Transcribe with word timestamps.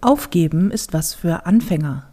Aufgeben 0.00 0.70
ist 0.70 0.92
was 0.92 1.14
für 1.14 1.46
Anfänger. 1.46 2.04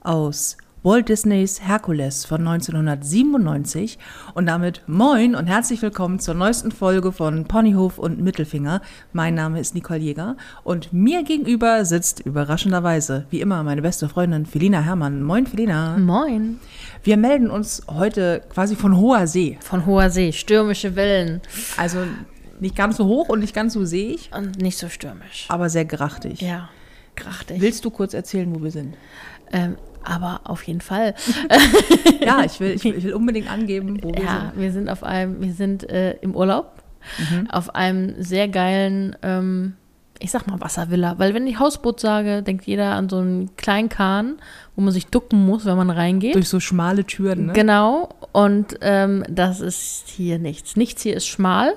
Aus 0.00 0.56
Walt 0.82 1.08
Disneys 1.08 1.62
Herkules 1.62 2.26
von 2.26 2.46
1997 2.46 3.98
und 4.34 4.46
damit 4.46 4.82
moin 4.86 5.34
und 5.34 5.46
herzlich 5.46 5.80
willkommen 5.80 6.18
zur 6.20 6.34
neuesten 6.34 6.70
Folge 6.72 7.10
von 7.10 7.44
Ponyhof 7.46 7.98
und 7.98 8.20
Mittelfinger. 8.20 8.82
Mein 9.12 9.34
Name 9.34 9.60
ist 9.60 9.74
Nicole 9.74 9.98
Jäger 10.00 10.36
und 10.62 10.92
mir 10.92 11.22
gegenüber 11.22 11.84
sitzt 11.86 12.20
überraschenderweise, 12.20 13.24
wie 13.30 13.40
immer, 13.40 13.62
meine 13.62 13.80
beste 13.82 14.08
Freundin 14.10 14.44
Felina 14.46 14.80
Herrmann. 14.82 15.22
Moin, 15.22 15.46
Felina. 15.46 15.96
Moin. 15.96 16.60
Wir 17.02 17.16
melden 17.16 17.50
uns 17.50 17.82
heute 17.88 18.42
quasi 18.52 18.76
von 18.76 18.96
hoher 18.98 19.26
See. 19.26 19.58
Von 19.62 19.86
hoher 19.86 20.10
See, 20.10 20.32
stürmische 20.32 20.96
Wellen. 20.96 21.40
Also 21.78 21.98
nicht 22.60 22.76
ganz 22.76 22.98
so 22.98 23.06
hoch 23.06 23.28
und 23.30 23.40
nicht 23.40 23.54
ganz 23.54 23.72
so 23.72 23.84
seeig, 23.86 24.30
Und 24.36 24.58
nicht 24.60 24.78
so 24.78 24.88
stürmisch. 24.90 25.46
aber 25.48 25.68
sehr 25.70 25.86
grachtig. 25.86 26.40
Ja, 26.42 26.68
krachtig. 27.16 27.60
Willst 27.60 27.84
du 27.84 27.90
kurz 27.90 28.14
erzählen, 28.14 28.54
wo 28.54 28.62
wir 28.62 28.70
sind? 28.70 28.96
Ähm, 29.52 29.76
aber 30.02 30.40
auf 30.44 30.62
jeden 30.64 30.80
Fall. 30.80 31.14
Ja, 32.24 32.42
ich 32.42 32.58
will, 32.58 32.70
ich 32.70 32.84
will, 32.84 32.94
ich 32.94 33.04
will 33.04 33.12
unbedingt 33.12 33.50
angeben, 33.50 34.02
wo 34.02 34.08
wir 34.14 34.22
ja, 34.22 34.50
sind. 34.52 34.60
wir 34.62 34.72
sind 34.72 34.88
auf 34.88 35.02
einem, 35.04 35.42
wir 35.42 35.52
sind 35.52 35.88
äh, 35.90 36.12
im 36.22 36.34
Urlaub 36.34 36.82
Mhm. 37.30 37.50
auf 37.50 37.74
einem 37.74 38.14
sehr 38.22 38.48
geilen, 38.48 39.14
ähm, 39.22 39.74
ich 40.20 40.30
sag 40.30 40.46
mal 40.46 40.58
Wasservilla, 40.60 41.18
weil 41.18 41.34
wenn 41.34 41.46
ich 41.46 41.58
Hausboot 41.58 42.00
sage, 42.00 42.42
denkt 42.42 42.64
jeder 42.64 42.92
an 42.94 43.10
so 43.10 43.18
einen 43.18 43.54
kleinen 43.56 43.90
Kahn, 43.90 44.36
wo 44.74 44.80
man 44.80 44.90
sich 44.92 45.08
ducken 45.08 45.44
muss, 45.44 45.66
wenn 45.66 45.76
man 45.76 45.90
reingeht. 45.90 46.34
Durch 46.34 46.48
so 46.48 46.60
schmale 46.60 47.04
Türen, 47.04 47.46
ne? 47.46 47.52
Genau. 47.52 48.08
Und 48.32 48.78
ähm, 48.80 49.22
das 49.28 49.60
ist 49.60 50.08
hier 50.08 50.38
nichts. 50.38 50.76
Nichts 50.76 51.02
hier 51.02 51.14
ist 51.14 51.26
schmal. 51.26 51.74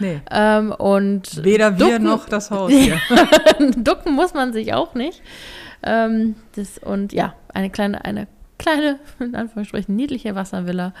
Nee. 0.00 0.20
Ähm, 0.30 0.72
und 0.72 1.44
Weder 1.44 1.78
wir 1.78 1.86
ducken- 1.86 2.04
noch 2.04 2.28
das 2.28 2.50
Haus 2.50 2.70
hier. 2.72 2.96
Ducken 3.76 4.14
muss 4.14 4.34
man 4.34 4.52
sich 4.52 4.74
auch 4.74 4.94
nicht. 4.94 5.22
Ähm, 5.82 6.34
das, 6.56 6.78
und 6.78 7.12
ja, 7.12 7.34
eine 7.54 7.70
kleine, 7.70 8.04
eine 8.04 8.26
kleine, 8.58 8.98
in 9.20 9.34
Anführungsstrichen, 9.34 9.94
niedliche 9.94 10.34
Wasservilla, 10.34 10.92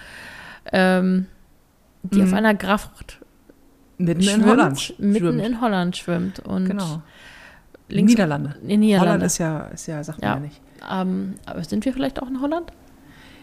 ähm, 0.72 1.26
die 2.02 2.18
Mhm. 2.20 2.24
auf 2.28 2.32
einer 2.32 2.54
Graft 2.54 3.18
Mitten 3.98 4.22
schwimmt, 4.22 4.44
in 4.44 4.48
Holland. 4.50 4.94
mitten 4.98 5.16
schwimmt. 5.18 5.42
in 5.44 5.60
Holland 5.60 5.96
schwimmt. 5.96 6.38
Und 6.40 6.66
Genau. 6.66 7.02
links 7.88 8.12
Niederlande. 8.12 8.54
in 8.66 8.80
Niederlande. 8.80 9.00
Holland 9.10 9.22
ist 9.24 9.38
ja, 9.38 9.60
ist 9.66 9.86
ja, 9.88 10.04
sagt 10.04 10.20
man 10.22 10.28
Ja. 10.30 10.34
ja 10.36 10.40
nicht. 10.40 10.60
Ähm, 10.90 11.34
aber 11.46 11.64
sind 11.64 11.84
wir 11.84 11.92
vielleicht 11.92 12.22
auch 12.22 12.28
in 12.28 12.40
Holland? 12.40 12.70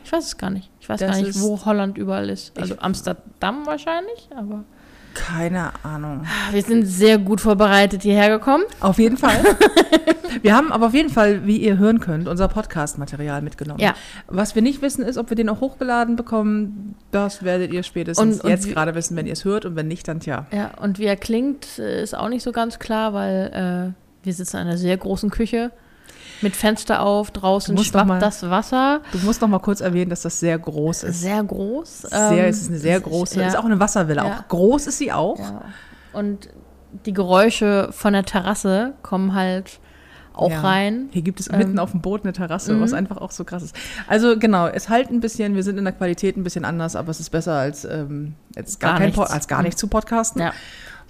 Ich 0.06 0.12
weiß 0.14 0.24
es 0.24 0.38
gar 0.38 0.52
nicht. 0.52 0.70
Ich 0.80 0.88
weiß 0.88 1.00
Das 1.02 1.12
gar 1.12 1.22
nicht, 1.22 1.42
wo 1.42 1.66
Holland 1.66 1.98
überall 1.98 2.30
ist. 2.30 2.58
Also 2.58 2.78
Amsterdam 2.80 3.66
wahrscheinlich, 3.66 4.30
aber 4.36 4.64
Keine 5.16 5.72
Ahnung. 5.84 6.26
wir 6.52 6.62
sind 6.62 6.86
sehr 6.86 7.18
gut 7.18 7.42
vorbereitet 7.42 8.04
hierher 8.04 8.30
gekommen. 8.30 8.64
Auf 8.80 9.00
jeden 9.00 9.18
Fall. 9.18 9.38
wir 10.42 10.56
haben 10.56 10.72
aber 10.72 10.88
auf 10.88 10.94
jeden 10.94 11.10
Fall, 11.10 11.48
wie 11.48 11.58
ihr 11.58 11.78
hören 11.78 12.00
könnt, 12.00 12.28
unser 12.28 12.48
Podcast-Material 12.48 13.42
mitgenommen. 13.42 13.80
Ja. 13.80 13.96
Was 14.28 14.54
wir 14.56 14.62
nicht 14.62 14.82
wissen, 14.82 15.04
ist, 15.04 15.18
ob 15.18 15.30
wir 15.30 15.36
den 15.36 15.50
auch 15.50 15.62
hochgeladen 15.62 16.16
bekommen. 16.16 16.96
Das 17.12 17.44
werdet 17.44 17.74
ihr 17.74 17.82
spätestens 17.84 18.36
Und- 18.36 18.44
und 18.44 18.50
jetzt 18.50 18.70
gerade 18.70 18.94
wissen, 18.94 19.16
wenn 19.18 19.26
ihr 19.26 19.34
es 19.34 19.46
hört. 19.46 19.66
Und 19.66 19.76
wenn 19.76 19.88
nicht, 19.88 20.08
dann 20.08 20.20
tja. 20.20 20.46
Ja, 20.52 20.72
und 20.82 21.00
wie 21.00 21.06
er 21.06 21.16
klingt, 21.16 21.80
äh, 21.80 22.04
ist 22.04 22.16
auch 22.16 22.30
nicht 22.30 22.44
so 22.44 22.52
ganz 22.52 22.78
klar, 22.78 23.14
weil 23.14 23.94
äh, 23.94 24.26
wir 24.26 24.34
sitzen 24.34 24.58
in 24.58 24.68
einer 24.68 24.78
sehr 24.78 24.98
großen 24.98 25.30
Küche 25.32 25.72
mit 26.42 26.56
Fenster 26.56 27.02
auf, 27.02 27.32
draußen 27.32 27.76
doch 27.76 27.84
mal- 27.84 28.06
schwappt 28.06 28.22
das 28.22 28.50
Wasser. 28.50 29.02
Du 29.12 29.18
musst 29.20 29.42
noch 29.42 29.48
mal 29.48 29.60
kurz 29.60 29.82
erwähnen, 29.82 30.10
dass 30.10 30.22
das 30.22 30.40
sehr 30.40 30.58
groß 30.60 31.04
ist. 31.04 31.22
Sehr 31.22 31.44
groß. 31.44 32.02
Sehr, 32.02 32.32
ähm, 32.32 32.46
es 32.50 32.62
ist 32.62 32.70
eine 32.70 32.78
sehr 32.78 33.00
große, 33.00 33.40
ja, 33.40 33.48
ist 33.48 33.58
auch 33.58 33.66
eine 33.66 33.80
Wasservilla. 33.80 34.26
Ja. 34.26 34.34
Auch 34.40 34.48
groß 34.48 34.88
ist 34.88 34.98
sie 34.98 35.12
auch. 35.12 35.40
ja. 35.40 35.62
Und 36.14 36.50
die 37.06 37.14
Geräusche 37.14 37.90
von 37.92 38.14
der 38.14 38.24
Terrasse 38.24 38.94
kommen 39.02 39.34
halt 39.34 39.80
auch 40.34 40.50
Ja. 40.52 40.62
rein. 40.62 41.08
Hier 41.12 41.22
gibt 41.22 41.40
es 41.40 41.50
Ähm, 41.50 41.58
mitten 41.60 41.80
auf 41.80 41.92
dem 41.92 42.02
Boot 42.02 42.24
eine 42.24 42.34
Terrasse, 42.34 42.74
mhm. 42.74 42.82
was 42.82 42.94
einfach 42.94 43.18
auch 43.18 43.32
so 43.32 43.44
krass 43.46 43.64
ist. 43.64 43.76
Also 44.08 44.38
genau, 44.38 44.68
es 44.68 44.90
halt 44.90 45.10
ein 45.10 45.20
bisschen, 45.22 45.56
wir 45.56 45.64
sind 45.64 45.78
in 45.78 45.84
der 45.86 45.94
Qualität 45.94 46.36
ein 46.38 46.44
bisschen 46.44 46.66
anders, 46.66 46.96
aber 46.96 47.10
es 47.12 47.20
ist 47.22 47.30
besser 47.30 47.54
als, 47.54 47.86
ähm, 47.86 48.36
als, 48.56 48.80
gar, 48.80 49.00
Gar 49.00 49.10
kein 49.12 49.20
als 49.20 49.48
gar 49.48 49.62
nicht 49.62 49.78
zu 49.80 49.88
podcasten. 49.88 50.42
Ja. 50.42 50.52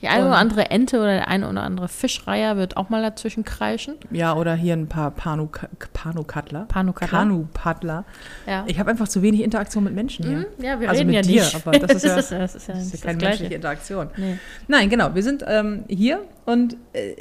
Die 0.02 0.08
eine 0.10 0.26
oder 0.28 0.36
andere 0.38 0.70
Ente 0.72 0.98
oder 0.98 1.14
der 1.16 1.28
eine 1.30 1.50
oder 1.50 1.64
andere 1.64 1.88
Fischreiher 1.88 2.58
wird 2.58 2.78
auch 2.78 2.90
mal 2.90 3.02
dazwischen 3.02 3.44
kreischen. 3.46 3.96
Ja, 4.12 4.36
oder 4.36 4.54
hier 4.54 4.74
ein 4.74 4.88
paar 4.88 5.10
Panu- 5.12 5.50
Panu-Kattler. 5.94 6.66
Panukattler. 6.68 7.18
Kanu-Paddler. 7.20 8.04
Ja. 8.46 8.64
Ich 8.68 8.78
habe 8.78 8.92
einfach 8.92 9.08
zu 9.08 9.22
wenig 9.22 9.42
Interaktion 9.42 9.84
mit 9.86 9.96
Menschen 9.96 10.26
hier. 10.26 10.38
Mhm, 10.40 10.46
ja, 10.64 10.80
wir 10.80 10.90
Also 10.90 11.00
reden 11.00 11.08
mit 11.08 11.16
ja 11.16 11.22
dir, 11.22 11.42
nicht. 11.44 11.56
aber 11.56 11.72
das 11.80 11.94
ist 11.94 12.06
ja- 12.06 12.16
das 12.18 12.32
ist, 12.32 12.40
das 12.40 12.56
ist 12.56 12.68
ja, 12.68 12.74
Das 12.76 12.84
ist 12.86 12.94
ja 13.04 13.06
keine 13.12 13.24
menschliche 13.24 13.54
Interaktion. 13.56 14.10
Nee. 14.18 14.38
Nein, 14.68 14.90
genau, 14.90 15.16
wir 15.16 15.24
sind 15.24 15.44
ähm, 15.48 15.86
hier 15.88 16.22
und 16.46 16.76
äh, 16.94 17.16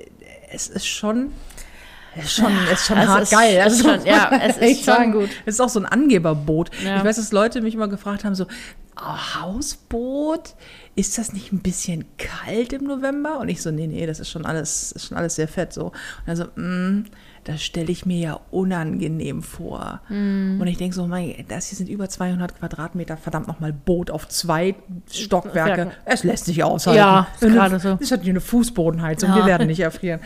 es 0.53 0.69
ist 0.69 0.87
schon, 0.87 1.31
ist 2.17 2.33
schon, 2.35 2.53
es 2.73 2.81
ist 2.81 2.87
schon 2.87 2.99
Es 2.99 3.09
hart 3.09 3.23
ist- 3.23 3.33
geil. 3.33 3.63
es 3.67 3.73
ist 3.75 3.83
muss 3.85 3.95
schon- 3.97 4.07
ja, 4.07 4.31
es 4.49 4.57
ist 4.59 4.85
schon 4.85 4.95
sagen. 4.95 5.13
gut. 5.13 5.31
Es 5.47 5.55
ist 5.55 5.61
auch 5.61 5.69
so 5.69 5.79
ein 5.81 5.87
Angeberboot. 5.87 6.71
Ja. 6.85 6.99
Ich 6.99 7.05
weiß, 7.05 7.17
dass 7.17 7.33
Leute 7.33 7.61
mich 7.63 7.75
immer 7.75 7.89
gefragt 7.89 8.25
haben, 8.25 8.35
so, 8.35 8.47
oh, 8.97 9.41
Hausboot, 9.43 10.55
ist 10.97 11.19
das 11.19 11.33
nicht 11.33 11.53
ein 11.53 11.59
bisschen 11.61 12.05
kalt 12.19 12.73
im 12.73 12.85
November? 12.85 13.41
Und 13.41 13.49
ich 13.49 13.61
so, 13.63 13.71
nee, 13.71 13.87
nee, 13.87 14.07
das 14.07 14.21
ist 14.21 14.31
schon 14.31 14.47
alles, 14.47 14.93
ist 14.93 15.07
schon 15.07 15.17
alles 15.17 15.35
sehr 15.35 15.49
fett 15.49 15.73
so. 15.73 15.87
Und 15.87 15.93
dann 16.27 16.37
so, 16.37 16.45
mm, 16.55 17.05
das 17.45 17.63
stelle 17.63 17.91
ich 17.91 18.07
mir 18.07 18.19
ja 18.19 18.41
unangenehm 18.51 19.43
vor. 19.43 20.01
Mhm. 20.09 20.59
Und 20.61 20.67
ich 20.67 20.79
denke 20.79 20.95
so, 20.95 21.07
mein, 21.07 21.35
das 21.49 21.67
hier 21.69 21.77
sind 21.77 21.89
über 21.89 22.09
200 22.09 22.59
Quadratmeter, 22.59 23.17
verdammt 23.17 23.49
nochmal 23.49 23.73
Boot 23.73 24.11
auf 24.11 24.29
zwei 24.29 24.77
Stockwerke. 25.11 25.73
Stockwerken. 25.73 25.91
Es 26.05 26.25
lässt 26.25 26.47
sich 26.47 26.63
aushalten. 26.65 26.99
Ja, 26.99 27.27
ist 27.41 27.53
gerade 27.53 27.81
so. 27.81 27.97
Das 27.97 28.11
hat 28.13 28.23
hier 28.23 28.31
eine 28.33 28.41
Fußbodenheizung, 28.41 29.31
Ja. 29.31 29.37
wir 29.37 29.47
werden 29.47 29.67
nicht 29.67 29.81
erfrieren. 29.81 30.21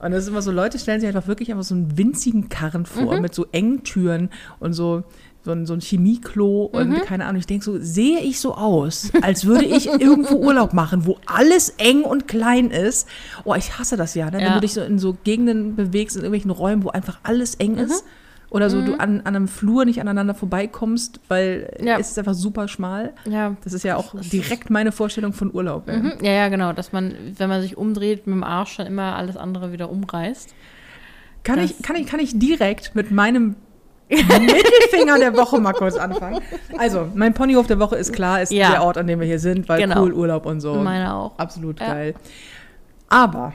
Und 0.00 0.10
das 0.10 0.24
ist 0.24 0.28
immer 0.28 0.42
so, 0.42 0.50
Leute 0.50 0.78
stellen 0.78 1.00
sich 1.00 1.08
einfach 1.08 1.26
wirklich 1.28 1.50
einfach 1.50 1.64
so 1.64 1.74
einen 1.74 1.96
winzigen 1.96 2.48
Karren 2.48 2.84
vor 2.84 3.14
Mhm. 3.16 3.22
mit 3.22 3.34
so 3.34 3.46
engen 3.52 3.82
Türen 3.84 4.30
und 4.58 4.72
so, 4.72 5.04
so 5.46 5.52
ein, 5.52 5.64
so 5.64 5.72
ein 5.74 5.80
Chemieklo 5.80 6.64
und 6.64 6.88
Mhm. 6.90 7.00
keine 7.06 7.24
Ahnung. 7.24 7.38
Ich 7.38 7.46
denke 7.46 7.64
so, 7.64 7.78
sehe 7.78 8.18
ich 8.20 8.40
so 8.40 8.54
aus, 8.56 9.10
als 9.22 9.46
würde 9.46 9.64
ich 9.64 9.86
irgendwo 10.00 10.34
Urlaub 10.36 10.74
machen, 10.74 11.06
wo 11.06 11.16
alles 11.26 11.70
eng 11.78 12.02
und 12.02 12.26
klein 12.28 12.70
ist. 12.70 13.08
Oh, 13.44 13.54
ich 13.54 13.78
hasse 13.78 13.96
das 13.96 14.14
ja, 14.16 14.26
ne? 14.26 14.32
wenn 14.38 14.40
Ja. 14.42 14.54
du 14.54 14.60
dich 14.60 14.74
so 14.74 14.82
in 14.82 14.98
so 14.98 15.16
Gegenden 15.24 15.76
bewegst, 15.76 16.16
in 16.16 16.22
irgendwelchen 16.22 16.50
Räumen, 16.50 16.82
wo 16.84 16.88
einfach 16.90 17.20
alles 17.22 17.54
eng 17.54 17.72
Mhm. 17.74 17.78
ist. 17.78 18.04
Oder 18.50 18.70
so 18.70 18.80
du 18.80 18.94
an, 18.94 19.20
an 19.22 19.34
einem 19.36 19.48
Flur 19.48 19.84
nicht 19.84 20.00
aneinander 20.00 20.32
vorbeikommst, 20.34 21.18
weil 21.28 21.68
Ja. 21.82 21.98
es 21.98 22.10
ist 22.10 22.18
einfach 22.18 22.34
super 22.34 22.68
schmal. 22.68 23.12
Ja, 23.28 23.56
Das 23.64 23.72
ist 23.72 23.82
ja 23.84 23.96
auch 23.96 24.14
direkt 24.20 24.70
meine 24.70 24.92
Vorstellung 24.92 25.32
von 25.32 25.52
Urlaub. 25.54 25.86
Mhm. 25.88 26.12
Ja, 26.22 26.30
ja, 26.32 26.48
genau, 26.48 26.72
dass 26.72 26.92
man, 26.92 27.14
wenn 27.38 27.48
man 27.48 27.60
sich 27.62 27.76
umdreht, 27.76 28.26
mit 28.26 28.34
dem 28.34 28.44
Arsch 28.44 28.76
dann 28.76 28.86
immer 28.86 29.16
alles 29.16 29.36
andere 29.36 29.72
wieder 29.72 29.90
umreißt. 29.90 30.54
Kann 31.42 31.56
Das- 31.60 31.70
ich, 31.72 31.82
kann, 31.82 31.96
ich, 31.96 32.06
kann 32.06 32.18
ich 32.20 32.38
direkt 32.38 32.94
mit 32.94 33.10
meinem 33.10 33.54
Mittelfinger 34.08 35.18
der 35.18 35.36
Woche 35.36 35.58
mal 35.60 35.72
kurz 35.72 35.96
anfangen? 35.96 36.40
Also, 36.78 37.08
mein 37.14 37.34
Ponyhof 37.34 37.66
der 37.66 37.78
Woche 37.80 37.96
ist 37.96 38.12
klar, 38.12 38.42
ist 38.42 38.52
Ja. 38.52 38.70
der 38.70 38.82
Ort, 38.82 38.98
an 38.98 39.06
dem 39.06 39.20
wir 39.20 39.26
hier 39.26 39.38
sind, 39.40 39.68
weil 39.68 39.80
Genau. 39.80 40.02
cool, 40.02 40.12
Urlaub 40.12 40.46
und 40.46 40.60
so. 40.60 40.74
Meine 40.74 41.12
auch. 41.14 41.38
Absolut 41.38 41.80
Ja. 41.80 41.86
geil. 41.94 42.14
Aber 43.08 43.52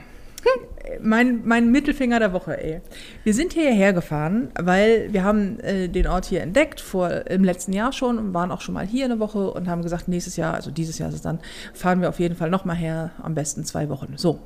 mein, 1.00 1.42
mein 1.44 1.70
Mittelfinger 1.70 2.18
der 2.18 2.32
Woche, 2.32 2.62
ey. 2.62 2.80
Wir 3.22 3.32
sind 3.32 3.52
hierher 3.52 3.92
gefahren, 3.92 4.50
weil 4.60 5.08
wir 5.12 5.22
haben 5.22 5.60
äh, 5.60 5.88
den 5.88 6.06
Ort 6.08 6.24
hier 6.26 6.42
entdeckt, 6.42 6.80
vor 6.80 7.26
im 7.30 7.44
letzten 7.44 7.72
Jahr 7.72 7.92
schon 7.92 8.18
und 8.18 8.34
waren 8.34 8.50
auch 8.50 8.60
schon 8.60 8.74
mal 8.74 8.84
hier 8.84 9.04
eine 9.04 9.20
Woche 9.20 9.50
und 9.52 9.68
haben 9.68 9.82
gesagt, 9.82 10.08
nächstes 10.08 10.36
Jahr, 10.36 10.54
also 10.54 10.70
dieses 10.72 10.98
Jahr 10.98 11.08
ist 11.08 11.14
es 11.14 11.22
dann, 11.22 11.38
fahren 11.72 12.00
wir 12.00 12.08
auf 12.08 12.18
jeden 12.18 12.34
Fall 12.34 12.50
nochmal 12.50 12.76
her, 12.76 13.10
am 13.22 13.34
besten 13.34 13.64
zwei 13.64 13.88
Wochen. 13.88 14.14
So. 14.16 14.40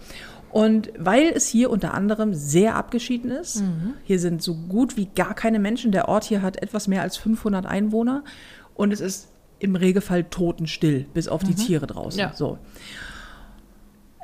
Und 0.56 0.90
weil 0.96 1.32
es 1.34 1.46
hier 1.48 1.68
unter 1.68 1.92
anderem 1.92 2.32
sehr 2.32 2.76
abgeschieden 2.76 3.30
ist, 3.30 3.62
hier 4.04 4.18
sind 4.18 4.40
so 4.40 4.54
gut 4.54 4.96
wie 4.96 5.04
gar 5.04 5.34
keine 5.34 5.58
Menschen, 5.58 5.92
der 5.92 6.08
Ort 6.08 6.24
hier 6.24 6.40
hat 6.40 6.62
etwas 6.62 6.88
mehr 6.88 7.02
als 7.02 7.18
500 7.18 7.66
Einwohner 7.66 8.24
und 8.72 8.90
es 8.90 9.02
ist 9.02 9.28
im 9.58 9.76
Regelfall 9.76 10.24
totenstill, 10.24 11.04
bis 11.12 11.28
auf 11.28 11.44
die 11.44 11.54
Tiere 11.54 11.86
draußen. 11.86 12.18
Ja. 12.18 12.32
So. 12.32 12.56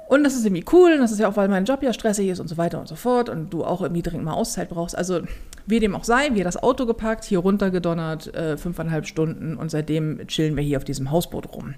Und 0.09 0.25
das 0.25 0.35
ist 0.35 0.47
irgendwie 0.47 0.65
cool, 0.73 0.93
und 0.95 1.01
das 1.01 1.13
ist 1.13 1.19
ja 1.19 1.29
auch, 1.29 1.37
weil 1.37 1.51
mein 1.51 1.67
Job 1.67 1.83
ja 1.83 1.93
stressig 1.93 2.29
ist 2.29 2.41
und 2.41 2.49
so 2.49 2.57
weiter 2.57 2.81
und 2.81 2.89
so 2.89 2.97
fort 2.97 3.29
und 3.29 3.51
du 3.51 3.63
auch 3.63 3.83
irgendwie 3.83 4.01
dringend 4.01 4.25
mal 4.25 4.33
Auszeit 4.33 4.71
brauchst. 4.71 4.97
Also, 4.97 5.21
wie 5.67 5.81
dem 5.81 5.95
auch 5.95 6.05
sei, 6.05 6.31
wir 6.33 6.45
das 6.45 6.57
Auto 6.57 6.87
gepackt, 6.87 7.25
hier 7.25 7.41
runtergedonnert, 7.41 8.35
äh, 8.35 8.57
fünfeinhalb 8.57 9.07
Stunden 9.07 9.59
und 9.59 9.71
seitdem 9.71 10.27
chillen 10.29 10.57
wir 10.57 10.63
hier 10.63 10.79
auf 10.79 10.85
diesem 10.85 11.11
Hausboot 11.11 11.55
rum. 11.55 11.75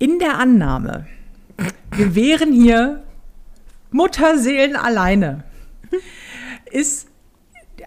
In 0.00 0.18
der 0.18 0.40
Annahme, 0.40 1.06
wir 1.92 2.16
wären 2.16 2.52
hier 2.52 3.04
Mutterseelen 3.90 4.76
alleine, 4.76 5.44
ist 6.70 7.08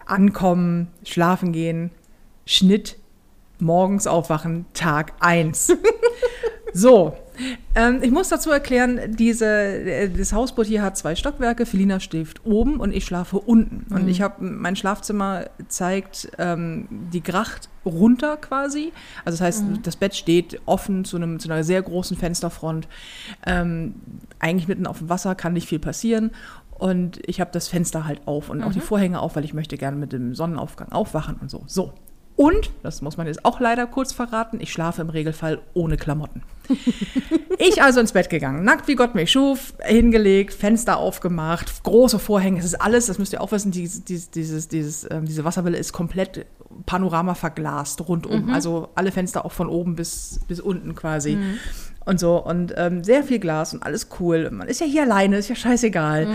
Ankommen, 0.06 0.88
Schlafen 1.04 1.52
gehen, 1.52 1.90
Schnitt, 2.44 2.98
morgens 3.58 4.06
aufwachen, 4.06 4.66
Tag 4.74 5.12
1. 5.20 5.76
So, 6.72 7.16
ähm, 7.74 8.00
ich 8.02 8.10
muss 8.10 8.28
dazu 8.28 8.50
erklären, 8.50 9.00
diese, 9.08 9.46
äh, 9.46 10.08
das 10.08 10.32
Hausboot 10.32 10.66
hier 10.66 10.82
hat 10.82 10.96
zwei 10.96 11.14
Stockwerke. 11.14 11.66
Felina 11.66 12.00
schläft 12.00 12.44
oben 12.44 12.80
und 12.80 12.92
ich 12.94 13.04
schlafe 13.04 13.38
unten. 13.38 13.92
Und 13.92 14.08
ich 14.08 14.20
habe 14.20 14.44
mein 14.44 14.76
Schlafzimmer 14.76 15.46
zeigt 15.68 16.30
ähm, 16.38 16.86
die 17.12 17.22
Gracht 17.22 17.68
runter 17.84 18.36
quasi. 18.36 18.92
Also 19.24 19.38
das 19.38 19.40
heißt, 19.40 19.64
das 19.82 19.96
Bett 19.96 20.14
steht 20.14 20.60
offen 20.66 21.04
zu, 21.04 21.16
einem, 21.16 21.38
zu 21.38 21.50
einer 21.50 21.64
sehr 21.64 21.82
großen 21.82 22.16
Fensterfront. 22.16 22.88
Ähm, 23.46 23.94
eigentlich 24.38 24.68
mitten 24.68 24.86
auf 24.86 24.98
dem 24.98 25.08
Wasser 25.08 25.34
kann 25.34 25.52
nicht 25.52 25.68
viel 25.68 25.78
passieren. 25.78 26.30
Und 26.78 27.20
ich 27.28 27.40
habe 27.40 27.50
das 27.52 27.68
Fenster 27.68 28.06
halt 28.06 28.26
auf 28.26 28.50
und 28.50 28.62
auch 28.62 28.72
die 28.72 28.80
Vorhänge 28.80 29.20
auf, 29.20 29.36
weil 29.36 29.44
ich 29.44 29.54
möchte 29.54 29.78
gerne 29.78 29.96
mit 29.96 30.12
dem 30.12 30.34
Sonnenaufgang 30.34 30.90
aufwachen 30.90 31.36
und 31.40 31.48
so. 31.50 31.62
So. 31.68 31.92
Und, 32.34 32.70
das 32.82 33.02
muss 33.02 33.16
man 33.16 33.26
jetzt 33.26 33.44
auch 33.44 33.60
leider 33.60 33.86
kurz 33.86 34.12
verraten, 34.12 34.58
ich 34.60 34.72
schlafe 34.72 35.02
im 35.02 35.10
Regelfall 35.10 35.60
ohne 35.74 35.96
Klamotten. 35.96 36.42
ich 37.58 37.82
also 37.82 38.00
ins 38.00 38.12
Bett 38.12 38.30
gegangen, 38.30 38.64
nackt 38.64 38.88
wie 38.88 38.94
Gott 38.94 39.14
mich 39.14 39.30
schuf, 39.30 39.74
hingelegt, 39.80 40.54
Fenster 40.54 40.96
aufgemacht, 40.96 41.82
große 41.82 42.18
Vorhänge, 42.18 42.58
es 42.58 42.64
ist 42.64 42.80
alles, 42.80 43.06
das 43.06 43.18
müsst 43.18 43.32
ihr 43.32 43.42
auch 43.42 43.52
wissen, 43.52 43.70
dieses, 43.70 44.04
dieses, 44.04 44.68
dieses, 44.68 45.06
ähm, 45.10 45.26
diese 45.26 45.44
Wasserwelle 45.44 45.76
ist 45.76 45.92
komplett 45.92 46.46
Panorama 46.86 47.34
verglast 47.34 48.08
rundum. 48.08 48.50
Also 48.50 48.88
alle 48.94 49.12
Fenster 49.12 49.44
auch 49.44 49.52
von 49.52 49.68
oben 49.68 49.94
bis, 49.94 50.40
bis 50.48 50.58
unten 50.58 50.94
quasi. 50.94 51.36
Und 52.04 52.18
so. 52.18 52.42
Und 52.42 52.72
ähm, 52.76 53.04
sehr 53.04 53.24
viel 53.24 53.38
Glas 53.38 53.74
und 53.74 53.82
alles 53.82 54.08
cool. 54.18 54.50
Man 54.50 54.68
ist 54.68 54.80
ja 54.80 54.86
hier 54.86 55.02
alleine, 55.02 55.36
ist 55.36 55.48
ja 55.48 55.54
scheißegal. 55.54 56.26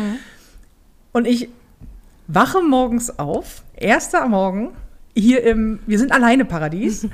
Und 1.12 1.26
ich 1.26 1.50
wache 2.28 2.62
morgens 2.62 3.18
auf, 3.18 3.64
erster 3.76 4.24
am 4.24 4.32
Morgen, 4.32 4.70
hier 5.20 5.44
im, 5.44 5.80
wir 5.88 6.00
sind 6.00 6.12
alleine 6.12 6.46
Paradies. 6.46 7.08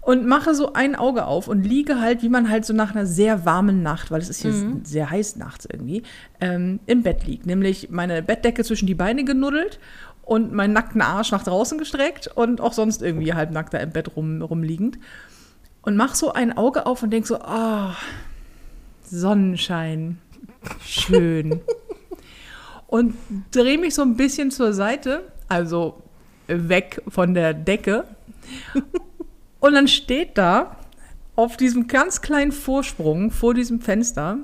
Und 0.00 0.26
mache 0.26 0.54
so 0.54 0.72
ein 0.72 0.96
Auge 0.96 1.26
auf 1.26 1.48
und 1.48 1.64
liege 1.64 2.00
halt, 2.00 2.22
wie 2.22 2.30
man 2.30 2.48
halt 2.48 2.64
so 2.64 2.72
nach 2.72 2.94
einer 2.94 3.04
sehr 3.04 3.44
warmen 3.44 3.82
Nacht, 3.82 4.10
weil 4.10 4.22
es 4.22 4.30
ist 4.30 4.40
hier 4.40 4.54
sehr 4.82 5.10
heiß 5.10 5.36
nachts 5.36 5.68
irgendwie, 5.70 6.02
ähm, 6.40 6.80
im 6.86 7.02
Bett 7.02 7.26
liegt. 7.26 7.44
Nämlich 7.44 7.90
meine 7.90 8.22
Bettdecke 8.22 8.64
zwischen 8.64 8.86
die 8.86 8.94
Beine 8.94 9.24
genuddelt 9.24 9.78
und 10.22 10.54
meinen 10.54 10.72
nackten 10.72 11.02
Arsch 11.02 11.30
nach 11.30 11.42
draußen 11.42 11.76
gestreckt 11.76 12.26
und 12.34 12.62
auch 12.62 12.72
sonst 12.72 13.02
irgendwie 13.02 13.34
halbnackt 13.34 13.74
da 13.74 13.78
im 13.78 13.90
Bett 13.90 14.16
rum, 14.16 14.40
rumliegend. 14.40 14.98
Und 15.82 15.96
mach 15.96 16.14
so 16.14 16.32
ein 16.32 16.56
Auge 16.56 16.86
auf 16.86 17.02
und 17.02 17.10
denk 17.10 17.26
so, 17.26 17.36
ah, 17.42 17.94
Sonnenschein, 19.04 20.16
schön. 20.80 21.60
und 22.86 23.14
drehe 23.50 23.76
mich 23.76 23.94
so 23.94 24.00
ein 24.00 24.16
bisschen 24.16 24.50
zur 24.50 24.72
Seite, 24.72 25.30
also 25.48 26.02
weg 26.48 27.02
von 27.08 27.34
der 27.34 27.54
Decke. 27.54 28.04
Und 29.60 29.74
dann 29.74 29.88
steht 29.88 30.38
da 30.38 30.76
auf 31.36 31.56
diesem 31.56 31.86
ganz 31.86 32.20
kleinen 32.20 32.52
Vorsprung 32.52 33.30
vor 33.30 33.54
diesem 33.54 33.80
Fenster 33.80 34.38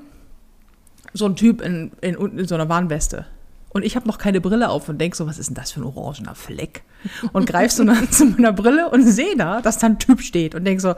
so 1.13 1.27
ein 1.27 1.37
Typ 1.37 1.61
in, 1.61 1.93
in, 2.01 2.15
in 2.15 2.47
so 2.47 2.55
einer 2.55 2.69
Warnweste. 2.69 3.27
Und 3.71 3.85
ich 3.85 3.97
habe 3.97 4.07
noch 4.07 4.19
keine 4.19 4.41
Brille 4.41 4.69
auf 4.69 4.89
und 4.89 5.01
denk 5.01 5.17
so, 5.17 5.27
was 5.27 5.39
ist 5.39 5.49
denn 5.49 5.57
das 5.57 5.73
für 5.73 5.81
ein 5.81 5.85
orangener 5.85 6.37
Fleck? 6.37 6.85
Und 7.33 7.47
greif 7.47 7.73
so 7.73 7.83
nach 7.83 8.09
zu 8.11 8.27
meiner 8.27 8.53
Brille 8.53 8.89
und 8.91 9.05
sehe 9.05 9.37
da, 9.37 9.61
dass 9.61 9.79
da 9.79 9.89
ein 9.89 9.99
Typ 9.99 10.21
steht 10.21 10.55
und 10.55 10.65
denk 10.65 10.81
so, 10.81 10.95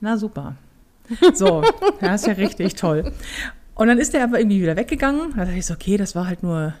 na 0.00 0.16
super. 0.16 0.56
So, 1.34 1.62
ja, 2.00 2.14
ist 2.14 2.26
ja 2.26 2.32
richtig 2.34 2.74
toll. 2.74 3.12
Und 3.74 3.88
dann 3.88 3.98
ist 3.98 4.14
der 4.14 4.24
aber 4.24 4.38
irgendwie 4.38 4.62
wieder 4.62 4.76
weggegangen. 4.76 5.32
Da 5.36 5.44
dachte 5.44 5.58
ich 5.58 5.66
so, 5.66 5.74
okay, 5.74 5.96
das 5.96 6.14
war 6.14 6.26
halt 6.26 6.42
nur, 6.42 6.74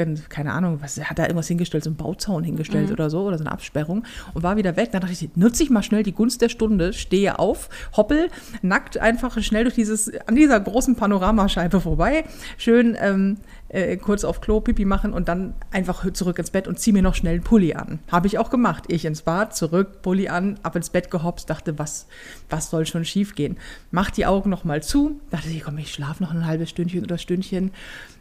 ganz- 0.00 0.28
keine 0.30 0.52
Ahnung, 0.52 0.78
was 0.80 0.98
hat 0.98 1.18
da 1.18 1.24
irgendwas 1.24 1.48
hingestellt, 1.48 1.84
so 1.84 1.90
einen 1.90 1.96
Bauzaun 1.96 2.42
hingestellt 2.42 2.90
oder 2.90 3.10
so, 3.10 3.22
oder 3.22 3.36
so 3.36 3.44
eine 3.44 3.52
Absperrung 3.52 4.04
und 4.32 4.42
war 4.42 4.56
wieder 4.56 4.76
weg. 4.76 4.92
Dann 4.92 5.02
dachte 5.02 5.12
ich, 5.12 5.28
nutze 5.36 5.62
ich 5.62 5.70
mal 5.70 5.82
schnell 5.82 6.02
die 6.02 6.12
Gunst 6.12 6.40
der 6.40 6.48
Stunde, 6.48 6.92
stehe 6.92 7.38
auf, 7.38 7.68
hoppel, 7.96 8.28
nackt 8.62 8.96
einfach 8.98 9.40
schnell 9.42 9.64
durch 9.64 9.74
dieses, 9.74 10.10
an 10.26 10.34
dieser 10.34 10.58
großen 10.58 10.96
Panoramascheibe 10.96 11.80
vorbei, 11.80 12.24
schön 12.56 12.96
ähm, 12.98 13.36
äh, 13.68 13.98
kurz 13.98 14.24
auf 14.24 14.40
Klo, 14.40 14.60
Pipi 14.60 14.84
machen 14.84 15.12
und 15.12 15.28
dann 15.28 15.54
einfach 15.70 16.10
zurück 16.12 16.38
ins 16.38 16.50
Bett 16.50 16.66
und 16.66 16.78
ziehe 16.78 16.94
mir 16.94 17.02
noch 17.02 17.14
schnell 17.14 17.34
einen 17.34 17.44
Pulli 17.44 17.74
an. 17.74 17.98
Habe 18.10 18.26
ich 18.26 18.38
auch 18.38 18.50
gemacht. 18.50 18.84
Ich 18.88 19.04
ins 19.04 19.22
Bad, 19.22 19.54
zurück, 19.54 20.02
Pulli 20.02 20.28
an, 20.28 20.58
ab 20.62 20.76
ins 20.76 20.90
Bett 20.90 21.10
gehopst, 21.10 21.50
dachte, 21.50 21.78
was, 21.78 22.06
was 22.48 22.70
soll 22.70 22.86
schon 22.86 23.04
schief 23.04 23.34
gehen? 23.34 23.58
Mach 23.90 24.10
die 24.10 24.26
Augen 24.26 24.50
noch 24.50 24.64
mal 24.64 24.82
zu, 24.82 25.20
dachte 25.30 25.50
ich, 25.50 25.62
komm, 25.62 25.78
ich 25.78 25.92
schlafe 25.92 26.22
noch 26.22 26.32
ein 26.32 26.46
halbes 26.46 26.70
Stündchen 26.70 27.04
oder 27.04 27.18
Stündchen 27.18 27.70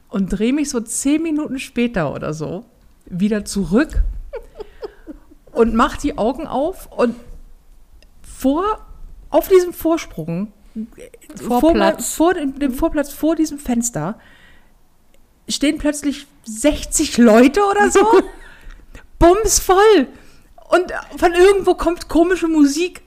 und 0.09 0.29
drehe 0.29 0.53
mich 0.53 0.69
so 0.69 0.79
zehn 0.79 1.21
Minuten 1.21 1.59
später 1.59 2.13
oder 2.13 2.33
so 2.33 2.65
wieder 3.06 3.45
zurück 3.45 4.03
und 5.51 5.73
mach 5.73 5.97
die 5.97 6.17
Augen 6.17 6.47
auf 6.47 6.91
und 6.91 7.15
vor, 8.21 8.85
auf 9.29 9.47
diesem 9.47 9.73
Vorsprung, 9.73 10.53
vor, 11.35 11.59
Vorplatz. 11.59 12.13
vor 12.13 12.33
dem, 12.33 12.57
dem 12.59 12.73
Vorplatz, 12.73 13.11
vor 13.11 13.35
diesem 13.35 13.59
Fenster, 13.59 14.19
stehen 15.47 15.77
plötzlich 15.77 16.27
60 16.45 17.17
Leute 17.17 17.62
oder 17.63 17.89
so. 17.91 18.05
Bumsvoll. 19.19 20.07
Und 20.69 20.94
von 21.17 21.33
irgendwo 21.33 21.73
kommt 21.73 22.07
komische 22.07 22.47
Musik. 22.47 23.01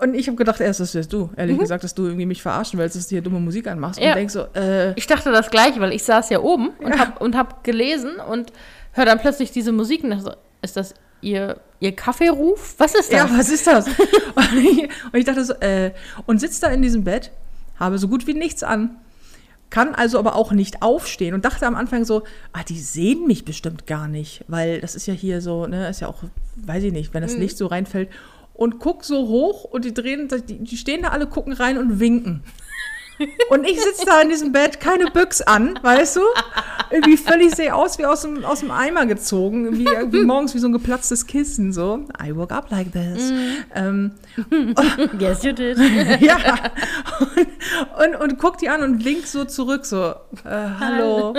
Und 0.00 0.14
ich 0.14 0.26
habe 0.28 0.36
gedacht, 0.36 0.60
erst 0.60 0.80
das 0.80 0.94
wärst 0.94 1.12
du. 1.12 1.30
Ehrlich 1.36 1.58
gesagt, 1.58 1.84
dass 1.84 1.94
du 1.94 2.04
irgendwie 2.04 2.26
mich 2.26 2.42
verarschen 2.42 2.78
willst, 2.78 2.96
dass 2.96 3.08
du 3.08 3.10
hier 3.10 3.22
dumme 3.22 3.40
Musik 3.40 3.66
anmachst. 3.66 4.00
Ja. 4.00 4.10
Und 4.10 4.16
denkst 4.16 4.32
so, 4.32 4.46
äh, 4.54 4.92
Ich 4.94 5.06
dachte 5.06 5.30
das 5.30 5.50
gleiche, 5.50 5.80
weil 5.80 5.92
ich 5.92 6.02
saß 6.02 6.30
ja 6.30 6.40
oben 6.40 6.70
und 6.80 6.98
hab, 6.98 7.20
und 7.20 7.36
hab 7.36 7.64
gelesen 7.64 8.16
und 8.16 8.52
höre 8.92 9.04
dann 9.04 9.18
plötzlich 9.18 9.52
diese 9.52 9.72
Musik 9.72 10.02
und 10.02 10.10
dachte 10.10 10.24
so, 10.24 10.32
ist 10.62 10.76
das 10.76 10.94
ihr, 11.20 11.60
ihr 11.80 11.94
Kaffeeruf? 11.94 12.74
Was 12.78 12.94
ist 12.94 13.12
das? 13.12 13.30
Ja, 13.30 13.38
was 13.38 13.50
ist 13.50 13.66
das? 13.66 13.86
und, 14.34 14.56
ich, 14.56 14.82
und 14.84 15.14
ich 15.14 15.24
dachte 15.24 15.44
so, 15.44 15.54
äh, 15.54 15.92
und 16.26 16.40
sitze 16.40 16.62
da 16.62 16.68
in 16.68 16.82
diesem 16.82 17.04
Bett, 17.04 17.30
habe 17.78 17.98
so 17.98 18.08
gut 18.08 18.26
wie 18.26 18.34
nichts 18.34 18.62
an, 18.62 18.96
kann 19.70 19.94
also 19.94 20.18
aber 20.18 20.34
auch 20.34 20.52
nicht 20.52 20.82
aufstehen 20.82 21.32
und 21.34 21.44
dachte 21.44 21.66
am 21.66 21.76
Anfang 21.76 22.04
so, 22.04 22.24
ah, 22.52 22.62
die 22.68 22.78
sehen 22.78 23.26
mich 23.26 23.44
bestimmt 23.44 23.86
gar 23.86 24.08
nicht, 24.08 24.44
weil 24.48 24.80
das 24.80 24.94
ist 24.94 25.06
ja 25.06 25.14
hier 25.14 25.40
so, 25.40 25.66
ne, 25.66 25.88
ist 25.88 26.00
ja 26.00 26.08
auch, 26.08 26.24
weiß 26.56 26.82
ich 26.84 26.92
nicht, 26.92 27.14
wenn 27.14 27.22
das 27.22 27.36
Licht 27.36 27.56
so 27.56 27.66
reinfällt. 27.66 28.10
Und 28.60 28.78
guck 28.78 29.04
so 29.04 29.26
hoch 29.26 29.64
und 29.64 29.86
die 29.86 29.94
drehen, 29.94 30.28
die, 30.46 30.58
die 30.58 30.76
stehen 30.76 31.00
da 31.00 31.08
alle, 31.08 31.26
gucken 31.26 31.54
rein 31.54 31.78
und 31.78 31.98
winken. 31.98 32.44
Und 33.48 33.66
ich 33.66 33.80
sitze 33.80 34.04
da 34.04 34.20
in 34.20 34.28
diesem 34.28 34.52
Bett, 34.52 34.80
keine 34.80 35.10
Büchs 35.10 35.40
an, 35.40 35.78
weißt 35.80 36.16
du? 36.16 36.20
Irgendwie 36.90 37.16
völlig 37.16 37.54
sehe 37.54 37.74
aus 37.74 37.98
wie 37.98 38.04
aus 38.04 38.20
dem, 38.20 38.44
aus 38.44 38.60
dem 38.60 38.70
Eimer 38.70 39.06
gezogen, 39.06 39.64
irgendwie, 39.64 39.86
irgendwie 39.86 40.24
morgens 40.24 40.54
wie 40.54 40.58
so 40.58 40.68
ein 40.68 40.74
geplatztes 40.74 41.26
Kissen, 41.26 41.72
so. 41.72 42.04
I 42.22 42.36
woke 42.36 42.54
up 42.54 42.70
like 42.70 42.92
this. 42.92 43.32
Ähm, 43.74 44.12
Yes, 45.18 45.42
you 45.42 45.52
did. 45.52 45.78
ja. 46.20 46.36
Und, 47.98 48.14
und, 48.14 48.16
und 48.16 48.38
guck 48.38 48.58
die 48.58 48.68
an 48.68 48.82
und 48.82 49.06
winkt 49.06 49.26
so 49.26 49.46
zurück, 49.46 49.86
so, 49.86 50.10
äh, 50.44 50.68
hallo. 50.78 51.34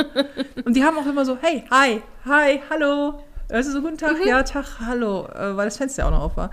Und 0.66 0.76
die 0.76 0.84
haben 0.84 0.98
auch 0.98 1.06
immer 1.06 1.24
so, 1.24 1.38
hey, 1.40 1.66
hi, 1.70 2.02
hi, 2.26 2.62
hallo. 2.68 3.22
Du, 3.48 3.62
so, 3.62 3.80
guten 3.80 4.00
Tag, 4.00 4.26
ja, 4.26 4.42
Tag, 4.42 4.66
hallo, 4.88 5.28
äh, 5.28 5.56
weil 5.56 5.66
das 5.66 5.78
Fenster 5.78 6.08
auch 6.08 6.12
noch 6.12 6.22
auf 6.22 6.38
war. 6.38 6.50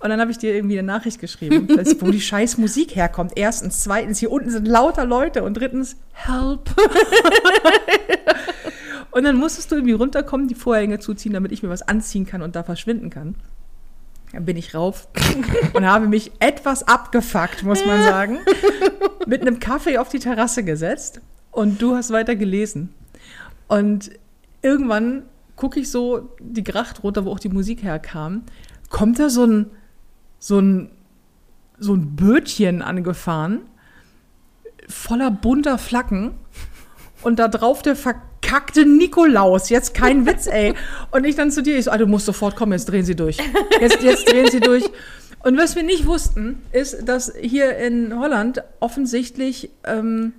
Und 0.00 0.10
dann 0.10 0.20
habe 0.20 0.30
ich 0.30 0.38
dir 0.38 0.54
irgendwie 0.54 0.78
eine 0.78 0.86
Nachricht 0.86 1.20
geschrieben, 1.20 1.66
dass, 1.76 2.00
wo 2.00 2.10
die 2.10 2.20
scheiß 2.20 2.58
Musik 2.58 2.96
herkommt. 2.96 3.32
Erstens, 3.36 3.80
zweitens, 3.80 4.18
hier 4.18 4.30
unten 4.30 4.50
sind 4.50 4.66
lauter 4.66 5.04
Leute 5.04 5.42
und 5.42 5.54
drittens, 5.54 5.96
help. 6.12 6.70
und 9.12 9.24
dann 9.24 9.36
musstest 9.36 9.70
du 9.70 9.76
irgendwie 9.76 9.94
runterkommen, 9.94 10.48
die 10.48 10.54
Vorhänge 10.54 10.98
zuziehen, 10.98 11.32
damit 11.32 11.52
ich 11.52 11.62
mir 11.62 11.68
was 11.68 11.82
anziehen 11.82 12.26
kann 12.26 12.42
und 12.42 12.56
da 12.56 12.64
verschwinden 12.64 13.10
kann. 13.10 13.36
Dann 14.32 14.44
bin 14.44 14.56
ich 14.56 14.74
rauf 14.74 15.08
und 15.74 15.86
habe 15.86 16.08
mich 16.08 16.32
etwas 16.40 16.88
abgefuckt, 16.88 17.62
muss 17.62 17.84
man 17.84 18.02
sagen, 18.02 18.38
mit 19.26 19.42
einem 19.42 19.60
Kaffee 19.60 19.98
auf 19.98 20.08
die 20.08 20.18
Terrasse 20.18 20.64
gesetzt 20.64 21.20
und 21.50 21.80
du 21.80 21.94
hast 21.94 22.10
weiter 22.10 22.34
gelesen. 22.34 22.88
Und 23.68 24.10
irgendwann 24.62 25.24
gucke 25.56 25.78
ich 25.78 25.90
so 25.90 26.30
die 26.40 26.64
Gracht 26.64 27.04
runter, 27.04 27.24
wo 27.24 27.30
auch 27.30 27.38
die 27.38 27.48
Musik 27.48 27.82
herkam, 27.82 28.42
kommt 28.90 29.18
da 29.18 29.28
so 29.28 29.44
ein, 29.44 29.70
so 30.42 30.58
ein, 30.58 30.90
so 31.78 31.94
ein 31.94 32.16
Bötchen 32.16 32.82
angefahren, 32.82 33.60
voller 34.88 35.30
bunter 35.30 35.78
Flaggen 35.78 36.32
und 37.22 37.38
da 37.38 37.46
drauf 37.46 37.82
der 37.82 37.94
verkackte 37.94 38.84
Nikolaus. 38.84 39.68
Jetzt 39.68 39.94
kein 39.94 40.26
Witz, 40.26 40.48
ey. 40.48 40.74
Und 41.12 41.24
ich 41.24 41.36
dann 41.36 41.52
zu 41.52 41.62
dir, 41.62 41.78
ich 41.78 41.84
so, 41.84 41.92
ah, 41.92 41.96
du 41.96 42.08
musst 42.08 42.26
sofort 42.26 42.56
kommen, 42.56 42.72
jetzt 42.72 42.86
drehen 42.86 43.04
sie 43.04 43.14
durch. 43.14 43.38
Jetzt, 43.80 44.02
jetzt 44.02 44.32
drehen 44.32 44.50
sie 44.50 44.58
durch. 44.58 44.82
Und 45.44 45.56
was 45.56 45.76
wir 45.76 45.84
nicht 45.84 46.06
wussten, 46.06 46.60
ist, 46.72 47.08
dass 47.08 47.32
hier 47.40 47.76
in 47.76 48.18
Holland 48.18 48.64
offensichtlich 48.80 49.70
ähm, 49.84 50.32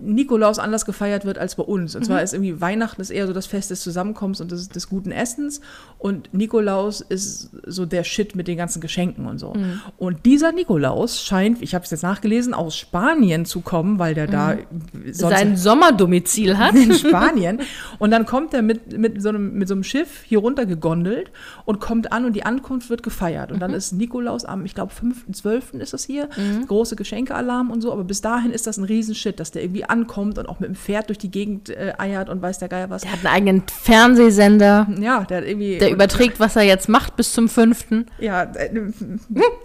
Nikolaus 0.00 0.58
anders 0.58 0.84
gefeiert 0.84 1.24
wird 1.24 1.38
als 1.38 1.54
bei 1.56 1.62
uns. 1.62 1.94
Und 1.94 2.04
zwar 2.04 2.22
ist 2.22 2.34
irgendwie 2.34 2.60
Weihnachten 2.60 3.00
ist 3.00 3.10
eher 3.10 3.26
so 3.26 3.32
das 3.32 3.46
Fest 3.46 3.70
des 3.70 3.80
Zusammenkommens 3.82 4.40
und 4.40 4.50
des, 4.50 4.68
des 4.68 4.88
guten 4.88 5.10
Essens. 5.10 5.60
Und 5.98 6.32
Nikolaus 6.32 7.00
ist 7.00 7.50
so 7.66 7.86
der 7.86 8.04
Shit 8.04 8.36
mit 8.36 8.48
den 8.48 8.56
ganzen 8.56 8.80
Geschenken 8.80 9.26
und 9.26 9.38
so. 9.38 9.54
Und 9.96 10.26
dieser 10.26 10.52
Nikolaus 10.52 11.22
scheint, 11.22 11.62
ich 11.62 11.74
habe 11.74 11.84
es 11.84 11.90
jetzt 11.90 12.02
nachgelesen, 12.02 12.54
aus 12.54 12.76
Spanien 12.76 13.44
zu 13.44 13.60
kommen, 13.60 13.98
weil 13.98 14.14
der 14.14 14.26
da 14.26 14.56
sonst 15.10 15.36
Sein 15.36 15.56
Sommerdomizil 15.56 16.58
hat. 16.58 16.74
in 16.74 16.92
Spanien. 16.94 17.60
Und 17.98 18.10
dann 18.10 18.26
kommt 18.26 18.54
er 18.54 18.62
mit, 18.62 18.96
mit, 18.98 19.22
so 19.22 19.28
einem, 19.30 19.54
mit 19.54 19.68
so 19.68 19.74
einem 19.74 19.84
Schiff 19.84 20.22
hier 20.24 20.38
runter 20.38 20.66
gegondelt 20.66 21.30
und 21.64 21.80
kommt 21.80 22.12
an 22.12 22.24
und 22.24 22.34
die 22.34 22.44
Ankunft 22.44 22.90
wird 22.90 23.02
gefeiert. 23.02 23.52
Und 23.52 23.60
dann 23.60 23.72
ist 23.72 23.92
Nikolaus 23.92 24.44
am, 24.44 24.64
ich 24.64 24.74
glaube, 24.74 24.92
5.12. 24.92 25.78
ist 25.80 25.92
das 25.92 26.04
hier, 26.04 26.28
große 26.66 26.96
Geschenkealarm 26.96 27.70
und 27.70 27.80
so. 27.80 27.92
Aber 27.92 28.04
bis 28.04 28.20
dahin 28.20 28.50
ist 28.50 28.66
das 28.66 28.76
ein 28.76 28.84
Riesenshit, 28.84 29.40
dass 29.40 29.50
der 29.50 29.62
irgendwie 29.62 29.75
ankommt 29.84 30.38
und 30.38 30.48
auch 30.48 30.60
mit 30.60 30.68
dem 30.68 30.74
Pferd 30.74 31.08
durch 31.08 31.18
die 31.18 31.30
Gegend 31.30 31.70
äh, 31.70 31.92
eiert 31.98 32.28
und 32.28 32.42
weiß 32.42 32.58
der 32.58 32.68
Geier 32.68 32.90
was. 32.90 33.02
Der 33.02 33.12
hat 33.12 33.18
einen 33.20 33.34
eigenen 33.34 33.62
Fernsehsender. 33.82 34.88
Ja, 35.00 35.24
der 35.24 35.38
hat 35.38 35.44
irgendwie. 35.44 35.78
Der 35.78 35.90
überträgt, 35.90 36.40
was 36.40 36.56
er 36.56 36.62
jetzt 36.62 36.88
macht 36.88 37.16
bis 37.16 37.32
zum 37.32 37.48
fünften. 37.48 38.06
Ja, 38.18 38.42
äh, 38.42 38.70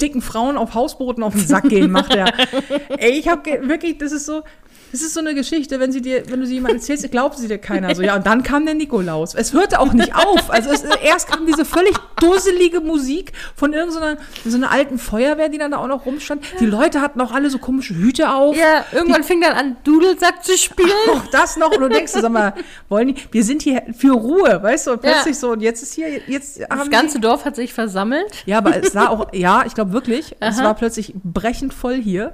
dicken 0.02 0.22
Frauen 0.22 0.58
auf 0.58 0.74
Hausbooten 0.74 1.24
auf 1.24 1.34
den 1.34 1.48
Sack 1.48 1.70
gehen 1.70 1.92
macht 1.92 2.14
er. 2.14 2.34
Ey, 2.98 3.12
ich 3.12 3.28
habe 3.28 3.68
wirklich, 3.68 3.98
das 3.98 4.12
ist 4.12 4.26
so, 4.26 4.44
Das 4.92 5.02
ist 5.02 5.14
so 5.14 5.20
eine 5.20 5.34
Geschichte, 5.36 5.80
wenn 5.80 5.92
sie 5.92 6.02
dir, 6.02 6.24
wenn 6.30 6.40
du 6.42 6.46
sie 6.46 6.56
jemandem 6.56 6.78
erzählst, 6.80 7.10
glaubt 7.12 7.38
sie 7.38 7.48
dir 7.48 7.58
keiner. 7.58 7.94
So, 7.96 8.02
ja, 8.02 8.16
und 8.16 8.26
dann 8.26 8.44
kam 8.44 8.66
der 8.66 8.76
Nikolaus. 8.76 9.36
Es 9.36 9.54
hörte 9.54 9.80
auch 9.80 9.94
nicht 9.94 10.14
auf. 10.16 10.50
Also 10.52 10.70
es, 10.70 10.84
erst 11.04 11.28
kam 11.30 11.46
diese 11.46 11.66
völlig 11.66 11.96
dusselige 12.20 12.82
Musik 12.82 13.32
von 13.56 13.74
irgendeiner 13.74 14.18
so 14.46 14.58
einer 14.58 14.72
alten 14.72 14.98
Feuerwehr, 15.00 15.50
die 15.50 15.58
dann 15.58 15.72
da 15.72 15.78
auch 15.78 15.88
noch 15.88 16.06
rumstand. 16.06 16.44
Die 16.60 16.66
Leute 16.66 17.02
hatten 17.02 17.22
auch 17.22 17.32
alle 17.32 17.50
so 17.50 17.58
komische 17.58 17.96
Hüte 17.96 18.34
auf. 18.34 18.56
Ja, 18.56 18.86
irgendwann 18.92 19.24
fing 19.24 19.42
dann 19.42 19.54
an, 19.54 19.78
Dudelsack 19.84 20.44
zu 20.44 20.58
spielen. 20.58 20.90
Auch 21.10 21.26
das 21.32 21.58
noch. 21.58 21.72
Und 21.72 21.82
du 21.82 21.90
denkst, 21.90 22.12
sag 22.12 22.30
mal, 22.32 22.54
wollen 22.90 23.10
die, 23.10 23.16
wir 23.32 23.44
sind 23.44 23.62
hier 23.62 23.84
für 23.98 24.12
Ruhe, 24.14 24.62
weißt 24.62 24.88
du? 24.88 24.92
Und 24.92 25.04
Ja. 25.04 25.12
plötzlich 25.14 25.38
so, 25.40 25.52
und 25.52 25.62
jetzt 25.62 25.82
ist 25.84 25.94
hier, 25.94 26.10
jetzt 26.28 26.60
Das 26.60 26.70
haben 26.70 26.90
ganze 26.90 27.20
Dorf 27.20 27.46
hat 27.46 27.56
sich 27.56 27.74
versammelt. 27.74 28.44
Ja, 28.46 28.58
aber 28.58 28.76
es 28.76 28.94
war 28.94 29.10
auch, 29.10 29.34
ja, 29.34 29.64
ich 29.66 29.74
glaube 29.74 29.94
wirklich, 29.94 30.36
es 30.40 30.58
Aha. 30.58 30.66
war 30.66 30.74
plötzlich 30.76 31.14
brechend 31.24 31.74
voll 31.74 31.96
hier. 31.96 32.34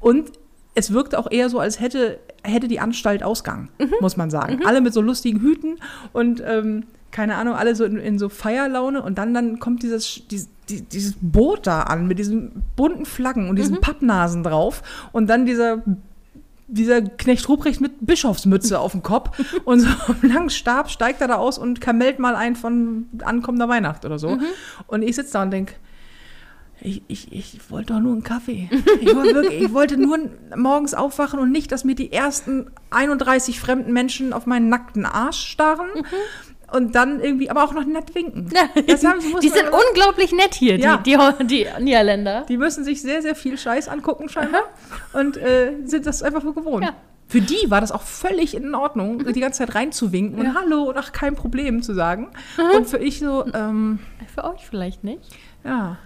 Und 0.00 0.32
es 0.74 0.92
wirkte 0.92 1.18
auch 1.18 1.30
eher 1.30 1.48
so, 1.50 1.58
als 1.60 1.80
hätte, 1.80 2.18
hätte 2.42 2.68
die 2.68 2.80
Anstalt 2.80 3.22
Ausgang, 3.22 3.68
Mhm. 3.78 3.92
muss 4.00 4.16
man 4.16 4.30
sagen. 4.30 4.60
Alle 4.64 4.80
mit 4.80 4.94
so 4.94 5.00
lustigen 5.00 5.40
Hüten 5.40 5.78
und 6.12 6.42
ähm, 6.46 6.84
keine 7.10 7.34
Ahnung, 7.36 7.54
alle 7.54 7.74
so 7.76 7.84
in, 7.84 7.98
in 7.98 8.18
so 8.18 8.28
Feierlaune. 8.30 9.02
Und 9.02 9.18
dann, 9.18 9.34
dann 9.34 9.58
kommt 9.58 9.82
dieses, 9.82 10.26
dieses, 10.28 10.48
die- 10.70 10.80
dieses 10.80 11.14
Boot 11.20 11.66
da 11.66 11.82
an 11.82 12.06
mit 12.06 12.18
diesen 12.18 12.62
bunten 12.74 13.04
Flaggen 13.04 13.44
und 13.48 13.52
Mhm. 13.52 13.56
diesen 13.56 13.80
Pappnasen 13.80 14.42
drauf. 14.42 14.82
Und 15.12 15.28
dann 15.28 15.44
dieser 15.46 15.82
dieser 16.68 17.02
Knecht 17.02 17.46
Ruprecht 17.50 17.82
mit 17.82 17.92
Bischofsmütze 18.00 18.78
auf 18.80 18.92
dem 18.92 19.02
Kopf 19.02 19.38
und 19.66 19.80
so 19.80 19.88
einem 20.22 20.32
langen 20.32 20.48
Stab 20.50 20.88
steigt 20.90 21.20
er 21.20 21.28
da 21.28 21.34
aus 21.36 21.58
und 21.58 21.82
kamelt 21.82 22.18
mal 22.18 22.34
ein 22.34 22.56
von 22.56 23.08
ankommender 23.24 23.68
Weihnacht 23.68 24.06
oder 24.06 24.18
so. 24.18 24.38
Und 24.86 25.02
ich 25.02 25.16
sitze 25.16 25.34
da 25.34 25.42
und 25.42 25.50
denke, 25.50 25.74
ich, 26.82 27.02
ich, 27.08 27.32
ich 27.32 27.70
wollte 27.70 27.92
doch 27.94 28.00
nur 28.00 28.12
einen 28.12 28.22
Kaffee. 28.24 28.68
Ich 29.00 29.14
wollte, 29.14 29.34
wirklich, 29.34 29.62
ich 29.62 29.72
wollte 29.72 29.96
nur 29.96 30.18
morgens 30.56 30.94
aufwachen 30.94 31.38
und 31.38 31.50
nicht, 31.52 31.70
dass 31.72 31.84
mir 31.84 31.94
die 31.94 32.12
ersten 32.12 32.70
31 32.90 33.60
fremden 33.60 33.92
Menschen 33.92 34.32
auf 34.32 34.46
meinen 34.46 34.68
nackten 34.68 35.06
Arsch 35.06 35.38
starren 35.46 35.88
und 36.72 36.94
dann 36.94 37.20
irgendwie, 37.20 37.50
aber 37.50 37.64
auch 37.64 37.72
noch 37.74 37.84
nett 37.84 38.14
winken. 38.14 38.50
Das 38.86 39.04
haben 39.04 39.20
die 39.42 39.48
sind 39.48 39.68
immer- 39.68 39.78
unglaublich 39.88 40.32
nett 40.32 40.54
hier, 40.54 40.76
Ja. 40.78 40.96
die, 40.98 41.16
die, 41.40 41.46
die 41.46 41.82
Niederländer. 41.82 42.44
Die 42.48 42.56
müssen 42.56 42.82
sich 42.84 43.00
sehr, 43.02 43.22
sehr 43.22 43.34
viel 43.34 43.58
Scheiß 43.58 43.88
angucken 43.88 44.28
scheinbar 44.28 44.62
und 45.12 45.36
äh, 45.36 45.74
sind 45.84 46.06
das 46.06 46.22
einfach 46.22 46.42
so 46.42 46.52
gewohnt. 46.52 46.84
Ja. 46.84 46.94
Für 47.28 47.40
die 47.40 47.70
war 47.70 47.80
das 47.80 47.92
auch 47.92 48.02
völlig 48.02 48.54
in 48.54 48.74
Ordnung, 48.74 49.24
die 49.32 49.40
ganze 49.40 49.60
Zeit 49.64 49.74
reinzuwinken 49.74 50.38
und 50.38 50.54
Hallo 50.54 50.82
und 50.90 50.98
ach, 50.98 51.12
kein 51.12 51.34
Problem 51.34 51.82
zu 51.82 51.94
sagen. 51.94 52.30
Und 52.76 52.88
für 52.88 52.98
ich 52.98 53.20
so, 53.20 53.46
ähm, 53.54 54.00
Für 54.34 54.44
euch 54.44 54.66
vielleicht 54.68 55.04
nicht. 55.04 55.20
ja. 55.64 55.96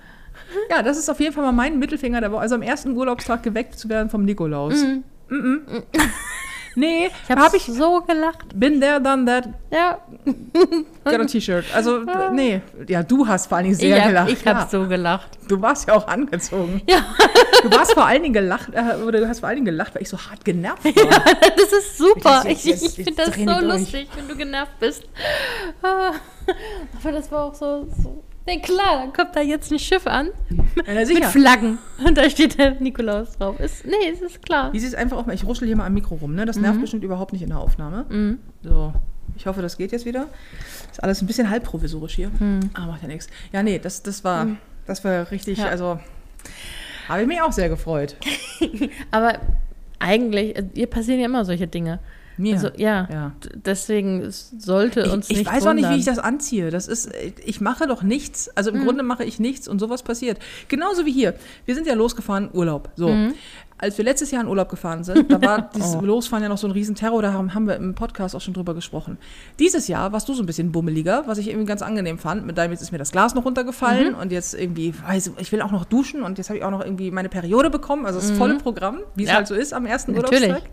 Ja, 0.70 0.82
das 0.82 0.96
ist 0.98 1.08
auf 1.08 1.20
jeden 1.20 1.32
Fall 1.34 1.44
mal 1.44 1.52
mein 1.52 1.78
Mittelfinger 1.78 2.20
der 2.20 2.30
Woche. 2.32 2.40
Also 2.42 2.54
am 2.54 2.62
ersten 2.62 2.96
Urlaubstag 2.96 3.42
geweckt 3.42 3.78
zu 3.78 3.88
werden 3.88 4.10
vom 4.10 4.24
Nikolaus. 4.24 4.74
Mhm. 4.82 5.04
Nee, 6.78 7.06
Ich 7.24 7.30
habe 7.30 7.40
habe 7.40 7.56
ich. 7.56 7.62
so 7.64 8.02
gelacht. 8.02 8.48
Been 8.54 8.82
there, 8.82 9.00
done 9.00 9.24
that, 9.24 9.48
Ja, 9.72 9.98
got 11.04 11.20
a 11.20 11.24
T-Shirt. 11.24 11.64
Also, 11.74 12.00
nee. 12.34 12.60
Ja, 12.86 13.02
du 13.02 13.26
hast 13.26 13.46
vor 13.46 13.56
allen 13.56 13.64
Dingen 13.64 13.76
sehr 13.76 13.96
ich 13.96 14.02
habe 14.02 14.12
gelacht. 14.12 14.30
ich 14.30 14.46
hab 14.46 14.56
ja. 14.58 14.68
so 14.68 14.86
gelacht. 14.86 15.38
Du 15.48 15.62
warst 15.62 15.88
ja 15.88 15.94
auch 15.94 16.06
angezogen. 16.06 16.82
Ja, 16.86 16.98
Du 17.62 17.70
warst 17.70 17.94
vor 17.94 18.04
allen 18.04 18.22
Dingen 18.22 18.34
gelacht, 18.34 18.68
äh, 18.74 19.02
oder 19.02 19.20
du 19.20 19.26
hast 19.26 19.40
vor 19.40 19.48
allen 19.48 19.56
Dingen 19.56 19.64
gelacht, 19.64 19.94
weil 19.94 20.02
ich 20.02 20.10
so 20.10 20.18
hart 20.18 20.44
genervt 20.44 20.84
war. 20.84 20.92
das 21.56 21.72
ist 21.72 21.96
super. 21.96 22.42
Ich, 22.46 22.58
ich 22.58 22.64
jetzt 22.66 22.94
finde 22.96 23.14
das 23.14 23.34
so 23.34 23.44
durch. 23.46 23.62
lustig, 23.62 24.08
wenn 24.14 24.28
du 24.28 24.36
genervt 24.36 24.78
bist. 24.78 25.04
Ah, 25.82 26.12
Aber 27.00 27.12
das 27.12 27.32
war 27.32 27.44
auch 27.44 27.54
so. 27.54 27.88
so. 28.02 28.22
Nee, 28.46 28.60
klar, 28.60 29.00
dann 29.00 29.12
kommt 29.12 29.34
da 29.34 29.40
jetzt 29.40 29.72
ein 29.72 29.78
Schiff 29.78 30.06
an 30.06 30.28
Ja, 30.86 30.94
mit. 30.94 31.24
Flaggen. 31.24 31.78
Und 32.04 32.16
da 32.16 32.28
steht 32.30 32.58
der 32.58 32.72
Nikolaus 32.80 33.36
drauf. 33.36 33.58
Ist, 33.58 33.84
nee, 33.84 34.08
es 34.12 34.20
ist 34.20 34.42
klar. 34.44 34.72
Wie 34.72 34.78
sieht 34.78 34.90
es 34.90 34.94
einfach 34.94 35.16
auch 35.16 35.26
mal, 35.26 35.34
ich 35.34 35.44
ruschel 35.44 35.66
hier 35.66 35.76
mal 35.76 35.86
am 35.86 35.94
Mikro 35.94 36.14
rum, 36.16 36.34
ne? 36.34 36.46
Das 36.46 36.56
nervt 36.56 36.80
bestimmt 36.80 37.02
überhaupt 37.02 37.32
nicht 37.32 37.42
in 37.42 37.48
der 37.48 37.58
Aufnahme. 37.58 38.06
Mhm. 38.08 38.38
So, 38.62 38.92
ich 39.36 39.46
hoffe, 39.46 39.62
das 39.62 39.76
geht 39.76 39.90
jetzt 39.92 40.06
wieder. 40.06 40.26
Ist 40.90 41.02
alles 41.02 41.22
ein 41.22 41.26
bisschen 41.26 41.50
halbprovisorisch 41.50 42.14
hier. 42.14 42.30
Mhm. 42.38 42.70
Ah, 42.74 42.86
macht 42.86 43.02
ja 43.02 43.08
nichts. 43.08 43.26
Ja, 43.52 43.62
nee, 43.62 43.78
das, 43.78 44.02
das 44.02 44.22
war, 44.22 44.46
das 44.86 45.02
war 45.04 45.30
richtig, 45.30 45.58
Ja. 45.58 45.66
also 45.66 45.98
habe 47.08 47.22
ich 47.22 47.28
mich 47.28 47.40
auch 47.42 47.52
sehr 47.52 47.68
gefreut. 47.68 48.16
Aber 49.10 49.38
eigentlich, 49.98 50.56
äh, 50.56 50.64
ihr 50.74 50.86
passieren 50.86 51.20
ja 51.20 51.26
immer 51.26 51.44
solche 51.44 51.66
Dinge. 51.66 51.98
Mir. 52.38 52.54
Also, 52.54 52.68
ja. 52.76 53.08
Ja. 53.10 53.32
Deswegen 53.54 54.20
es 54.20 54.52
sollte 54.58 55.10
uns 55.12 55.26
ich, 55.26 55.32
ich 55.32 55.38
nicht 55.44 55.52
weiß 55.52 55.66
auch 55.66 55.72
nicht, 55.72 55.82
wie 55.82 55.86
wundern. 55.86 55.98
ich 56.00 56.04
das 56.06 56.18
anziehe. 56.18 56.70
Das 56.70 56.86
ist, 56.88 57.10
ich 57.44 57.60
mache 57.60 57.86
doch 57.86 58.02
nichts. 58.02 58.50
Also 58.56 58.70
Mhm. 58.72 58.78
im 58.78 58.84
Grunde 58.84 59.02
mache 59.02 59.24
ich 59.24 59.38
nichts 59.40 59.68
und 59.68 59.78
sowas 59.78 60.02
passiert. 60.02 60.38
Genauso 60.68 61.06
wie 61.06 61.12
hier. 61.12 61.34
Wir 61.64 61.74
sind 61.74 61.86
ja 61.86 61.94
losgefahren, 61.94 62.50
Urlaub. 62.52 62.90
So. 62.96 63.08
Mhm. 63.08 63.34
Als 63.78 63.98
wir 63.98 64.06
letztes 64.06 64.30
Jahr 64.30 64.40
in 64.42 64.48
Urlaub 64.48 64.70
gefahren 64.70 65.04
sind, 65.04 65.30
da 65.30 65.40
war 65.42 65.70
dieses 65.74 65.96
Oh. 65.96 66.00
Losfahren 66.00 66.42
ja 66.42 66.48
noch 66.48 66.56
so 66.56 66.66
ein 66.66 66.70
Riesenterror, 66.70 67.20
da 67.20 67.34
haben, 67.34 67.52
haben 67.54 67.66
wir 67.66 67.76
im 67.76 67.94
Podcast 67.94 68.34
auch 68.34 68.40
schon 68.40 68.54
drüber 68.54 68.72
gesprochen. 68.72 69.18
Dieses 69.58 69.86
Jahr 69.86 70.12
warst 70.12 70.26
du 70.30 70.32
so 70.34 70.42
ein 70.42 70.46
bisschen 70.46 70.72
bummeliger, 70.72 71.24
was 71.26 71.36
ich 71.36 71.48
irgendwie 71.48 71.66
ganz 71.66 71.82
angenehm 71.82 72.18
fand. 72.18 72.46
Mit 72.46 72.56
deinem, 72.56 72.70
jetzt 72.72 72.80
ist 72.80 72.90
mir 72.92 72.96
das 72.96 73.12
Glas 73.12 73.34
noch 73.34 73.44
runtergefallen 73.44 74.14
Mhm. 74.14 74.18
und 74.18 74.32
jetzt 74.32 74.54
irgendwie, 74.54 74.94
weiß 75.06 75.26
ich, 75.26 75.32
ich 75.40 75.52
will 75.52 75.60
auch 75.60 75.72
noch 75.72 75.84
duschen 75.84 76.22
und 76.22 76.38
jetzt 76.38 76.48
habe 76.48 76.58
ich 76.58 76.64
auch 76.64 76.70
noch 76.70 76.80
irgendwie 76.80 77.10
meine 77.10 77.28
Periode 77.28 77.68
bekommen. 77.68 78.06
Also 78.06 78.18
das 78.18 78.30
volle 78.30 78.56
Programm, 78.56 79.00
wie 79.14 79.24
es 79.24 79.26
Mhm. 79.28 79.30
Ja. 79.30 79.34
halt 79.36 79.46
so 79.46 79.54
ist 79.54 79.74
am 79.74 79.84
ersten 79.84 80.12
Natürlich. 80.12 80.44
Urlaubstag. 80.48 80.70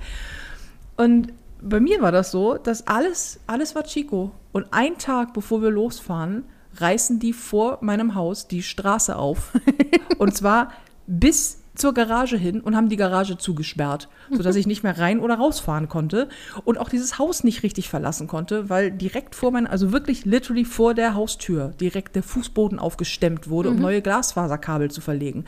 Und 0.95 1.33
bei 1.63 1.79
mir 1.79 2.01
war 2.01 2.11
das 2.11 2.31
so, 2.31 2.57
dass 2.57 2.87
alles, 2.87 3.39
alles 3.47 3.75
war 3.75 3.83
Chico. 3.83 4.31
Und 4.51 4.67
ein 4.71 4.97
Tag, 4.97 5.33
bevor 5.33 5.61
wir 5.61 5.71
losfahren, 5.71 6.43
reißen 6.75 7.19
die 7.19 7.33
vor 7.33 7.79
meinem 7.81 8.15
Haus 8.15 8.47
die 8.47 8.63
Straße 8.63 9.15
auf. 9.15 9.51
und 10.17 10.35
zwar 10.35 10.71
bis 11.07 11.63
zur 11.75 11.93
Garage 11.93 12.37
hin 12.37 12.61
und 12.61 12.75
haben 12.75 12.89
die 12.89 12.97
Garage 12.97 13.37
zugesperrt, 13.37 14.07
sodass 14.29 14.55
ich 14.55 14.67
nicht 14.67 14.83
mehr 14.83 14.99
rein 14.99 15.19
oder 15.19 15.35
rausfahren 15.35 15.89
konnte 15.89 16.29
und 16.65 16.77
auch 16.77 16.89
dieses 16.89 17.17
Haus 17.17 17.43
nicht 17.43 17.63
richtig 17.63 17.89
verlassen 17.89 18.27
konnte, 18.27 18.69
weil 18.69 18.91
direkt 18.91 19.33
vor 19.33 19.51
meinem, 19.51 19.65
also 19.65 19.91
wirklich 19.91 20.23
literally 20.25 20.65
vor 20.65 20.93
der 20.93 21.15
Haustür 21.15 21.69
direkt 21.79 22.15
der 22.15 22.23
Fußboden 22.23 22.77
aufgestemmt 22.77 23.49
wurde, 23.49 23.69
um 23.69 23.77
neue 23.77 24.03
Glasfaserkabel 24.03 24.91
zu 24.91 25.01
verlegen. 25.01 25.45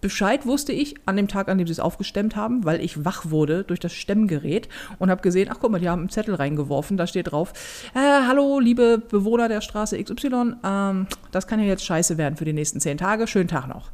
Bescheid 0.00 0.46
wusste 0.46 0.72
ich 0.72 0.94
an 1.06 1.16
dem 1.16 1.28
Tag, 1.28 1.48
an 1.48 1.58
dem 1.58 1.66
sie 1.66 1.72
es 1.72 1.80
aufgestemmt 1.80 2.36
haben, 2.36 2.64
weil 2.64 2.80
ich 2.80 3.04
wach 3.04 3.30
wurde 3.30 3.64
durch 3.64 3.80
das 3.80 3.92
Stemmgerät 3.92 4.68
und 4.98 5.10
habe 5.10 5.22
gesehen, 5.22 5.48
ach 5.52 5.58
guck 5.60 5.70
mal, 5.70 5.80
die 5.80 5.88
haben 5.88 6.00
einen 6.00 6.08
Zettel 6.10 6.34
reingeworfen, 6.34 6.96
da 6.96 7.06
steht 7.06 7.32
drauf, 7.32 7.52
äh, 7.94 7.98
hallo 7.98 8.60
liebe 8.60 8.98
Bewohner 8.98 9.48
der 9.48 9.60
Straße 9.60 10.02
XY, 10.02 10.54
ähm, 10.64 11.06
das 11.32 11.46
kann 11.46 11.60
ja 11.60 11.66
jetzt 11.66 11.84
scheiße 11.84 12.18
werden 12.18 12.36
für 12.36 12.44
die 12.44 12.52
nächsten 12.52 12.80
zehn 12.80 12.98
Tage, 12.98 13.26
schönen 13.26 13.48
Tag 13.48 13.68
noch. 13.68 13.90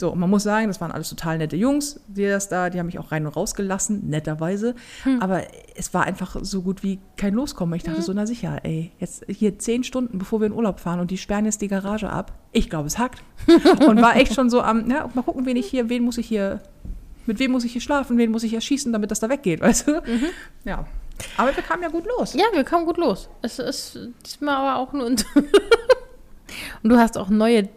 So, 0.00 0.08
und 0.10 0.18
man 0.18 0.30
muss 0.30 0.44
sagen, 0.44 0.68
das 0.68 0.80
waren 0.80 0.92
alles 0.92 1.10
total 1.10 1.36
nette 1.36 1.56
Jungs, 1.56 2.00
die 2.08 2.24
das 2.24 2.48
da, 2.48 2.70
die 2.70 2.78
haben 2.78 2.86
mich 2.86 2.98
auch 2.98 3.12
rein 3.12 3.26
und 3.26 3.36
rausgelassen, 3.36 4.08
netterweise. 4.08 4.74
Aber 5.20 5.42
es 5.76 5.92
war 5.92 6.04
einfach 6.04 6.38
so 6.40 6.62
gut 6.62 6.82
wie 6.82 7.00
kein 7.18 7.34
Loskommen. 7.34 7.74
Ich 7.74 7.82
dachte 7.82 8.00
so, 8.00 8.14
na 8.14 8.24
sicher, 8.24 8.60
ey, 8.62 8.92
jetzt 8.98 9.26
hier 9.28 9.58
zehn 9.58 9.84
Stunden, 9.84 10.18
bevor 10.18 10.40
wir 10.40 10.46
in 10.46 10.54
Urlaub 10.54 10.80
fahren 10.80 11.00
und 11.00 11.10
die 11.10 11.18
sperren 11.18 11.44
jetzt 11.44 11.60
die 11.60 11.68
Garage 11.68 12.08
ab. 12.08 12.32
Ich 12.52 12.70
glaube, 12.70 12.86
es 12.86 12.98
hackt. 12.98 13.22
und 13.86 14.00
war 14.00 14.16
echt 14.16 14.32
schon 14.32 14.48
so 14.48 14.62
am, 14.62 14.90
ja, 14.90 15.06
mal 15.12 15.20
gucken, 15.20 15.44
wen 15.44 15.56
ich 15.56 15.66
hier, 15.66 15.90
wen 15.90 16.02
muss 16.02 16.16
ich 16.16 16.26
hier, 16.26 16.62
mit 17.26 17.38
wem 17.38 17.50
muss 17.50 17.64
ich 17.64 17.72
hier 17.72 17.82
schlafen, 17.82 18.16
wen 18.16 18.30
muss 18.30 18.42
ich 18.42 18.52
hier 18.52 18.62
schießen, 18.62 18.94
damit 18.94 19.10
das 19.10 19.20
da 19.20 19.28
weggeht, 19.28 19.60
weißt 19.60 19.86
du? 19.86 20.02
Ja. 20.64 20.86
Aber 21.36 21.54
wir 21.54 21.62
kamen 21.62 21.82
ja 21.82 21.90
gut 21.90 22.06
los. 22.06 22.32
Ja, 22.32 22.46
wir 22.54 22.64
kamen 22.64 22.86
gut 22.86 22.96
los. 22.96 23.28
Es 23.42 23.58
ist 23.58 23.98
diesmal 24.24 24.56
aber 24.56 24.76
auch 24.76 24.94
nur. 24.94 25.04
Und 26.82 26.88
du 26.88 26.96
hast 26.96 27.18
auch 27.18 27.28
neue, 27.28 27.68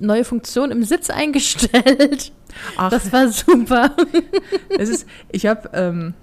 neue 0.00 0.24
Funktionen 0.24 0.72
im 0.72 0.82
Sitz 0.82 1.10
eingestellt. 1.10 2.32
Ach, 2.76 2.90
Das 2.90 3.12
war 3.12 3.28
super. 3.28 3.90
Es 4.78 4.88
ist, 4.88 5.06
ich 5.30 5.46
habe, 5.46 5.70
ähm, 5.72 6.14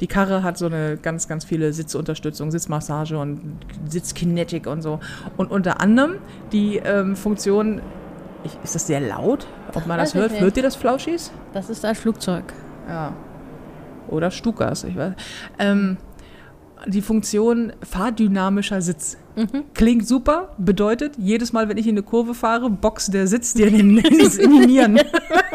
die 0.00 0.06
Karre 0.06 0.42
hat 0.42 0.56
so 0.56 0.66
eine 0.66 0.96
ganz, 0.96 1.28
ganz 1.28 1.44
viele 1.44 1.72
Sitzunterstützung, 1.72 2.50
Sitzmassage 2.50 3.18
und 3.18 3.58
Sitzkinetik 3.88 4.66
und 4.66 4.82
so. 4.82 5.00
Und 5.36 5.50
unter 5.50 5.80
anderem 5.80 6.16
die 6.52 6.76
ähm, 6.78 7.16
Funktion, 7.16 7.82
ich, 8.44 8.52
ist 8.64 8.74
das 8.74 8.86
sehr 8.86 9.00
laut? 9.00 9.46
Ob 9.74 9.86
man 9.86 9.98
das 9.98 10.14
hört? 10.14 10.38
Hört 10.40 10.56
ihr 10.56 10.62
das 10.62 10.76
Flauschis? 10.76 11.30
Das 11.52 11.68
ist 11.68 11.84
ein 11.84 11.94
Flugzeug. 11.94 12.44
Ja. 12.88 13.12
Oder 14.08 14.30
Stukas, 14.30 14.84
ich 14.84 14.96
weiß. 14.96 15.12
Ähm, 15.58 15.98
die 16.86 17.02
Funktion 17.02 17.72
fahrdynamischer 17.82 18.82
Sitz. 18.82 19.16
Klingt 19.74 20.06
super, 20.06 20.54
bedeutet, 20.58 21.14
jedes 21.16 21.52
Mal, 21.52 21.68
wenn 21.68 21.78
ich 21.78 21.86
in 21.86 21.94
eine 21.94 22.02
Kurve 22.02 22.34
fahre, 22.34 22.68
boxt 22.68 23.14
der 23.14 23.26
Sitz 23.26 23.54
dir 23.54 23.68
in, 23.68 23.96
den, 23.96 23.98
in, 23.98 24.50
die, 24.52 24.66
Nieren. 24.66 25.00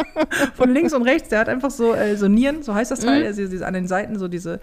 Von 0.56 0.74
links 0.74 0.94
und 0.94 1.04
rechts, 1.04 1.30
der 1.30 1.40
hat 1.40 1.50
einfach 1.50 1.72
so, 1.72 1.94
äh, 1.94 2.16
so 2.18 2.28
Nieren, 2.28 2.64
so 2.64 2.74
heißt 2.74 2.92
das 2.92 3.02
Teil, 3.02 3.26
also 3.26 3.48
diese, 3.48 3.66
an 3.66 3.74
den 3.74 3.88
Seiten, 3.88 4.18
so 4.18 4.28
diese, 4.28 4.60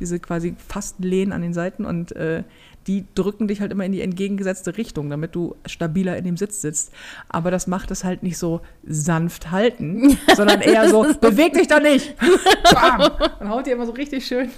diese 0.00 0.18
quasi 0.18 0.56
fast 0.68 0.96
Lehnen 1.00 1.32
an 1.32 1.42
den 1.42 1.54
Seiten 1.54 1.84
und 1.84 2.14
äh, 2.16 2.42
die 2.86 3.04
drücken 3.14 3.48
dich 3.48 3.60
halt 3.60 3.72
immer 3.72 3.84
in 3.84 3.92
die 3.92 4.00
entgegengesetzte 4.00 4.76
Richtung, 4.76 5.10
damit 5.10 5.34
du 5.34 5.56
stabiler 5.66 6.16
in 6.16 6.24
dem 6.24 6.36
Sitz 6.36 6.60
sitzt. 6.60 6.92
Aber 7.28 7.50
das 7.50 7.66
macht 7.66 7.90
es 7.90 8.04
halt 8.04 8.22
nicht 8.22 8.38
so 8.38 8.60
sanft 8.84 9.50
halten, 9.50 10.18
sondern 10.36 10.60
eher 10.60 10.88
so, 10.88 11.06
beweg 11.20 11.54
dich 11.54 11.66
da 11.66 11.80
nicht. 11.80 12.14
Bam! 12.72 13.10
Und 13.40 13.48
haut 13.48 13.66
dir 13.66 13.74
immer 13.74 13.86
so 13.86 13.92
richtig 13.92 14.26
schön 14.26 14.50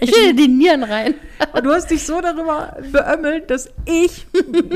Ich 0.00 0.14
will 0.14 0.34
die 0.34 0.48
Nieren 0.48 0.82
rein. 0.82 1.14
Und 1.52 1.64
du 1.64 1.72
hast 1.72 1.90
dich 1.90 2.04
so 2.04 2.20
darüber 2.20 2.76
beömmelt, 2.92 3.50
dass 3.50 3.68
ich 3.84 4.26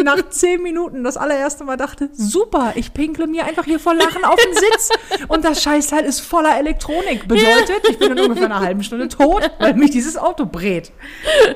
nach 0.03 0.29
zehn 0.29 0.63
Minuten 0.63 1.05
das 1.05 1.17
allererste 1.17 1.65
Mal 1.65 1.77
dachte, 1.77 2.11
super, 2.13 2.73
ich 2.75 2.93
pinkle 2.93 3.27
mir 3.27 3.45
einfach 3.45 3.65
hier 3.65 3.79
vor 3.79 3.95
Lachen 3.95 4.25
auf 4.25 4.37
den 4.37 4.55
Sitz. 4.55 4.91
Und 5.29 5.45
das 5.45 5.63
Scheißteil 5.63 6.05
ist 6.05 6.21
voller 6.21 6.59
Elektronik. 6.59 7.29
Bedeutet, 7.29 7.89
ich 7.89 7.99
bin 7.99 8.13
in 8.13 8.21
ungefähr 8.21 8.47
einer 8.47 8.61
halben 8.61 8.83
Stunde 8.83 9.09
tot, 9.09 9.51
weil 9.59 9.75
mich 9.75 9.91
dieses 9.91 10.17
Auto 10.17 10.47
brät. 10.47 10.93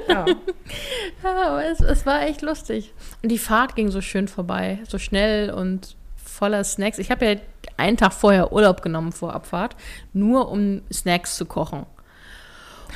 Ja. 0.08 0.24
Ja, 1.22 1.46
aber 1.48 1.64
es, 1.64 1.80
es 1.80 2.06
war 2.06 2.22
echt 2.22 2.42
lustig. 2.42 2.92
Und 3.22 3.30
die 3.30 3.38
Fahrt 3.38 3.76
ging 3.76 3.90
so 3.90 4.00
schön 4.00 4.28
vorbei, 4.28 4.80
so 4.88 4.98
schnell 4.98 5.50
und 5.50 5.96
voller 6.16 6.62
Snacks. 6.64 6.98
Ich 6.98 7.10
habe 7.10 7.26
ja 7.26 7.36
einen 7.76 7.96
Tag 7.96 8.12
vorher 8.12 8.52
Urlaub 8.52 8.82
genommen 8.82 9.12
vor 9.12 9.34
Abfahrt, 9.34 9.76
nur 10.12 10.50
um 10.50 10.82
Snacks 10.92 11.36
zu 11.36 11.46
kochen. 11.46 11.86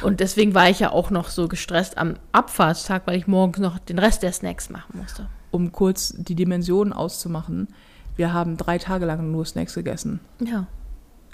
Und 0.02 0.20
deswegen 0.20 0.54
war 0.54 0.70
ich 0.70 0.80
ja 0.80 0.90
auch 0.90 1.10
noch 1.10 1.28
so 1.28 1.48
gestresst 1.48 1.98
am 1.98 2.14
Abfahrtstag, 2.32 3.02
weil 3.06 3.16
ich 3.16 3.26
morgens 3.26 3.58
noch 3.58 3.78
den 3.78 3.98
Rest 3.98 4.22
der 4.22 4.32
Snacks 4.32 4.70
machen 4.70 4.98
musste. 4.98 5.28
Um 5.50 5.70
kurz 5.70 6.14
die 6.16 6.34
Dimensionen 6.34 6.92
auszumachen, 6.92 7.68
wir 8.16 8.32
haben 8.32 8.56
drei 8.56 8.78
Tage 8.78 9.04
lang 9.04 9.30
nur 9.30 9.44
Snacks 9.44 9.74
gegessen. 9.74 10.20
Ja. 10.40 10.66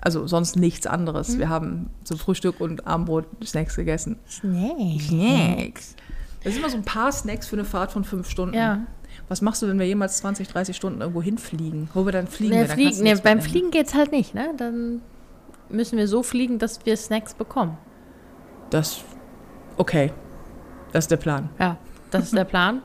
Also 0.00 0.26
sonst 0.26 0.56
nichts 0.56 0.86
anderes. 0.86 1.38
Wir 1.38 1.48
haben 1.48 1.90
zum 2.04 2.18
Frühstück 2.18 2.60
und 2.60 2.86
Abendbrot 2.86 3.26
Snacks 3.44 3.76
gegessen. 3.76 4.18
Snacks. 4.28 5.06
Snacks. 5.06 5.96
Das 6.48 6.54
sind 6.54 6.62
immer 6.62 6.70
so 6.70 6.78
ein 6.78 6.84
paar 6.84 7.12
Snacks 7.12 7.46
für 7.46 7.56
eine 7.56 7.64
Fahrt 7.64 7.92
von 7.92 8.04
fünf 8.04 8.28
Stunden. 8.28 8.54
Ja. 8.54 8.86
Was 9.28 9.42
machst 9.42 9.60
du, 9.62 9.68
wenn 9.68 9.78
wir 9.78 9.86
jemals 9.86 10.18
20, 10.18 10.48
30 10.48 10.76
Stunden 10.76 11.00
irgendwo 11.00 11.22
hinfliegen? 11.22 11.90
Wo 11.92 12.04
wir 12.04 12.12
dann 12.12 12.26
fliegen? 12.26 12.54
Nee, 12.54 12.60
wir, 12.60 12.66
dann 12.68 12.76
fliegen, 12.76 13.02
nee, 13.02 13.14
beim. 13.16 13.40
Fliegen 13.40 13.70
geht 13.70 13.88
es 13.88 13.94
halt 13.94 14.12
nicht, 14.12 14.34
ne? 14.34 14.54
Dann 14.56 15.02
müssen 15.68 15.98
wir 15.98 16.08
so 16.08 16.22
fliegen, 16.22 16.58
dass 16.58 16.84
wir 16.86 16.96
Snacks 16.96 17.34
bekommen. 17.34 17.76
Das, 18.70 19.02
okay. 19.76 20.12
Das 20.92 21.04
ist 21.04 21.10
der 21.10 21.16
Plan. 21.18 21.50
Ja, 21.58 21.76
das 22.10 22.24
ist 22.24 22.36
der 22.36 22.44
Plan. 22.46 22.80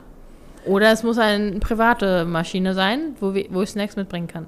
Oder 0.66 0.92
es 0.92 1.02
muss 1.02 1.18
eine 1.18 1.58
private 1.60 2.24
Maschine 2.24 2.74
sein, 2.74 3.16
wo, 3.20 3.34
wir, 3.34 3.46
wo 3.50 3.62
ich 3.62 3.70
Snacks 3.70 3.96
mitbringen 3.96 4.26
kann. 4.26 4.46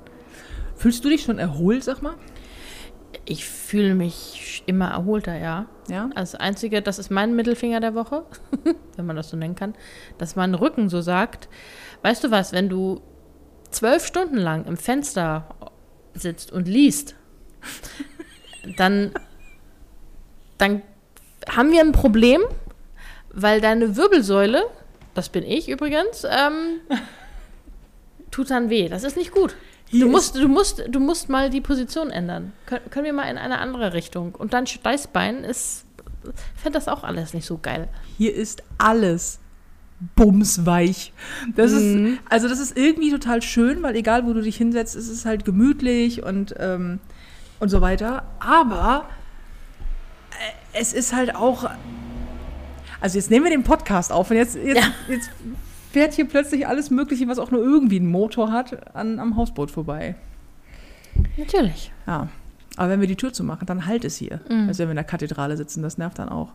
Fühlst 0.74 1.04
du 1.04 1.08
dich 1.08 1.22
schon 1.22 1.38
erholt, 1.38 1.84
sag 1.84 2.02
mal? 2.02 2.14
Ich 3.24 3.46
fühle 3.46 3.94
mich 3.94 4.62
immer 4.66 4.90
erholter, 4.90 5.36
ja. 5.38 5.66
Ja? 5.88 6.10
Das 6.14 6.34
Einzige, 6.34 6.82
das 6.82 6.98
ist 6.98 7.10
mein 7.10 7.36
Mittelfinger 7.36 7.80
der 7.80 7.94
Woche, 7.94 8.24
wenn 8.96 9.06
man 9.06 9.16
das 9.16 9.30
so 9.30 9.36
nennen 9.36 9.54
kann, 9.54 9.74
dass 10.18 10.36
mein 10.36 10.54
Rücken 10.54 10.88
so 10.88 11.00
sagt, 11.00 11.48
weißt 12.02 12.24
du 12.24 12.30
was, 12.30 12.52
wenn 12.52 12.68
du 12.68 13.00
zwölf 13.70 14.06
Stunden 14.06 14.36
lang 14.36 14.64
im 14.64 14.76
Fenster 14.76 15.54
sitzt 16.14 16.52
und 16.52 16.68
liest, 16.68 17.14
dann, 18.76 19.12
dann 20.58 20.82
haben 21.48 21.70
wir 21.70 21.80
ein 21.80 21.92
Problem, 21.92 22.40
weil 23.30 23.60
deine 23.60 23.96
Wirbelsäule, 23.96 24.64
das 25.14 25.28
bin 25.28 25.44
ich 25.44 25.68
übrigens, 25.68 26.24
ähm, 26.24 26.80
tut 28.30 28.50
dann 28.50 28.70
weh. 28.70 28.88
Das 28.88 29.04
ist 29.04 29.16
nicht 29.16 29.30
gut. 29.30 29.54
Du 29.92 30.08
musst, 30.08 30.34
du, 30.36 30.48
musst, 30.48 30.82
du 30.88 30.98
musst 31.00 31.28
mal 31.28 31.48
die 31.50 31.60
Position 31.60 32.10
ändern. 32.10 32.52
Kön 32.66 32.80
können 32.90 33.04
wir 33.06 33.12
mal 33.12 33.30
in 33.30 33.38
eine 33.38 33.58
andere 33.58 33.92
Richtung. 33.92 34.34
Und 34.34 34.52
dein 34.52 34.66
Steißbein 34.66 35.44
ist. 35.44 35.84
Ich 36.56 36.60
fände 36.62 36.76
das 36.78 36.88
auch 36.88 37.04
alles 37.04 37.34
nicht 37.34 37.46
so 37.46 37.56
geil. 37.58 37.88
Hier 38.18 38.34
ist 38.34 38.62
alles 38.78 39.38
bumsweich. 40.16 41.12
Das 41.54 41.70
Mhm. 41.72 42.06
ist, 42.14 42.20
also 42.28 42.48
das 42.48 42.58
ist 42.58 42.76
irgendwie 42.76 43.10
total 43.12 43.42
schön, 43.42 43.82
weil 43.82 43.94
egal 43.96 44.26
wo 44.26 44.32
du 44.32 44.42
dich 44.42 44.56
hinsetzt, 44.56 44.96
es 44.96 45.08
ist 45.08 45.24
halt 45.24 45.44
gemütlich 45.44 46.22
und, 46.24 46.54
ähm, 46.58 46.98
und 47.60 47.68
so 47.68 47.80
weiter. 47.80 48.24
Aber 48.40 49.06
äh, 50.32 50.78
es 50.80 50.92
ist 50.92 51.14
halt 51.14 51.34
auch. 51.36 51.70
Also 53.00 53.18
jetzt 53.18 53.30
nehmen 53.30 53.44
wir 53.44 53.50
den 53.52 53.62
Podcast 53.62 54.10
auf 54.10 54.30
und 54.30 54.36
jetzt, 54.36 54.56
jetzt, 54.56 54.80
Ja. 54.80 54.92
jetzt 55.08 55.30
fährt 55.96 56.12
hier 56.12 56.26
plötzlich 56.28 56.66
alles 56.66 56.90
Mögliche, 56.90 57.26
was 57.26 57.38
auch 57.38 57.50
nur 57.50 57.62
irgendwie 57.62 57.96
einen 57.96 58.10
Motor 58.10 58.52
hat, 58.52 58.94
an, 58.94 59.18
am 59.18 59.34
Hausboot 59.34 59.70
vorbei. 59.70 60.14
Natürlich. 61.38 61.90
Ja. 62.06 62.28
Aber 62.76 62.90
wenn 62.90 63.00
wir 63.00 63.08
die 63.08 63.16
Tür 63.16 63.32
zumachen, 63.32 63.66
dann 63.66 63.86
halt 63.86 64.04
es 64.04 64.16
hier. 64.18 64.40
Mhm. 64.50 64.68
Also 64.68 64.80
wenn 64.80 64.88
wir 64.88 64.92
in 64.92 64.96
der 64.96 65.04
Kathedrale 65.04 65.56
sitzen, 65.56 65.82
das 65.82 65.96
nervt 65.96 66.18
dann 66.18 66.28
auch. 66.28 66.52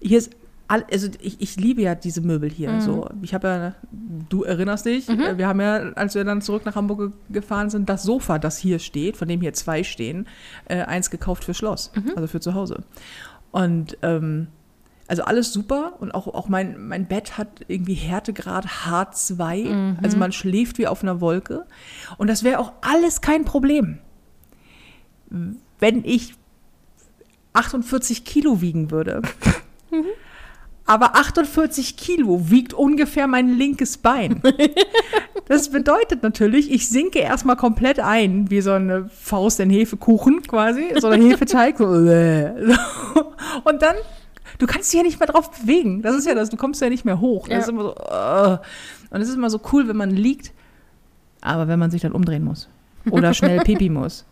Hier 0.00 0.18
ist 0.18 0.30
all, 0.68 0.84
also 0.92 1.08
ich, 1.20 1.40
ich 1.40 1.56
liebe 1.56 1.82
ja 1.82 1.96
diese 1.96 2.20
Möbel 2.20 2.48
hier. 2.48 2.70
Mhm. 2.70 2.80
So, 2.80 3.08
ich 3.22 3.34
habe 3.34 3.48
ja, 3.48 3.74
du 4.28 4.44
erinnerst 4.44 4.86
dich, 4.86 5.08
äh, 5.08 5.36
wir 5.36 5.48
haben 5.48 5.60
ja, 5.60 5.78
als 5.96 6.14
wir 6.14 6.22
dann 6.22 6.40
zurück 6.40 6.64
nach 6.64 6.76
Hamburg 6.76 6.98
ge- 7.00 7.10
gefahren 7.30 7.70
sind, 7.70 7.88
das 7.88 8.04
Sofa, 8.04 8.38
das 8.38 8.58
hier 8.58 8.78
steht, 8.78 9.16
von 9.16 9.26
dem 9.26 9.40
hier 9.40 9.52
zwei 9.52 9.82
stehen, 9.82 10.28
äh, 10.66 10.82
eins 10.82 11.10
gekauft 11.10 11.42
für 11.42 11.54
Schloss, 11.54 11.90
Mhm. 11.96 12.12
also 12.14 12.28
für 12.28 12.38
zu 12.38 12.54
Hause. 12.54 12.84
Und 13.50 13.98
ähm, 14.02 14.46
also 15.10 15.24
alles 15.24 15.52
super 15.52 15.94
und 15.98 16.12
auch, 16.14 16.26
auch 16.28 16.48
mein, 16.48 16.86
mein 16.88 17.06
Bett 17.06 17.36
hat 17.36 17.48
irgendwie 17.68 17.94
Härtegrad 17.94 18.66
H2, 18.86 19.64
Mhm. 19.68 19.98
also 20.02 20.16
man 20.16 20.32
schläft 20.32 20.78
wie 20.78 20.86
auf 20.86 21.02
einer 21.02 21.20
Wolke. 21.20 21.66
Und 22.16 22.28
das 22.30 22.44
wäre 22.44 22.58
auch 22.60 22.72
alles 22.80 23.20
kein 23.20 23.44
Problem, 23.44 23.98
wenn 25.78 26.04
ich 26.04 26.34
48 27.52 28.24
Kilo 28.24 28.60
wiegen 28.60 28.90
würde. 28.90 29.22
Aber 30.86 31.14
48 31.14 31.96
Kilo 31.96 32.50
wiegt 32.50 32.72
ungefähr 32.74 33.26
mein 33.28 33.48
linkes 33.58 33.98
Bein. 33.98 34.40
Das 35.46 35.70
bedeutet 35.70 36.22
natürlich, 36.22 36.70
ich 36.70 36.88
sinke 36.88 37.18
erstmal 37.18 37.56
komplett 37.56 37.98
ein, 37.98 38.48
wie 38.52 38.60
so 38.60 38.70
eine 38.70 39.08
Faust 39.08 39.58
in 39.58 39.68
Hefekuchen 39.68 40.42
quasi, 40.42 40.92
so 41.00 41.08
ein 41.08 41.22
Hefeteig. 41.28 41.80
Und 41.80 42.06
dann, 43.82 43.96
du 44.60 44.66
kannst 44.66 44.92
dich 44.92 44.98
ja 44.98 45.04
nicht 45.04 45.18
mehr 45.18 45.26
drauf 45.26 45.50
bewegen. 45.50 46.02
Das 46.02 46.14
ist 46.14 46.26
ja 46.26 46.34
das, 46.34 46.50
du 46.50 46.56
kommst 46.56 46.80
ja 46.80 46.88
nicht 46.88 47.04
mehr 47.04 47.20
hoch. 47.20 47.48
Das 47.48 47.52
Ja. 47.52 47.58
ist 47.60 47.68
immer 47.68 47.82
so, 47.82 47.94
äh. 47.96 48.58
Und 49.14 49.20
es 49.20 49.28
ist 49.28 49.34
immer 49.34 49.50
so 49.50 49.60
cool, 49.72 49.88
wenn 49.88 49.96
man 49.96 50.10
liegt, 50.10 50.52
aber 51.40 51.66
wenn 51.66 51.78
man 51.80 51.90
sich 51.90 52.02
dann 52.02 52.12
umdrehen 52.12 52.44
muss. 52.44 52.68
Oder 53.10 53.32
schnell 53.34 53.60
pipi 53.64 53.88
muss. 53.88 54.26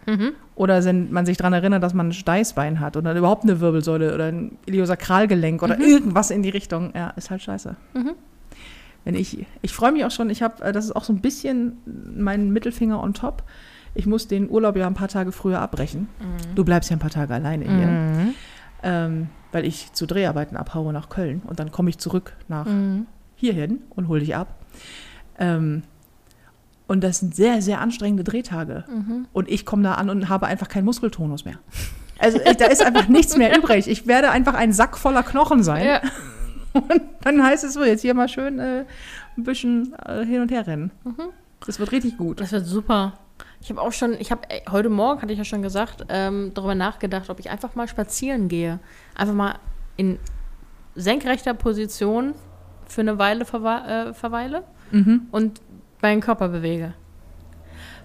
Oder 0.54 0.84
wenn 0.84 1.10
man 1.10 1.24
sich 1.26 1.36
daran 1.38 1.52
erinnert, 1.54 1.82
dass 1.82 1.94
man 1.94 2.08
ein 2.08 2.12
Steißbein 2.12 2.80
hat 2.80 2.96
oder 2.96 3.14
überhaupt 3.16 3.42
eine 3.44 3.60
Wirbelsäule 3.60 4.14
oder 4.14 4.26
ein 4.26 4.58
Iliosakralgelenk 4.66 5.62
oder 5.62 5.80
irgendwas 5.80 6.30
in 6.30 6.42
die 6.42 6.50
Richtung. 6.50 6.92
Ja, 6.94 7.10
ist 7.16 7.30
halt 7.30 7.42
scheiße. 7.42 7.74
Wenn 9.04 9.14
ich, 9.14 9.46
ich 9.62 9.72
freue 9.72 9.92
mich 9.92 10.04
auch 10.04 10.10
schon, 10.10 10.28
ich 10.28 10.42
habe, 10.42 10.70
das 10.72 10.84
ist 10.84 10.94
auch 10.94 11.04
so 11.04 11.12
ein 11.14 11.20
bisschen 11.20 11.78
mein 12.14 12.50
Mittelfinger 12.50 13.02
on 13.02 13.14
top. 13.14 13.42
Ich 13.94 14.06
muss 14.06 14.28
den 14.28 14.50
Urlaub 14.50 14.76
ja 14.76 14.86
ein 14.86 14.94
paar 14.94 15.08
Tage 15.08 15.32
früher 15.32 15.60
abbrechen. 15.60 16.08
Du 16.54 16.62
bleibst 16.62 16.90
ja 16.90 16.96
ein 16.96 17.00
paar 17.00 17.10
Tage 17.10 17.32
alleine 17.34 17.64
hier. 17.64 17.86
Mhm. 17.86 18.34
Ähm, 18.82 19.26
weil 19.52 19.64
ich 19.64 19.92
zu 19.92 20.06
Dreharbeiten 20.06 20.56
abhaue 20.56 20.92
nach 20.92 21.08
Köln 21.08 21.42
und 21.46 21.58
dann 21.60 21.70
komme 21.72 21.90
ich 21.90 21.98
zurück 21.98 22.34
nach 22.48 22.66
Mhm. 22.66 23.06
hierhin 23.36 23.80
und 23.90 24.08
hole 24.08 24.20
dich 24.20 24.34
ab. 24.36 24.54
Ähm, 25.38 25.82
und 26.86 27.04
das 27.04 27.18
sind 27.20 27.34
sehr, 27.36 27.60
sehr 27.62 27.80
anstrengende 27.80 28.24
Drehtage. 28.24 28.84
Mhm. 28.88 29.26
Und 29.32 29.48
ich 29.50 29.66
komme 29.66 29.82
da 29.82 29.94
an 29.94 30.08
und 30.10 30.28
habe 30.28 30.46
einfach 30.46 30.68
keinen 30.68 30.84
Muskeltonus 30.86 31.44
mehr. 31.44 31.58
Also 32.18 32.38
da 32.58 32.64
ist 32.66 32.82
einfach 32.84 33.08
nichts 33.08 33.36
mehr 33.36 33.56
übrig. 33.56 33.86
Ich 33.88 34.06
werde 34.06 34.30
einfach 34.30 34.54
ein 34.54 34.72
Sack 34.72 34.96
voller 34.98 35.22
Knochen 35.22 35.62
sein. 35.62 35.86
Ja. 35.86 36.00
Und 36.74 37.00
dann 37.22 37.42
heißt 37.42 37.64
es 37.64 37.72
so, 37.74 37.82
jetzt 37.84 38.02
hier 38.02 38.14
mal 38.14 38.28
schön 38.28 38.58
äh, 38.58 38.84
ein 39.36 39.42
bisschen 39.44 39.94
äh, 40.04 40.24
hin 40.24 40.42
und 40.42 40.50
her 40.50 40.66
rennen. 40.66 40.90
Mhm. 41.04 41.14
Das 41.66 41.78
wird 41.78 41.92
richtig 41.92 42.16
gut. 42.18 42.40
Das 42.40 42.52
wird 42.52 42.66
super. 42.66 43.14
Ich 43.60 43.70
habe 43.70 43.80
auch 43.80 43.92
schon, 43.92 44.14
ich 44.20 44.30
habe 44.30 44.42
heute 44.70 44.88
Morgen, 44.88 45.20
hatte 45.22 45.32
ich 45.32 45.38
ja 45.38 45.44
schon 45.44 45.62
gesagt, 45.62 46.04
ähm, 46.08 46.52
darüber 46.54 46.74
nachgedacht, 46.74 47.28
ob 47.30 47.38
ich 47.40 47.50
einfach 47.50 47.74
mal 47.74 47.88
spazieren 47.88 48.48
gehe. 48.48 48.78
Einfach 49.16 49.34
mal 49.34 49.56
in 49.96 50.18
senkrechter 50.94 51.54
Position 51.54 52.34
für 52.86 53.00
eine 53.02 53.18
Weile 53.18 53.44
verwe 53.44 54.08
äh, 54.10 54.14
verweile 54.14 54.64
Mhm. 54.90 55.26
und 55.32 55.60
meinen 56.00 56.20
Körper 56.20 56.48
bewege. 56.48 56.94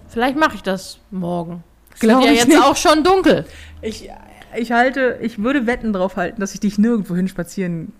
Vielleicht 0.08 0.36
mache 0.36 0.56
ich 0.56 0.62
das 0.62 0.98
morgen. 1.10 1.64
Es 1.94 2.00
Glaub 2.00 2.18
wird 2.18 2.26
ja 2.26 2.32
ich 2.32 2.38
jetzt 2.40 2.48
nicht. 2.48 2.62
auch 2.62 2.76
schon 2.76 3.02
dunkel. 3.04 3.46
Ich, 3.80 4.10
ich 4.56 4.72
halte, 4.72 5.18
ich 5.22 5.42
würde 5.42 5.66
Wetten 5.66 5.92
drauf 5.92 6.16
halten, 6.16 6.40
dass 6.40 6.52
ich 6.54 6.60
dich 6.60 6.76
nirgendwo 6.78 7.14
hin 7.16 7.26
spazieren 7.28 7.92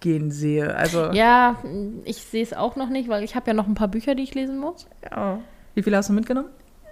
gehen 0.00 0.30
sehe. 0.30 0.74
Also 0.76 1.10
Ja, 1.12 1.56
ich 2.04 2.18
sehe 2.22 2.42
es 2.42 2.52
auch 2.52 2.76
noch 2.76 2.88
nicht, 2.88 3.08
weil 3.08 3.24
ich 3.24 3.34
habe 3.34 3.48
ja 3.48 3.54
noch 3.54 3.66
ein 3.66 3.74
paar 3.74 3.88
Bücher, 3.88 4.14
die 4.14 4.22
ich 4.22 4.34
lesen 4.34 4.58
muss. 4.58 4.86
ja. 5.10 5.38
Wie 5.74 5.82
viele 5.82 5.96
hast 5.96 6.08
du 6.08 6.12
mitgenommen? 6.12 6.48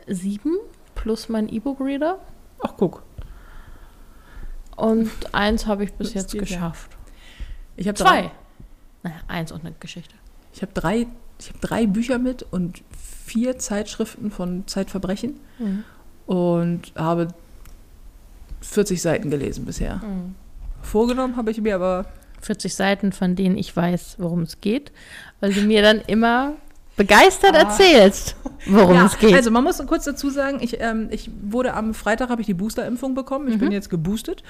Sieben 0.07 0.57
plus 0.95 1.29
mein 1.29 1.49
E-Book-Reader. 1.49 2.19
Ach, 2.61 2.75
guck. 2.77 3.03
Und 4.77 5.11
eins 5.33 5.67
habe 5.67 5.85
ich 5.85 5.93
bis 5.93 6.15
jetzt 6.15 6.33
geschafft. 6.33 6.91
Ich 7.77 7.89
habe 7.89 7.97
Zwei. 7.97 8.31
Naja, 9.03 9.17
eins 9.29 9.53
und 9.53 9.65
eine 9.65 9.75
Geschichte. 9.79 10.15
Ich 10.53 10.63
habe 10.63 10.73
drei, 10.73 11.07
ich 11.39 11.49
habe 11.49 11.59
drei 11.61 11.87
Bücher 11.87 12.19
mit 12.19 12.45
und 12.51 12.83
vier 12.97 13.59
Zeitschriften 13.59 14.31
von 14.31 14.67
Zeitverbrechen 14.67 15.41
und 16.27 16.93
habe 16.97 17.29
40 18.61 19.03
Seiten 19.03 19.31
gelesen 19.31 19.65
bisher. 19.65 20.01
Vorgenommen 20.83 21.37
habe 21.37 21.51
ich 21.51 21.61
mir 21.61 21.75
aber 21.75 22.07
40 22.41 22.75
Seiten, 22.75 23.13
von 23.13 23.35
denen 23.35 23.57
ich 23.57 23.75
weiß, 23.75 24.17
worum 24.19 24.43
es 24.43 24.61
geht, 24.61 24.93
weil 25.41 25.53
du 25.53 25.63
mir 25.63 25.83
dann 25.83 26.01
immer 26.01 26.55
begeistert 27.07 27.55
erzählst, 27.55 28.37
worum 28.67 28.95
Ja, 28.95 29.07
es 29.07 29.19
geht. 29.19 29.35
Also 29.35 29.51
man 29.51 29.65
muss 29.65 29.85
kurz 29.87 30.05
dazu 30.05 30.31
sagen, 30.31 30.59
ich, 30.61 30.81
ähm, 30.81 31.09
ich 31.11 31.31
wurde 31.43 31.75
am 31.75 31.95
Freitag 31.95 32.29
habe 32.31 32.41
ich 32.41 32.47
die 32.47 32.55
Boosterimpfung 32.55 33.15
bekommen. 33.15 33.49
Ich 33.49 33.59
bin 33.59 33.69
Mhm. 33.69 33.73
jetzt 33.73 33.91
geboostet. 33.91 34.43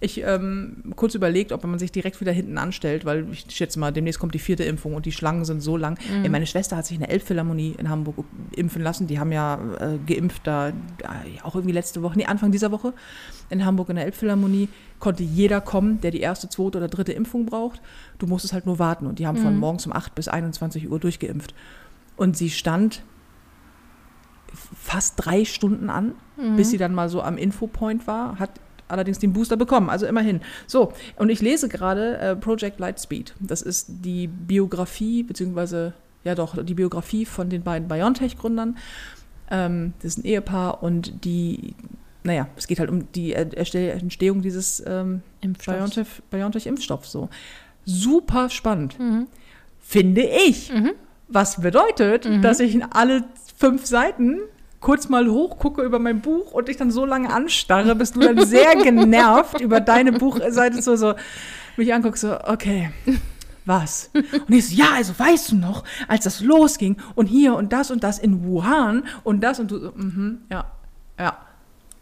Ich 0.00 0.22
ähm, 0.22 0.92
kurz 0.96 1.14
überlegt, 1.14 1.52
ob 1.52 1.64
man 1.64 1.78
sich 1.78 1.92
direkt 1.92 2.20
wieder 2.20 2.32
hinten 2.32 2.58
anstellt, 2.58 3.04
weil 3.04 3.26
ich 3.32 3.46
schätze 3.48 3.78
mal, 3.78 3.92
demnächst 3.92 4.20
kommt 4.20 4.34
die 4.34 4.38
vierte 4.38 4.64
Impfung 4.64 4.94
und 4.94 5.06
die 5.06 5.12
Schlangen 5.12 5.44
sind 5.44 5.60
so 5.62 5.76
lang. 5.76 5.98
Mhm. 6.10 6.24
Ey, 6.24 6.28
meine 6.28 6.46
Schwester 6.46 6.76
hat 6.76 6.86
sich 6.86 6.96
in 6.96 7.00
der 7.00 7.10
Elbphilharmonie 7.10 7.74
in 7.78 7.88
Hamburg 7.88 8.16
impfen 8.54 8.82
lassen. 8.82 9.06
Die 9.06 9.18
haben 9.18 9.32
ja 9.32 9.58
äh, 9.80 9.98
geimpft 10.06 10.42
da, 10.46 10.68
äh, 10.68 10.72
auch 11.42 11.54
irgendwie 11.54 11.72
letzte 11.74 12.02
Woche, 12.02 12.18
nee, 12.18 12.26
Anfang 12.26 12.52
dieser 12.52 12.70
Woche 12.70 12.92
in 13.50 13.64
Hamburg 13.64 13.88
in 13.90 13.96
der 13.96 14.04
Elbphilharmonie 14.06 14.68
konnte 15.00 15.22
jeder 15.22 15.60
kommen, 15.60 16.00
der 16.00 16.10
die 16.10 16.20
erste, 16.20 16.48
zweite 16.48 16.78
oder 16.78 16.88
dritte 16.88 17.12
Impfung 17.12 17.44
braucht. 17.46 17.80
Du 18.18 18.26
musstest 18.26 18.54
halt 18.54 18.64
nur 18.64 18.78
warten 18.78 19.06
und 19.06 19.18
die 19.18 19.26
haben 19.26 19.38
Mhm. 19.38 19.42
von 19.42 19.56
morgens 19.58 19.86
um 19.86 19.92
8 19.92 20.14
bis 20.14 20.28
21 20.28 20.90
Uhr 20.90 20.98
durchgeimpft. 20.98 21.54
Und 22.16 22.36
sie 22.36 22.50
stand 22.50 23.02
fast 24.74 25.14
drei 25.16 25.44
Stunden 25.44 25.90
an, 25.90 26.14
Mhm. 26.36 26.56
bis 26.56 26.70
sie 26.70 26.78
dann 26.78 26.94
mal 26.94 27.08
so 27.08 27.22
am 27.22 27.36
Infopoint 27.38 28.06
war, 28.06 28.38
hat 28.38 28.50
allerdings 28.86 29.18
den 29.18 29.32
Booster 29.32 29.56
bekommen, 29.56 29.88
also 29.90 30.06
immerhin. 30.06 30.40
So, 30.66 30.92
und 31.16 31.28
ich 31.30 31.40
lese 31.40 31.68
gerade 31.68 32.18
äh, 32.18 32.36
Project 32.36 32.78
Lightspeed. 32.78 33.34
Das 33.40 33.62
ist 33.62 33.86
die 34.04 34.26
Biografie, 34.28 35.22
beziehungsweise, 35.22 35.94
ja 36.22 36.34
doch, 36.34 36.62
die 36.62 36.74
Biografie 36.74 37.24
von 37.24 37.48
den 37.48 37.62
beiden 37.62 37.88
BioNTech-Gründern. 37.88 38.76
Ähm, 39.50 39.94
das 40.00 40.12
ist 40.12 40.18
ein 40.18 40.24
Ehepaar 40.24 40.82
und 40.82 41.24
die, 41.24 41.74
naja, 42.22 42.46
es 42.56 42.66
geht 42.66 42.78
halt 42.78 42.90
um 42.90 43.10
die 43.12 43.32
Er- 43.32 43.52
Erstell- 43.56 43.90
Entstehung 43.90 44.42
dieses 44.42 44.82
ähm, 44.86 45.22
Impfstoff. 45.40 45.74
BioNTech- 45.74 46.22
BioNTech-Impfstoffs 46.30 47.10
so. 47.10 47.28
Super 47.84 48.50
spannend, 48.50 48.98
Mhm. 49.00 49.26
finde 49.80 50.22
ich. 50.22 50.70
Was 51.28 51.60
bedeutet, 51.60 52.28
dass 52.42 52.60
ich 52.60 52.74
in 52.74 52.82
alle 52.82 53.24
fünf 53.56 53.86
Seiten 53.86 54.40
kurz 54.84 55.08
mal 55.08 55.26
hochgucke 55.28 55.82
über 55.82 55.98
mein 55.98 56.20
Buch 56.20 56.52
und 56.52 56.68
dich 56.68 56.76
dann 56.76 56.90
so 56.90 57.06
lange 57.06 57.32
anstarre, 57.32 57.94
bis 57.94 58.12
du 58.12 58.20
dann 58.20 58.44
sehr 58.44 58.76
genervt 58.82 59.60
über 59.60 59.80
deine 59.80 60.12
Buchseite 60.12 60.82
so, 60.82 60.94
so 60.94 61.14
mich 61.78 61.92
anguckst, 61.94 62.20
so, 62.20 62.38
okay, 62.44 62.90
was? 63.64 64.10
Und 64.12 64.50
ich 64.50 64.68
so, 64.68 64.76
ja, 64.76 64.90
also 64.94 65.18
weißt 65.18 65.52
du 65.52 65.56
noch, 65.56 65.84
als 66.06 66.24
das 66.24 66.40
losging 66.40 66.98
und 67.14 67.26
hier 67.26 67.54
und 67.54 67.72
das 67.72 67.90
und 67.90 68.04
das 68.04 68.18
in 68.18 68.44
Wuhan 68.44 69.04
und 69.22 69.40
das 69.40 69.58
und 69.58 69.70
du 69.70 69.78
so, 69.78 69.92
mhm, 69.94 70.42
ja, 70.50 70.70
ja, 71.18 71.38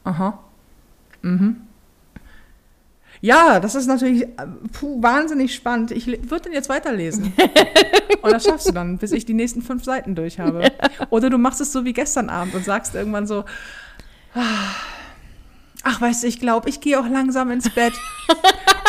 aha, 0.03 0.41
mhm. 1.23 1.69
Ja, 3.25 3.61
das 3.61 3.77
ist 3.77 3.87
natürlich 3.87 4.23
äh, 4.25 4.29
puh, 4.73 5.01
wahnsinnig 5.01 5.55
spannend. 5.55 5.93
Ich 5.93 6.07
würde 6.09 6.41
den 6.43 6.53
jetzt 6.53 6.69
weiterlesen. 6.69 7.33
Und 8.23 8.33
das 8.33 8.45
schaffst 8.45 8.69
du 8.69 8.73
dann, 8.73 8.99
bis 8.99 9.13
ich 9.13 9.25
die 9.25 9.33
nächsten 9.33 9.63
fünf 9.63 9.85
Seiten 9.85 10.15
durch 10.17 10.39
habe. 10.41 10.71
Oder 11.11 11.31
du 11.31 11.39
machst 11.39 11.61
es 11.61 11.71
so 11.73 11.85
wie 11.85 11.93
gestern 11.93 12.29
Abend 12.29 12.55
und 12.55 12.65
sagst 12.65 12.95
irgendwann 12.97 13.27
so, 13.29 13.45
"Ah, 14.35 14.41
ach, 15.85 16.01
weißt 16.01 16.25
du, 16.25 16.27
ich 16.27 16.41
glaube, 16.41 16.69
ich 16.69 16.81
gehe 16.81 16.99
auch 16.99 17.09
langsam 17.09 17.51
ins 17.53 17.71
Bett. 17.71 17.93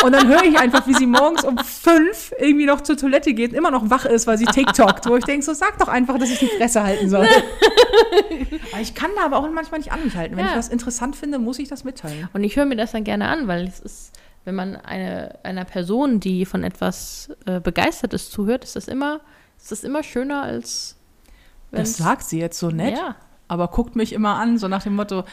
Und 0.04 0.12
dann 0.12 0.28
höre 0.28 0.42
ich 0.44 0.58
einfach, 0.58 0.86
wie 0.86 0.94
sie 0.94 1.06
morgens 1.06 1.44
um 1.44 1.56
fünf 1.58 2.32
irgendwie 2.38 2.66
noch 2.66 2.80
zur 2.82 2.96
Toilette 2.96 3.32
geht 3.34 3.52
und 3.52 3.56
immer 3.56 3.70
noch 3.70 3.88
wach 3.88 4.04
ist, 4.04 4.26
weil 4.26 4.36
sie 4.36 4.44
TikTokt. 4.46 5.08
Wo 5.08 5.16
ich 5.16 5.24
denke, 5.24 5.44
so 5.46 5.54
sag 5.54 5.78
doch 5.78 5.88
einfach, 5.88 6.18
dass 6.18 6.30
ich 6.30 6.38
die 6.40 6.46
Fresse 6.58 6.82
halten 6.82 7.08
soll. 7.08 7.26
Aber 8.72 8.82
ich 8.82 8.94
kann 8.94 9.10
da 9.16 9.24
aber 9.24 9.36
auch 9.38 9.48
manchmal 9.50 9.78
nicht 9.78 9.92
an 9.92 10.04
mich 10.04 10.16
halten. 10.16 10.36
Wenn 10.36 10.44
Ja. 10.44 10.50
ich 10.52 10.58
was 10.58 10.68
interessant 10.68 11.14
finde, 11.16 11.38
muss 11.38 11.58
ich 11.58 11.68
das 11.68 11.84
mitteilen. 11.84 12.28
Und 12.32 12.42
ich 12.44 12.56
höre 12.56 12.64
mir 12.66 12.76
das 12.76 12.92
dann 12.92 13.04
gerne 13.04 13.28
an, 13.28 13.46
weil 13.48 13.66
es 13.66 13.78
ist, 13.80 14.12
wenn 14.44 14.54
man 14.54 14.76
eine, 14.76 15.38
einer 15.42 15.64
Person, 15.64 16.20
die 16.20 16.44
von 16.44 16.64
etwas 16.64 17.30
äh, 17.46 17.60
begeistert 17.60 18.12
ist, 18.12 18.30
zuhört, 18.30 18.64
ist 18.64 18.76
das 18.76 18.88
immer, 18.88 19.20
ist 19.56 19.72
das 19.72 19.84
immer 19.84 20.02
schöner 20.02 20.42
als 20.42 20.96
Das 21.70 21.96
sagt 21.96 22.24
sie 22.24 22.40
jetzt 22.40 22.58
so 22.58 22.70
nett. 22.70 22.96
Ja. 22.96 23.16
aber 23.48 23.68
guckt 23.68 23.96
mich 23.96 24.12
immer 24.12 24.36
an, 24.36 24.58
so 24.58 24.68
nach 24.68 24.82
dem 24.82 24.96
Motto, 24.96 25.24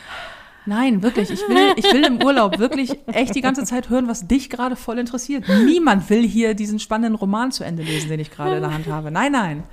nein, 0.66 1.02
wirklich, 1.04 1.30
ich 1.30 1.42
will, 1.48 1.74
ich 1.76 1.86
will 1.92 2.06
im 2.06 2.24
Urlaub 2.24 2.60
wirklich 2.60 2.98
echt 3.08 3.36
die 3.36 3.42
ganze 3.42 3.64
Zeit 3.64 3.90
hören, 3.90 4.08
was 4.08 4.28
dich 4.28 4.50
gerade 4.50 4.76
voll 4.76 5.00
interessiert. 5.00 5.46
Niemand 5.66 6.10
will 6.10 6.26
hier 6.28 6.54
diesen 6.54 6.80
spannenden 6.80 7.16
Roman 7.16 7.52
zu 7.52 7.64
Ende 7.64 7.84
lesen, 7.84 8.10
den 8.10 8.20
ich 8.20 8.32
gerade 8.32 8.56
in 8.58 8.62
der 8.62 8.74
Hand 8.74 8.88
habe. 8.88 9.12
Nein, 9.12 9.32
nein. 9.32 9.64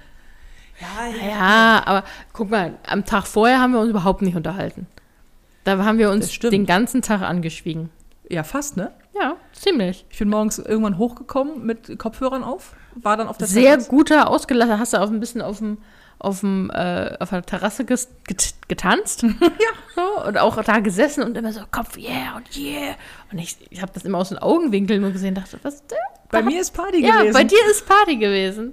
Ja, 1.27 1.83
aber 1.85 2.05
guck 2.33 2.51
mal, 2.51 2.75
am 2.87 3.05
Tag 3.05 3.27
vorher 3.27 3.61
haben 3.61 3.73
wir 3.73 3.81
uns 3.81 3.91
überhaupt 3.91 4.23
nicht 4.23 4.37
unterhalten. 4.37 4.87
Da 5.65 5.85
haben 5.85 5.99
wir 5.99 6.11
uns 6.11 6.39
den 6.39 6.67
ganzen 6.67 7.03
Tag 7.03 7.23
angeschwiegen. 7.23 7.91
Ja, 8.31 8.45
fast, 8.45 8.77
ne? 8.77 8.93
Ja, 9.21 9.37
ziemlich. 9.53 10.05
Ich 10.11 10.19
bin 10.19 10.29
morgens 10.29 10.59
irgendwann 10.59 10.99
hochgekommen 10.99 11.65
mit 11.65 11.99
Kopfhörern 11.99 12.45
auf, 12.45 12.75
war 12.95 13.17
dann 13.17 13.29
auf 13.29 13.39
der 13.39 13.47
Sehr 13.47 13.73
Terrasse. 13.73 13.89
guter, 13.91 14.29
ausgelassen. 14.31 14.79
Hast 14.79 14.93
du 14.93 15.01
auch 15.01 15.09
ein 15.11 15.21
bisschen 15.21 15.43
auf 15.43 15.59
dem 15.59 15.79
auf, 16.21 16.41
dem, 16.41 16.69
äh, 16.71 17.17
auf 17.21 17.31
der 17.31 17.43
Terrasse 17.43 17.85
get 17.85 18.09
getanzt. 18.67 19.23
ja. 19.41 19.49
So, 19.95 20.27
und 20.27 20.37
auch 20.39 20.61
da 20.65 20.81
gesessen 20.81 21.23
und 21.23 21.37
immer 21.37 21.53
so 21.53 21.61
Kopf, 21.71 21.97
yeah 21.97 22.37
und 22.37 22.57
yeah. 22.57 22.97
Und 23.31 23.39
ich, 23.39 23.57
ich 23.71 23.81
habe 23.81 23.93
das 23.95 24.05
immer 24.05 24.19
aus 24.19 24.31
den 24.31 24.39
Augenwinkeln 24.39 25.01
nur 25.01 25.13
gesehen, 25.13 25.35
dachte, 25.37 25.61
was 25.63 25.87
der? 25.87 25.99
Bei 26.31 26.43
mir 26.43 26.61
ist 26.61 26.73
Party 26.75 27.07
Ja, 27.07 27.19
gewesen. 27.21 27.35
bei 27.35 27.45
dir 27.45 27.59
ist 27.71 27.87
Party 27.87 28.17
gewesen. 28.17 28.73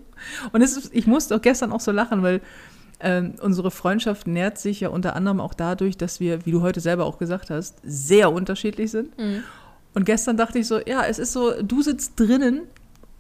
Und 0.52 0.62
es 0.62 0.76
ist, 0.76 0.94
ich 0.94 1.06
musste 1.08 1.36
auch 1.36 1.42
gestern 1.42 1.72
auch 1.72 1.80
so 1.80 1.92
lachen, 1.92 2.24
weil 2.24 2.42
ähm, 3.00 3.36
unsere 3.42 3.70
Freundschaft 3.72 4.26
nährt 4.26 4.58
sich 4.58 4.80
ja 4.80 4.90
unter 4.90 5.16
anderem 5.16 5.40
auch 5.40 5.54
dadurch, 5.54 5.98
dass 5.98 6.20
wir, 6.20 6.46
wie 6.48 6.52
du 6.52 6.62
heute 6.62 6.80
selber 6.80 7.06
auch 7.06 7.20
gesagt 7.20 7.50
hast, 7.52 7.78
sehr 7.84 8.32
unterschiedlich 8.34 8.90
sind. 8.92 9.14
Und 9.96 10.06
gestern 10.06 10.38
dachte 10.38 10.60
ich 10.60 10.68
so, 10.68 10.80
ja, 10.80 11.04
es 11.06 11.18
ist 11.18 11.34
so, 11.34 11.62
du 11.62 11.82
sitzt 11.82 12.20
drinnen, 12.20 12.62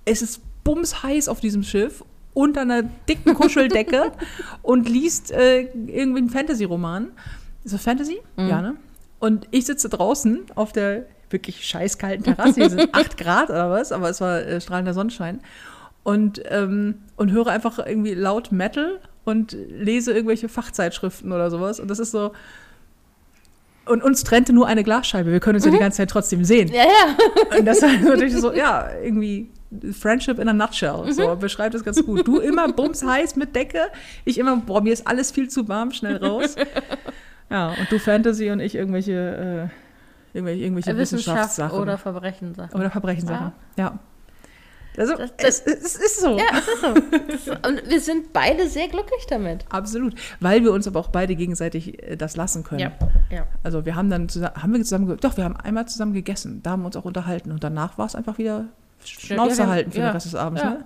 es 0.03 0.21
ist 0.21 0.41
bumsheiß 0.63 1.29
auf 1.29 1.39
diesem 1.39 1.63
Schiff 1.63 2.03
unter 2.33 2.61
einer 2.61 2.83
dicken 2.83 3.33
Kuscheldecke 3.33 4.11
und 4.61 4.87
liest 4.87 5.31
äh, 5.31 5.61
irgendwie 5.61 6.19
einen 6.19 6.29
Fantasy-Roman. 6.29 7.07
Ist 7.63 7.73
das 7.73 7.81
Fantasy? 7.81 8.19
Ja, 8.37 8.61
ne? 8.61 8.75
Und 9.19 9.47
ich 9.51 9.65
sitze 9.65 9.89
draußen 9.89 10.41
auf 10.53 10.73
der 10.73 11.05
wirklich 11.29 11.65
scheißkalten 11.65 12.25
Terrasse. 12.25 12.55
Hier 12.55 12.69
sind 12.69 12.89
8 12.93 13.17
Grad 13.17 13.49
oder 13.49 13.71
was, 13.71 13.91
aber 13.91 14.09
es 14.09 14.21
war 14.21 14.41
äh, 14.41 14.59
strahlender 14.59 14.93
Sonnenschein. 14.93 15.39
Und, 16.03 16.43
ähm, 16.49 16.99
und 17.15 17.31
höre 17.31 17.47
einfach 17.47 17.79
irgendwie 17.79 18.13
laut 18.13 18.51
Metal 18.51 18.99
und 19.23 19.53
lese 19.53 20.11
irgendwelche 20.13 20.49
Fachzeitschriften 20.49 21.31
oder 21.31 21.49
sowas. 21.49 21.79
Und 21.79 21.89
das 21.89 21.99
ist 21.99 22.11
so. 22.11 22.33
Und 23.87 24.03
uns 24.03 24.23
trennte 24.23 24.53
nur 24.53 24.67
eine 24.67 24.83
Glasscheibe. 24.83 25.31
Wir 25.31 25.39
können 25.39 25.55
uns 25.55 25.65
ja 25.65 25.71
die 25.71 25.77
ganze 25.77 25.97
Zeit 25.97 26.09
trotzdem 26.09 26.43
sehen. 26.43 26.69
Ja, 26.69 26.83
ja. 26.83 27.57
Und 27.57 27.65
das 27.65 27.81
war 27.81 27.89
natürlich 27.91 28.35
so, 28.35 28.51
ja, 28.51 28.89
irgendwie 29.03 29.51
Friendship 29.91 30.39
in 30.39 30.49
a 30.49 30.53
nutshell. 30.53 31.11
So 31.11 31.35
beschreibt 31.35 31.75
es 31.75 31.83
ganz 31.83 32.03
gut. 32.03 32.27
Du 32.27 32.39
immer 32.39 32.71
bumsheiß 32.71 33.35
mit 33.35 33.55
Decke. 33.55 33.87
Ich 34.23 34.37
immer, 34.37 34.57
boah, 34.57 34.81
mir 34.81 34.93
ist 34.93 35.05
alles 35.05 35.31
viel 35.31 35.49
zu 35.49 35.67
warm, 35.67 35.91
schnell 35.91 36.17
raus. 36.17 36.55
Ja, 37.49 37.69
und 37.69 37.91
du 37.91 37.99
Fantasy 37.99 38.49
und 38.49 38.59
ich 38.59 38.73
irgendwelche, 38.73 39.11
äh, 39.11 40.35
irgendwelche, 40.35 40.63
irgendwelche 40.63 40.97
Wissenschaft 40.97 41.27
Wissenschaftssachen. 41.27 41.79
oder 41.79 41.97
Verbrechenssachen. 41.97 42.79
Oder 42.79 42.89
Verbrechenssachen. 42.89 43.51
Ja. 43.77 43.99
Also, 44.97 45.15
Das- 45.15 45.31
es, 45.37 45.61
es 45.65 45.95
ist 45.95 46.21
so. 46.21 46.37
Ja, 46.37 46.45
es 46.53 46.67
ist 46.67 47.45
so. 47.45 47.51
Und 47.51 47.89
wir 47.89 47.99
sind 47.99 48.31
beide 48.33 48.67
sehr 48.69 48.87
glücklich 48.87 49.25
damit. 49.29 49.65
Absolut. 49.69 50.15
Weil 50.39 50.63
wir 50.63 50.71
uns 50.71 50.87
aber 50.87 50.99
auch 50.99 51.09
beide 51.09 51.35
gegenseitig 51.35 52.01
äh, 52.03 52.15
das 52.15 52.35
lassen 52.37 52.63
können. 52.63 52.91
ja. 53.31 53.45
Also 53.63 53.85
wir 53.85 53.95
haben 53.95 54.09
dann 54.09 54.29
zusammen, 54.29 54.55
haben 54.61 54.73
wir 54.73 54.81
zusammen, 54.83 55.17
doch, 55.19 55.37
wir 55.37 55.43
haben 55.43 55.57
einmal 55.57 55.87
zusammen 55.87 56.13
gegessen, 56.13 56.61
da 56.63 56.71
haben 56.71 56.81
wir 56.83 56.87
uns 56.87 56.95
auch 56.97 57.05
unterhalten 57.05 57.51
und 57.51 57.63
danach 57.63 57.97
war 57.97 58.05
es 58.05 58.15
einfach 58.15 58.37
wieder 58.37 58.65
Schnauze 59.03 59.63
Ja, 59.63 59.67
halten 59.67 59.91
für 59.91 59.99
ja. 59.99 60.05
den 60.07 60.13
Rest 60.13 60.25
des 60.27 60.35
Abends, 60.35 60.61
Ja. 60.61 60.69
ne? 60.71 60.85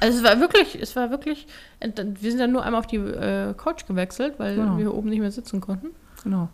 Also 0.00 0.18
es 0.18 0.24
war 0.24 0.38
wirklich, 0.40 0.80
es 0.80 0.94
war 0.94 1.10
wirklich, 1.10 1.46
äh, 1.80 1.90
wir 1.96 2.30
sind 2.30 2.38
dann 2.40 2.52
nur 2.52 2.62
einmal 2.64 2.78
auf 2.80 2.86
die 2.86 2.96
äh, 2.98 3.52
Couch 3.54 3.86
gewechselt, 3.86 4.34
weil 4.38 4.54
Genau. 4.56 4.78
wir 4.78 4.94
oben 4.94 5.08
nicht 5.08 5.18
mehr 5.20 5.32
sitzen 5.32 5.60
konnten. 5.60 5.88
Genau. 6.22 6.48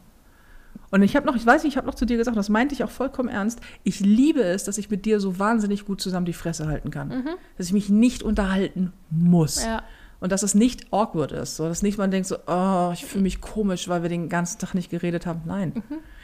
Und 0.94 1.02
ich 1.02 1.16
habe 1.16 1.26
noch, 1.26 1.34
ich 1.34 1.44
weiß 1.44 1.64
nicht, 1.64 1.72
ich 1.72 1.76
habe 1.76 1.88
noch 1.88 1.96
zu 1.96 2.04
dir 2.04 2.16
gesagt, 2.16 2.36
das 2.36 2.48
meinte 2.48 2.72
ich 2.72 2.84
auch 2.84 2.90
vollkommen 2.90 3.28
ernst. 3.28 3.58
Ich 3.82 3.98
liebe 3.98 4.44
es, 4.44 4.62
dass 4.62 4.78
ich 4.78 4.90
mit 4.90 5.04
dir 5.06 5.18
so 5.18 5.40
wahnsinnig 5.40 5.86
gut 5.86 6.00
zusammen 6.00 6.24
die 6.24 6.32
Fresse 6.32 6.68
halten 6.68 6.92
kann. 6.92 7.30
Dass 7.58 7.66
ich 7.66 7.72
mich 7.72 7.88
nicht 7.88 8.22
unterhalten 8.22 8.92
muss. 9.10 9.64
Ja. 9.64 9.82
Und 10.20 10.30
dass 10.30 10.44
es 10.44 10.54
nicht 10.54 10.92
awkward 10.92 11.32
ist. 11.32 11.56
So, 11.56 11.66
dass 11.66 11.82
nicht 11.82 11.98
man 11.98 12.12
denkt 12.12 12.28
so, 12.28 12.36
oh, 12.46 12.90
ich 12.92 13.04
fühle 13.06 13.22
mich 13.24 13.40
komisch, 13.40 13.88
weil 13.88 14.02
wir 14.02 14.08
den 14.08 14.28
ganzen 14.28 14.60
Tag 14.60 14.74
nicht 14.74 14.88
geredet 14.88 15.26
haben. 15.26 15.42
Nein. 15.46 15.82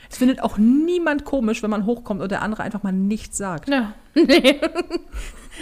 Es 0.09 0.18
findet 0.18 0.40
auch 0.40 0.56
niemand 0.56 1.24
komisch, 1.24 1.64
wenn 1.64 1.70
man 1.70 1.85
hochkommt 1.85 2.22
und 2.22 2.30
der 2.30 2.42
andere 2.42 2.62
einfach 2.62 2.85
mal 2.85 2.92
nichts 2.92 3.38
sagt. 3.38 3.68
Ja, 3.68 3.94
nee. 4.14 4.61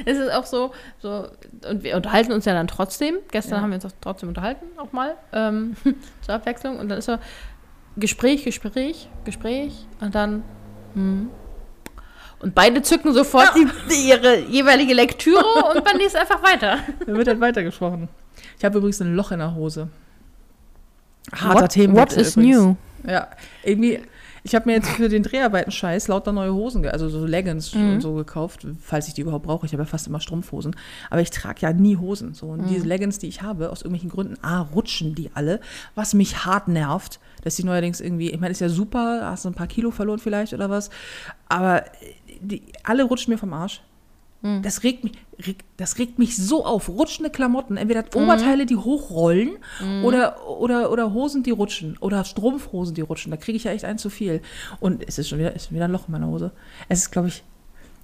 es 0.05 0.19
ist 0.19 0.31
auch 0.35 0.45
so, 0.45 0.73
so, 0.99 1.29
und 1.67 1.83
wir 1.83 1.97
unterhalten 1.97 2.33
uns 2.33 2.45
ja 2.45 2.53
dann 2.53 2.69
trotzdem. 2.69 3.17
Gestern 3.31 3.57
Ja. 3.57 3.63
haben 3.63 3.71
wir 3.71 3.77
uns 3.77 3.87
auch 3.87 3.93
trotzdem 4.03 4.29
unterhalten, 4.29 4.67
auch 4.77 4.93
mal, 4.93 5.17
ähm, 5.33 5.77
zur 6.21 6.35
Abwechslung. 6.35 6.79
Und 6.79 6.91
dann 6.91 6.99
ist 6.99 7.07
so 7.07 7.17
Gespräch, 7.99 8.45
Gespräch, 8.45 9.09
Gespräch 9.25 9.73
und 10.01 10.15
dann, 10.15 10.43
hm. 10.95 11.31
Und 12.41 12.55
beide 12.55 12.83
zücken 12.83 13.13
sofort 13.13 13.51
die, 13.57 13.67
die, 13.91 14.09
ihre 14.11 14.39
jeweilige 14.39 14.95
Lektüre 14.95 15.43
und 15.75 15.85
man 15.85 15.99
liest 15.99 16.15
einfach 16.15 16.41
weiter. 16.43 16.79
Da 17.05 17.13
wird 17.13 17.27
halt 17.27 17.41
weitergesprochen. 17.41 18.09
Ich 18.57 18.65
habe 18.65 18.79
übrigens 18.79 19.01
ein 19.01 19.17
Loch 19.17 19.33
in 19.33 19.41
der 19.41 19.57
Hose. 19.57 19.89
Harter 21.33 21.63
what, 21.63 21.71
Themenwechsel 21.73 22.19
what 22.19 22.27
is 22.27 22.37
übrigens. 22.37 22.57
new? 22.57 22.77
Ja, 23.11 23.29
irgendwie, 23.65 24.01
Ich 24.49 24.55
habe 24.55 24.67
mir 24.67 24.77
jetzt 24.77 24.89
für 24.91 25.09
den 25.09 25.23
Dreharbeiten-Scheiß 25.23 26.09
lauter 26.09 26.33
neue 26.33 26.55
Hosen, 26.55 26.87
also 26.87 27.09
so 27.09 27.27
Leggings 27.27 27.75
und 27.75 28.01
so 28.01 28.15
gekauft, 28.15 28.67
falls 28.81 29.09
ich 29.09 29.15
die 29.15 29.21
überhaupt 29.21 29.45
brauche. 29.45 29.67
Ich 29.67 29.73
habe 29.73 29.83
ja 29.83 29.87
fast 29.87 30.07
immer 30.07 30.21
Strumpfhosen. 30.21 30.75
Aber 31.11 31.21
ich 31.21 31.31
trage 31.31 31.61
ja 31.61 31.73
nie 31.73 31.97
Hosen. 31.97 32.35
So. 32.35 32.47
Und 32.47 32.67
diese 32.69 32.87
Leggings, 32.87 33.19
die 33.19 33.27
ich 33.29 33.43
habe, 33.43 33.71
aus 33.71 33.83
irgendwelchen 33.83 34.11
Gründen, 34.11 34.43
A, 34.43 34.61
rutschen 34.63 35.15
die 35.15 35.31
alle, 35.35 35.61
was 35.95 36.15
mich 36.15 36.47
hart 36.47 36.69
nervt. 36.69 37.21
Dass 37.49 37.57
die 37.57 37.65
neuerdings 37.65 38.01
irgendwie, 38.01 38.31
ich 38.31 38.39
meine, 38.39 38.53
ist 38.53 38.61
ja 38.61 38.69
super, 38.69 39.23
hast 39.31 39.47
du 39.47 39.49
ein 39.49 39.55
paar 39.55 39.67
Kilo 39.67 39.91
verloren 39.91 40.19
vielleicht 40.19 40.53
oder 40.53 40.69
was. 40.69 40.91
Aber 41.49 41.85
die, 42.43 42.63
alle 42.85 43.05
rutschen 43.05 43.33
mir 43.33 43.39
vom 43.39 43.55
Arsch. 43.55 43.81
Das 44.63 44.85
regt 44.85 45.03
mich, 45.03 45.13
regt, 45.47 45.65
das 45.79 45.99
regt 45.99 46.19
mich 46.19 46.37
so 46.37 46.65
auf. 46.65 46.89
Rutschende 46.89 47.31
Klamotten, 47.31 47.77
entweder 47.77 48.05
Oberteile, 48.15 48.67
die 48.67 48.77
hochrollen 48.77 49.57
oder, 50.05 50.47
oder, 50.47 50.93
oder 50.93 51.13
Hosen, 51.15 51.43
die 51.43 51.51
rutschen. 51.51 51.97
Oder 51.99 52.23
Strumpfhosen, 52.25 52.95
die 52.95 53.01
rutschen. 53.01 53.31
Da 53.31 53.37
kriege 53.39 53.57
ich 53.57 53.65
ja 53.65 53.73
echt 53.73 53.85
ein 53.87 53.97
zu 53.97 54.11
viel. 54.11 54.43
Und 54.79 55.03
es 55.09 55.19
ist 55.19 55.29
schon 55.31 55.39
wieder, 55.39 55.57
ist 55.57 55.69
schon 55.69 55.75
wieder 55.75 55.87
ein 55.87 55.91
Loch 55.91 56.07
in 56.07 56.13
meiner 56.13 56.29
Hose. 56.29 56.53
Es 56.89 56.99
ist, 57.01 57.11
glaube 57.11 57.29
ich, 57.29 57.43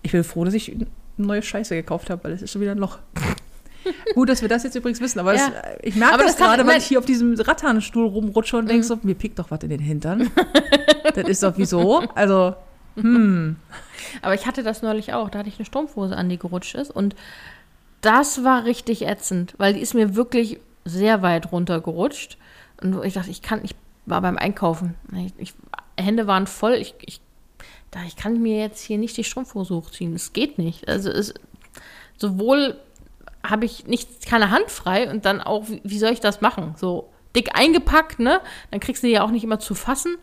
ich 0.03 0.13
bin 0.13 0.25
froh, 0.25 0.45
dass 0.45 0.55
ich 0.55 0.73
eine 0.73 0.87
neue 1.19 1.43
Scheiße 1.43 1.75
gekauft 1.77 2.09
habe, 2.11 2.25
weil 2.25 2.33
es 2.33 2.43
ist 2.43 2.51
schon 2.51 2.63
wieder 2.63 2.73
ein 2.73 2.79
Loch. 2.79 2.99
Gut, 4.15 4.29
dass 4.29 4.43
wir 4.43 4.49
das 4.49 4.63
jetzt 4.63 4.75
übrigens 4.75 5.01
wissen, 5.01 5.19
aber 5.19 5.35
Ja. 5.35 5.49
es, 5.49 5.79
ich 5.83 5.97
merke 5.97 6.15
Aber 6.15 6.23
das, 6.25 6.37
das 6.37 6.47
gerade, 6.47 6.67
weil 6.67 6.79
ich 6.79 6.87
hier 6.87 6.99
auf 6.99 7.05
diesem 7.05 7.35
Rattanstuhl 7.35 8.07
rumrutsche 8.07 8.57
und 8.57 8.69
denke 8.69 8.85
so, 8.85 8.99
mir 9.03 9.15
pickt 9.15 9.39
doch 9.39 9.51
was 9.51 9.63
in 9.63 9.71
den 9.71 9.81
Hintern. 9.81 10.31
das 11.15 11.29
ist 11.29 11.43
doch 11.43 11.55
wieso. 11.57 12.01
Also, 12.15 12.55
Aber 12.97 14.35
ich 14.35 14.47
hatte 14.47 14.63
das 14.63 14.83
neulich 14.83 15.13
auch. 15.13 15.31
Da 15.31 15.41
hatte 15.41 15.49
ich 15.49 15.59
eine 15.59 15.67
Strumpfhose 15.67 16.17
an, 16.17 16.29
die 16.29 16.39
gerutscht 16.39 16.75
ist. 16.75 16.91
Und 16.91 17.15
das 18.01 18.45
war 18.45 18.65
richtig 18.65 19.07
ätzend, 19.07 19.55
weil 19.59 19.75
die 19.75 19.81
ist 19.81 19.95
mir 19.95 20.15
wirklich 20.15 20.61
sehr 20.85 21.23
weit 21.23 21.51
runter 21.53 21.81
gerutscht. 21.81 22.39
Und 22.83 23.03
ich 23.05 23.15
dachte, 23.15 23.31
ich 23.31 23.43
kann, 23.43 23.61
ich 23.65 23.75
war 24.07 24.21
beim 24.21 24.37
Einkaufen. 24.37 24.95
Ich, 25.13 25.33
ich, 25.39 25.55
Hände 25.99 26.27
waren 26.27 26.47
voll. 26.47 26.75
Ich, 26.75 26.95
ich 27.01 27.21
ich 28.07 28.17
kann 28.17 28.43
mir 28.43 28.59
jetzt 28.59 28.83
hier 28.83 28.99
nicht 28.99 29.17
die 29.17 29.25
Strumpfhose 29.25 29.75
hochziehen. 29.75 30.15
Es 30.15 30.33
geht 30.33 30.59
nicht. 30.59 30.89
Also 30.89 31.11
es, 31.11 31.35
sowohl 32.17 32.77
habe 33.45 33.65
ich 33.67 33.87
nicht, 33.87 34.27
keine 34.27 34.51
Hand 34.51 34.71
frei 34.71 35.11
und 35.11 35.25
dann 35.25 35.41
auch, 35.41 35.69
wie, 35.69 35.81
wie 35.85 35.99
soll 35.99 36.13
ich 36.13 36.21
das 36.21 36.41
machen? 36.41 36.75
So 36.77 37.11
dick 37.37 37.57
eingepackt, 37.59 38.19
ne? 38.19 38.41
Dann 38.71 38.81
kriegst 38.81 39.03
du 39.03 39.07
die 39.07 39.13
ja 39.15 39.23
auch 39.23 39.31
nicht 39.31 39.45
immer 39.45 39.59
zu 39.59 39.75
fassen. 39.75 40.17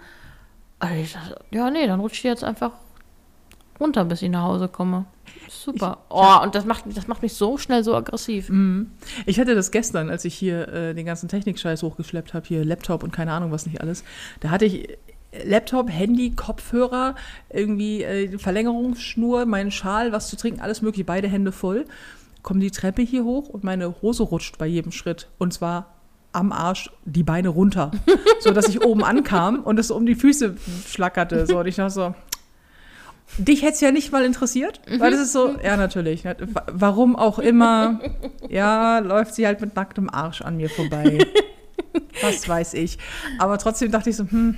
Also 0.80 0.96
ich 0.96 1.14
dachte, 1.14 1.40
ja, 1.52 1.70
nee, 1.70 1.86
dann 1.86 2.00
rutscht 2.00 2.24
die 2.24 2.28
jetzt 2.28 2.44
einfach 2.44 2.72
runter, 3.80 4.06
bis 4.06 4.22
ich 4.22 4.30
nach 4.30 4.44
Hause 4.44 4.68
komme. 4.68 5.06
Super. 5.50 6.00
oh, 6.10 6.38
und 6.44 6.56
das 6.56 6.66
macht, 6.66 6.86
das 6.96 7.08
macht 7.08 7.22
mich 7.22 7.34
so 7.34 7.58
schnell 7.58 7.84
so 7.84 7.96
aggressiv. 7.96 8.50
Ich 9.26 9.40
hatte 9.40 9.54
das 9.54 9.72
gestern, 9.72 10.10
als 10.10 10.26
ich 10.26 10.34
hier 10.34 10.68
äh, 10.70 10.94
den 10.94 11.06
ganzen 11.06 11.30
Technikscheiß 11.30 11.84
hochgeschleppt 11.84 12.34
habe, 12.34 12.48
hier 12.48 12.66
Laptop 12.66 13.04
und 13.04 13.12
keine 13.12 13.34
Ahnung 13.34 13.52
was 13.52 13.66
nicht 13.66 13.82
alles. 13.82 14.04
Da 14.40 14.50
hatte 14.50 14.66
ich 14.66 14.90
äh, 14.90 14.98
Laptop, 15.44 15.90
Handy, 15.90 16.32
Kopfhörer, 16.32 17.16
irgendwie 17.50 18.04
äh, 18.04 18.38
Verlängerungsschnur, 18.38 19.46
meinen 19.46 19.72
Schal, 19.72 20.12
was 20.12 20.30
zu 20.30 20.38
trinken, 20.38 20.62
alles 20.62 20.82
mögliche, 20.82 21.06
beide 21.06 21.28
Hände 21.28 21.52
voll. 21.52 21.86
Kommen 22.44 22.60
die 22.60 22.72
Treppe 22.72 23.02
hier 23.02 23.24
hoch 23.24 23.50
und 23.50 23.64
meine 23.64 24.02
Hose 24.02 24.24
rutscht 24.24 24.58
bei 24.58 24.66
jedem 24.68 24.92
Schritt. 24.92 25.30
Und 25.38 25.54
zwar 25.54 25.94
am 26.34 26.52
Arsch 26.52 26.90
die 27.06 27.24
Beine 27.24 27.50
runter, 27.50 27.92
so 28.40 28.52
dass 28.52 28.68
ich 28.70 28.84
oben 28.86 29.04
ankam 29.04 29.60
und 29.64 29.78
es 29.80 29.92
um 29.92 30.06
die 30.06 30.16
Füße 30.16 30.56
schlackerte. 30.88 31.46
So, 31.46 31.60
und 31.60 31.68
ich 31.68 31.76
dachte 31.76 31.94
so, 31.94 32.16
Dich 33.38 33.62
hätte 33.62 33.74
es 33.76 33.82
ja 33.82 33.92
nicht 33.92 34.12
mal 34.12 34.26
interessiert, 34.26 34.82
weil 35.00 35.12
das 35.12 35.22
ist 35.22 35.32
so, 35.32 35.56
ja, 35.64 35.78
natürlich. 35.78 36.26
wa- 36.26 36.36
Warum 36.70 37.16
auch 37.16 37.40
immer, 37.40 38.02
ja, 38.50 39.00
läuft 39.00 39.36
sie 39.36 39.46
halt 39.48 39.62
mit 39.62 39.74
nacktem 39.76 40.10
Arsch 40.10 40.42
an 40.42 40.58
mir 40.58 40.70
vorbei. 40.70 41.18
Was 42.22 42.48
weiß 42.48 42.74
ich. 42.74 42.98
Aber 43.40 43.58
trotzdem 43.58 43.90
dachte 43.90 44.10
ich 44.10 44.18
so, 44.18 44.26
hm, 44.30 44.56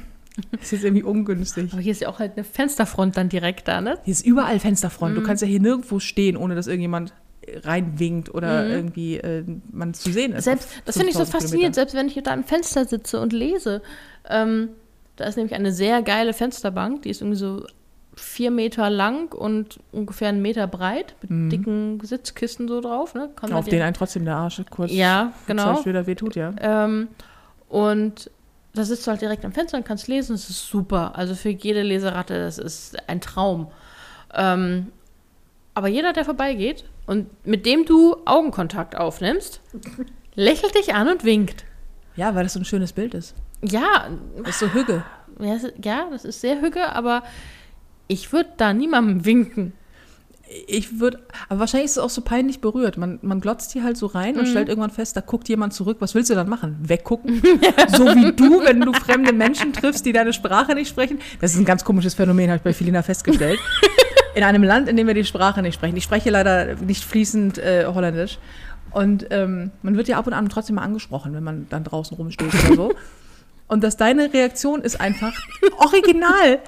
ist 0.60 0.72
jetzt 0.72 0.84
irgendwie 0.84 1.04
ungünstig. 1.04 1.72
Aber 1.72 1.82
hier 1.84 1.92
ist 1.92 2.02
ja 2.02 2.08
auch 2.10 2.18
halt 2.18 2.34
eine 2.36 2.44
Fensterfront 2.44 3.16
dann 3.16 3.30
direkt 3.30 3.68
da, 3.68 3.80
ne? 3.80 4.00
Hier 4.06 4.12
ist 4.12 4.26
überall 4.26 4.60
Fensterfront. 4.60 5.16
Du 5.16 5.22
kannst 5.22 5.44
ja 5.44 5.48
hier 5.48 5.60
nirgendwo 5.60 6.00
stehen, 6.00 6.36
ohne 6.36 6.56
dass 6.56 6.66
irgendjemand 6.66 7.14
reinwinkt 7.64 8.34
oder 8.34 8.68
irgendwie 8.68 9.18
äh, 9.18 9.44
man 9.72 9.94
zu 9.94 10.12
sehen 10.12 10.34
ist. 10.34 10.46
Selbst, 10.46 10.70
das 10.86 10.96
finde 10.96 11.10
ich 11.10 11.16
so 11.16 11.20
5000 11.26 11.42
faszinierend, 11.44 11.76
selbst 11.76 11.96
wenn 11.96 12.08
ich 12.08 12.22
da 12.24 12.32
am 12.32 12.44
Fenster 12.44 12.86
sitze 12.86 13.20
und 13.20 13.34
lese. 13.34 13.82
Ähm, 14.30 14.70
da 15.16 15.26
ist 15.26 15.36
nämlich 15.36 15.54
eine 15.56 15.72
sehr 15.72 16.02
geile 16.02 16.34
Fensterbank, 16.34 17.04
die 17.04 17.10
ist 17.10 17.22
irgendwie 17.22 17.38
so 17.38 17.66
vier 18.16 18.52
Meter 18.52 18.90
lang 18.90 19.34
und 19.34 19.80
ungefähr 19.92 20.30
einen 20.30 20.42
Meter 20.42 20.68
breit, 20.68 21.16
mit 21.28 21.52
dicken 21.52 22.00
Sitzkissen 22.04 22.68
so 22.68 22.80
drauf. 22.80 23.16
Ne? 23.16 23.30
Kann 23.36 23.52
Auf 23.54 23.66
den- 23.68 23.82
einen 23.82 23.94
trotzdem 23.96 24.26
der 24.26 24.36
Arsch 24.36 24.62
kurz 24.70 24.92
Ja, 24.92 25.34
genau. 25.48 25.84
Wieder 25.86 26.06
wehtut, 26.06 26.36
ja. 26.36 26.54
Ähm, 26.62 27.08
und 27.70 28.30
da 28.76 28.84
sitzt 28.84 29.06
du 29.06 29.12
halt 29.12 29.22
direkt 29.22 29.46
am 29.46 29.52
Fenster 29.52 29.78
und 29.78 29.86
kannst 29.86 30.08
lesen. 30.08 30.34
Das 30.34 30.50
ist 30.50 30.68
super. 30.68 31.16
Also 31.16 31.36
für 31.36 31.50
jede 31.50 31.82
Leseratte, 31.82 32.40
das 32.40 32.58
ist 32.58 32.98
ein 33.08 33.20
Traum. 33.22 33.68
Ähm, 34.34 34.88
aber 35.74 35.88
jeder, 35.88 36.14
der 36.14 36.26
vorbeigeht 36.26 36.86
und 37.06 37.28
mit 37.46 37.66
dem 37.66 37.86
du 37.86 38.16
Augenkontakt 38.26 38.96
aufnimmst, 38.96 39.62
lächelt 40.36 40.76
dich 40.76 40.94
an 40.94 41.08
und 41.10 41.24
winkt. 41.24 41.66
Ja, 42.16 42.36
weil 42.36 42.44
das 42.44 42.54
so 42.54 42.60
ein 42.60 42.66
schönes 42.66 42.94
Bild 42.94 43.14
ist. 43.14 43.36
Ja, 43.64 44.10
Das 44.38 44.50
ist 44.50 44.60
so 44.60 44.68
Hügge. 44.74 45.04
ja, 45.40 46.08
das 46.12 46.26
ist 46.26 46.42
sehr 46.42 46.62
hügge, 46.62 46.94
aber 46.94 47.24
ich 48.08 48.32
würde 48.32 48.50
da 48.58 48.74
niemandem 48.74 49.26
winken. 49.26 49.74
Ich 50.68 51.00
würde, 51.00 51.20
aber 51.50 51.62
wahrscheinlich 51.62 51.86
ist 51.86 51.92
es 51.94 51.98
auch 51.98 52.10
so 52.10 52.22
peinlich 52.22 52.60
berührt. 52.62 52.98
Man, 52.98 53.20
man 53.22 53.40
glotzt 53.42 53.72
hier 53.72 53.84
halt 53.84 53.98
so 53.98 54.06
rein 54.08 54.34
Mhm. 54.36 54.40
und 54.42 54.48
stellt 54.48 54.70
irgendwann 54.70 54.92
fest, 54.92 55.16
da 55.18 55.22
guckt 55.22 55.50
jemand 55.50 55.74
zurück. 55.74 55.98
Was 56.00 56.14
willst 56.16 56.30
du 56.30 56.36
dann 56.36 56.50
machen? 56.50 56.78
Weggucken? 56.82 57.42
so 57.98 58.06
wie 58.16 58.32
du, 58.34 58.62
wenn 58.64 58.82
du 58.82 58.94
fremde 58.94 59.34
Menschen 59.34 59.74
triffst, 59.74 60.06
die 60.06 60.12
deine 60.14 60.34
Sprache 60.34 60.76
nicht 60.76 60.90
sprechen. 60.90 61.20
Das 61.42 61.54
ist 61.54 61.60
ein 61.60 61.66
ganz 61.66 61.84
komisches 61.84 62.14
Phänomen, 62.14 62.50
habe 62.50 62.58
ich 62.58 62.64
bei 62.64 62.74
Filina 62.74 63.02
festgestellt. 63.02 63.60
In 64.36 64.44
einem 64.44 64.64
Land, 64.64 64.90
in 64.90 64.98
dem 64.98 65.06
wir 65.08 65.14
die 65.14 65.26
Sprache 65.26 65.62
nicht 65.62 65.76
sprechen. 65.76 65.96
Ich 65.96 66.04
spreche 66.04 66.30
leider 66.32 66.76
nicht 66.76 67.04
fließend 67.04 67.60
äh, 67.60 67.86
Holländisch. 67.86 68.40
Und 68.92 69.28
ähm, 69.32 69.72
man 69.82 69.96
wird 69.96 70.08
ja 70.08 70.18
ab 70.18 70.28
und 70.28 70.34
an 70.34 70.50
trotzdem 70.50 70.76
mal 70.76 70.84
angesprochen, 70.84 71.34
wenn 71.34 71.44
man 71.44 71.68
dann 71.70 71.84
draußen 71.84 72.16
rumsteht 72.18 72.54
oder 72.66 72.76
so. 72.76 72.94
Und 73.68 73.84
dass 73.84 73.96
deine 73.98 74.32
Reaktion 74.34 74.82
ist 74.82 75.00
einfach 75.02 75.34
original. 75.78 76.60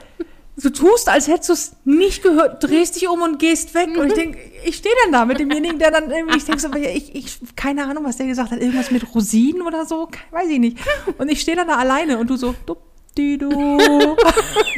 Du 0.57 0.69
tust, 0.69 1.09
als 1.09 1.27
hättest 1.27 1.49
du 1.49 1.53
es 1.53 1.75
nicht 1.83 2.23
gehört, 2.23 2.63
drehst 2.63 2.95
dich 2.95 3.09
um 3.09 3.21
und 3.21 3.39
gehst 3.39 3.73
weg. 3.73 3.89
Und 3.97 4.07
ich 4.07 4.13
denke, 4.13 4.39
ich 4.63 4.77
stehe 4.77 4.95
dann 5.03 5.11
da 5.11 5.25
mit 5.25 5.37
demjenigen, 5.37 5.79
der 5.79 5.91
dann 5.91 6.09
irgendwie, 6.09 6.37
ich 6.37 6.45
denke 6.45 6.61
so, 6.61 6.73
ich, 6.73 7.13
ich, 7.13 7.39
keine 7.57 7.85
Ahnung, 7.85 8.05
was 8.05 8.17
der 8.17 8.27
gesagt 8.27 8.51
hat, 8.51 8.61
irgendwas 8.61 8.89
mit 8.89 9.13
Rosinen 9.13 9.63
oder 9.63 9.85
so, 9.85 10.09
weiß 10.31 10.47
ich 10.47 10.59
nicht. 10.59 10.77
Und 11.17 11.29
ich 11.29 11.41
stehe 11.41 11.57
dann 11.57 11.67
da 11.67 11.75
alleine 11.75 12.17
und 12.17 12.29
du 12.29 12.37
so, 12.37 12.55
dupp, 12.65 12.79
die 13.17 13.37
du. 13.37 13.49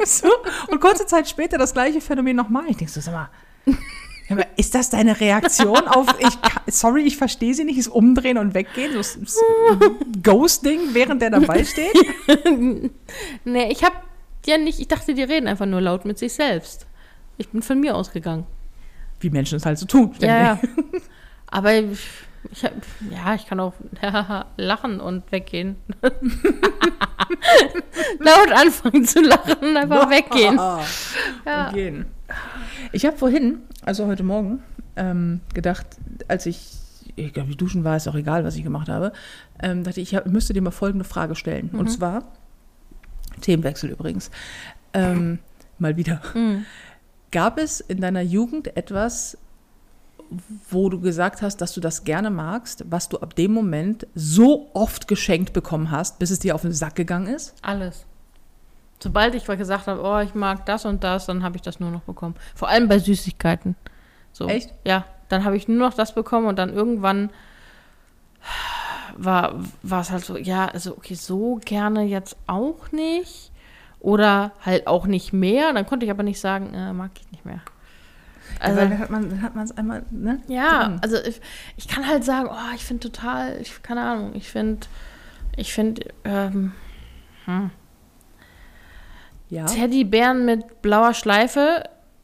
so. 0.05 0.29
Und 0.67 0.81
kurze 0.81 1.05
Zeit 1.05 1.29
später 1.29 1.59
das 1.59 1.73
gleiche 1.73 2.01
Phänomen 2.01 2.35
nochmal. 2.35 2.63
Ich 2.69 2.77
denke 2.77 2.91
so, 2.91 2.99
sag 2.99 3.13
mal, 3.13 3.29
ist 4.57 4.75
das 4.75 4.89
deine 4.89 5.19
Reaktion 5.19 5.87
auf, 5.87 6.07
ich, 6.19 6.73
sorry, 6.73 7.03
ich 7.03 7.17
verstehe 7.17 7.53
sie 7.53 7.63
nicht, 7.63 7.77
ist 7.77 7.87
umdrehen 7.87 8.37
und 8.37 8.53
weggehen, 8.53 8.91
so 9.01 9.41
Ghosting, 10.23 10.93
während 10.93 11.21
der 11.21 11.29
dabei 11.29 11.63
steht? 11.63 11.95
Nee, 13.45 13.71
ich 13.71 13.83
habe 13.83 13.95
ja 14.47 14.57
nicht, 14.57 14.79
ich 14.79 14.87
dachte, 14.87 15.13
die 15.13 15.23
reden 15.23 15.47
einfach 15.47 15.65
nur 15.65 15.81
laut 15.81 16.05
mit 16.05 16.17
sich 16.17 16.33
selbst. 16.33 16.87
Ich 17.37 17.49
bin 17.49 17.61
von 17.61 17.79
mir 17.79 17.95
ausgegangen. 17.95 18.45
Wie 19.19 19.29
Menschen 19.29 19.57
es 19.57 19.65
halt 19.65 19.77
so 19.77 19.85
tun. 19.85 20.13
Ja, 20.19 20.27
ja. 20.27 20.59
Aber 21.47 21.73
ich, 21.73 21.99
ich 22.51 22.63
hab, 22.63 22.73
ja, 23.11 23.35
ich 23.35 23.45
kann 23.47 23.59
auch 23.59 23.73
lachen 24.57 24.99
und 24.99 25.31
weggehen. 25.31 25.75
Laut 28.19 28.51
anfangen 28.51 29.05
zu 29.05 29.21
lachen 29.21 29.55
und 29.61 29.77
einfach 29.77 30.09
weggehen. 30.09 30.55
Ja. 31.45 31.67
Und 31.67 31.73
gehen. 31.73 32.05
Ich 32.91 33.05
habe 33.05 33.17
vorhin, 33.17 33.59
also 33.83 34.07
heute 34.07 34.23
Morgen, 34.23 34.63
ähm, 34.95 35.41
gedacht, 35.53 35.85
als 36.27 36.45
ich, 36.45 36.67
ich 37.15 37.33
glaube, 37.33 37.55
duschen 37.55 37.83
war, 37.83 37.97
ist 37.97 38.07
auch 38.07 38.15
egal, 38.15 38.43
was 38.43 38.55
ich 38.55 38.63
gemacht 38.63 38.89
habe, 38.89 39.13
ähm, 39.61 39.83
dachte 39.83 40.01
ich, 40.01 40.11
ich 40.11 40.15
hab, 40.15 40.25
müsste 40.27 40.53
dir 40.53 40.61
mal 40.61 40.71
folgende 40.71 41.05
Frage 41.05 41.35
stellen. 41.35 41.69
Und 41.69 41.89
zwar, 41.89 42.23
Themenwechsel 43.41 43.89
übrigens, 43.89 44.31
ähm, 44.93 45.39
mal 45.79 45.97
wieder. 45.97 46.21
Gab 47.31 47.57
es 47.57 47.81
in 47.81 48.01
deiner 48.01 48.21
Jugend 48.21 48.75
etwas, 48.77 49.37
wo 50.69 50.89
du 50.89 50.99
gesagt 50.99 51.41
hast, 51.41 51.57
dass 51.57 51.73
du 51.73 51.81
das 51.81 52.03
gerne 52.03 52.29
magst, 52.29 52.85
was 52.89 53.09
du 53.09 53.17
ab 53.19 53.35
dem 53.35 53.53
Moment 53.53 54.07
so 54.15 54.69
oft 54.73 55.07
geschenkt 55.07 55.53
bekommen 55.53 55.91
hast, 55.91 56.19
bis 56.19 56.31
es 56.31 56.39
dir 56.39 56.55
auf 56.55 56.61
den 56.61 56.73
Sack 56.73 56.95
gegangen 56.95 57.27
ist? 57.27 57.53
Alles. 57.61 58.05
Sobald 58.99 59.35
ich 59.35 59.45
gesagt 59.45 59.87
habe, 59.87 60.01
oh, 60.01 60.19
ich 60.19 60.33
mag 60.33 60.65
das 60.65 60.85
und 60.85 61.03
das, 61.03 61.27
dann 61.27 61.43
habe 61.43 61.55
ich 61.55 61.61
das 61.61 61.79
nur 61.79 61.91
noch 61.91 62.01
bekommen. 62.01 62.35
Vor 62.55 62.67
allem 62.67 62.87
bei 62.87 62.97
Süßigkeiten. 62.97 63.75
So. 64.33 64.47
Echt? 64.47 64.73
Ja, 64.85 65.05
dann 65.29 65.43
habe 65.43 65.55
ich 65.55 65.67
nur 65.67 65.77
noch 65.77 65.93
das 65.93 66.15
bekommen 66.15 66.47
und 66.47 66.57
dann 66.57 66.73
irgendwann 66.73 67.29
war, 69.17 69.55
war 69.83 70.01
es 70.01 70.11
halt 70.11 70.23
so, 70.23 70.37
ja, 70.37 70.67
also 70.67 70.91
okay, 70.97 71.15
so 71.15 71.59
gerne 71.65 72.03
jetzt 72.03 72.37
auch 72.47 72.91
nicht. 72.91 73.51
Oder 73.99 74.51
halt 74.63 74.85
auch 74.87 75.07
nicht 75.07 75.33
mehr. 75.33 75.73
Dann 75.73 75.85
konnte 75.87 76.05
ich 76.05 76.11
aber 76.11 76.21
nicht 76.23 76.39
sagen, 76.39 76.73
äh, 76.73 76.93
mag 76.93 77.11
ich 77.19 77.31
nicht 77.31 77.45
mehr. 77.45 77.61
Also, 78.59 78.79
Also, 78.79 78.89
dann 78.91 78.99
hat 78.99 79.09
man 79.09 79.29
dann 79.29 79.41
hat 79.41 79.55
man 79.55 79.65
es 79.65 79.75
einmal, 79.75 80.03
ne? 80.11 80.39
ja, 80.47 80.85
drin. 80.85 80.99
also 81.01 81.17
ich, 81.17 81.41
ich 81.77 81.87
kann 81.87 82.07
halt 82.07 82.23
sagen, 82.23 82.47
oh, 82.51 82.75
ich 82.75 82.85
finde 82.85 83.09
total, 83.09 83.59
ich, 83.59 83.81
keine 83.83 84.01
Ahnung, 84.01 84.31
ich 84.35 84.49
finde, 84.49 84.87
ich 85.57 85.73
finde, 85.73 86.03
ähm, 86.23 86.71
hm. 87.45 87.71
Ja. 89.49 89.65
Teddybären 89.65 90.45
mit 90.45 90.81
blauer 90.81 91.13
Schleife 91.13 91.83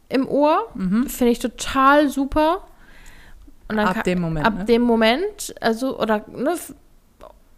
im 0.09 0.27
Ohr. 0.27 0.69
Mhm. 0.75 1.07
Finde 1.07 1.31
ich 1.31 1.39
total 1.39 2.09
super. 2.09 2.63
Und 3.69 3.77
dann 3.77 3.87
Ab 3.87 3.95
ka- 3.95 4.01
dem 4.03 4.19
Moment, 4.21 4.45
Ab 4.45 4.53
ne? 4.59 4.65
dem 4.65 4.81
Moment, 4.81 5.55
also, 5.61 5.97
oder, 5.99 6.25
ne, 6.29 6.55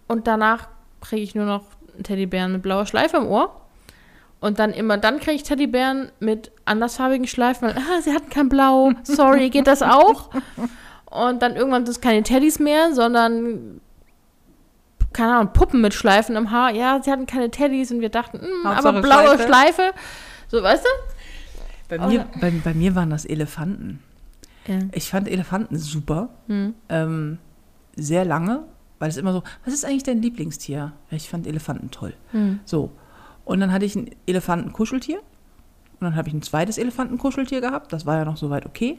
und 0.08 0.28
danach 0.28 0.68
kriege 1.02 1.22
ich 1.22 1.36
nur 1.36 1.46
noch 1.46 1.63
Teddybären 2.04 2.52
mit 2.52 2.62
blauer 2.62 2.86
Schleife 2.86 3.18
im 3.18 3.28
Ohr. 3.28 3.62
Und 4.39 4.60
dann 4.60 4.74
immer, 4.74 4.98
dann 4.98 5.20
kriege 5.20 5.38
ich 5.38 5.44
Teddybären 5.44 6.12
mit 6.20 6.52
andersfarbigen 6.65 7.28
Schleifen, 7.28 7.68
weil, 7.68 7.78
ah, 7.78 8.02
sie 8.02 8.13
hatten 8.13 8.30
kein 8.30 8.50
Blau, 8.50 8.91
sorry, 9.04 9.50
geht 9.52 9.65
das 9.65 9.82
auch? 9.82 10.30
Und 11.06 11.41
dann 11.41 11.56
irgendwann 11.56 11.86
sind 11.86 11.96
es 11.96 12.02
keine 12.02 12.22
Teddys 12.22 12.60
mehr, 12.60 12.94
sondern, 12.94 13.82
keine 15.13 15.36
Ahnung, 15.36 15.54
Puppen 15.54 15.82
mit 15.82 15.94
Schleifen 15.94 16.36
im 16.36 16.52
Haar. 16.52 16.72
Ja, 16.72 17.02
sie 17.02 17.12
hatten 17.12 17.26
keine 17.26 17.50
Teddys 17.50 17.91
und 17.91 18.02
wir 18.02 18.10
dachten, 18.10 18.41
hm, 18.41 18.65
aber 18.65 19.02
blaue 19.02 19.36
Schleife. 19.36 19.44
Schleife. 19.44 19.94
So, 20.50 20.62
weißt 20.62 20.84
du? 20.84 21.98
Bei 21.98 22.08
mir, 22.08 22.26
bei, 22.41 22.52
bei 22.63 22.74
mir 22.74 22.96
waren 22.96 23.10
das 23.10 23.26
Elefanten. 23.26 24.04
Ja. 24.68 24.80
Ich 24.91 25.10
fand 25.10 25.28
Elefanten 25.28 25.78
super. 25.78 26.30
Hm. 26.48 26.74
Ähm, 26.89 27.38
sehr 27.96 28.26
lange, 28.26 28.63
weil 29.06 29.12
es 29.12 29.18
immer 29.18 29.34
so, 29.34 29.44
was 29.63 29.72
ist 29.72 29.86
eigentlich 29.86 30.02
dein 30.02 30.20
Lieblingstier? 30.20 30.91
Ich 31.12 31.30
fand 31.30 31.46
Elefanten 31.46 31.91
toll. 31.91 32.15
Hm. 32.32 32.60
So. 32.65 32.89
Und 33.44 33.60
dann 33.60 33.72
hatte 33.72 33.86
ich 33.86 33.96
ein 33.96 34.10
Elefantenkuscheltier. 34.26 35.20
Und 35.20 36.02
dann 36.02 36.15
habe 36.15 36.28
ich 36.28 36.34
ein 36.34 36.41
zweites 36.41 36.80
Elefantenkuscheltier 36.80 37.62
gehabt. 37.62 37.94
Das 37.94 38.08
war 38.08 38.18
ja 38.18 38.26
noch 38.26 38.38
soweit 38.38 38.65
okay. 38.65 38.98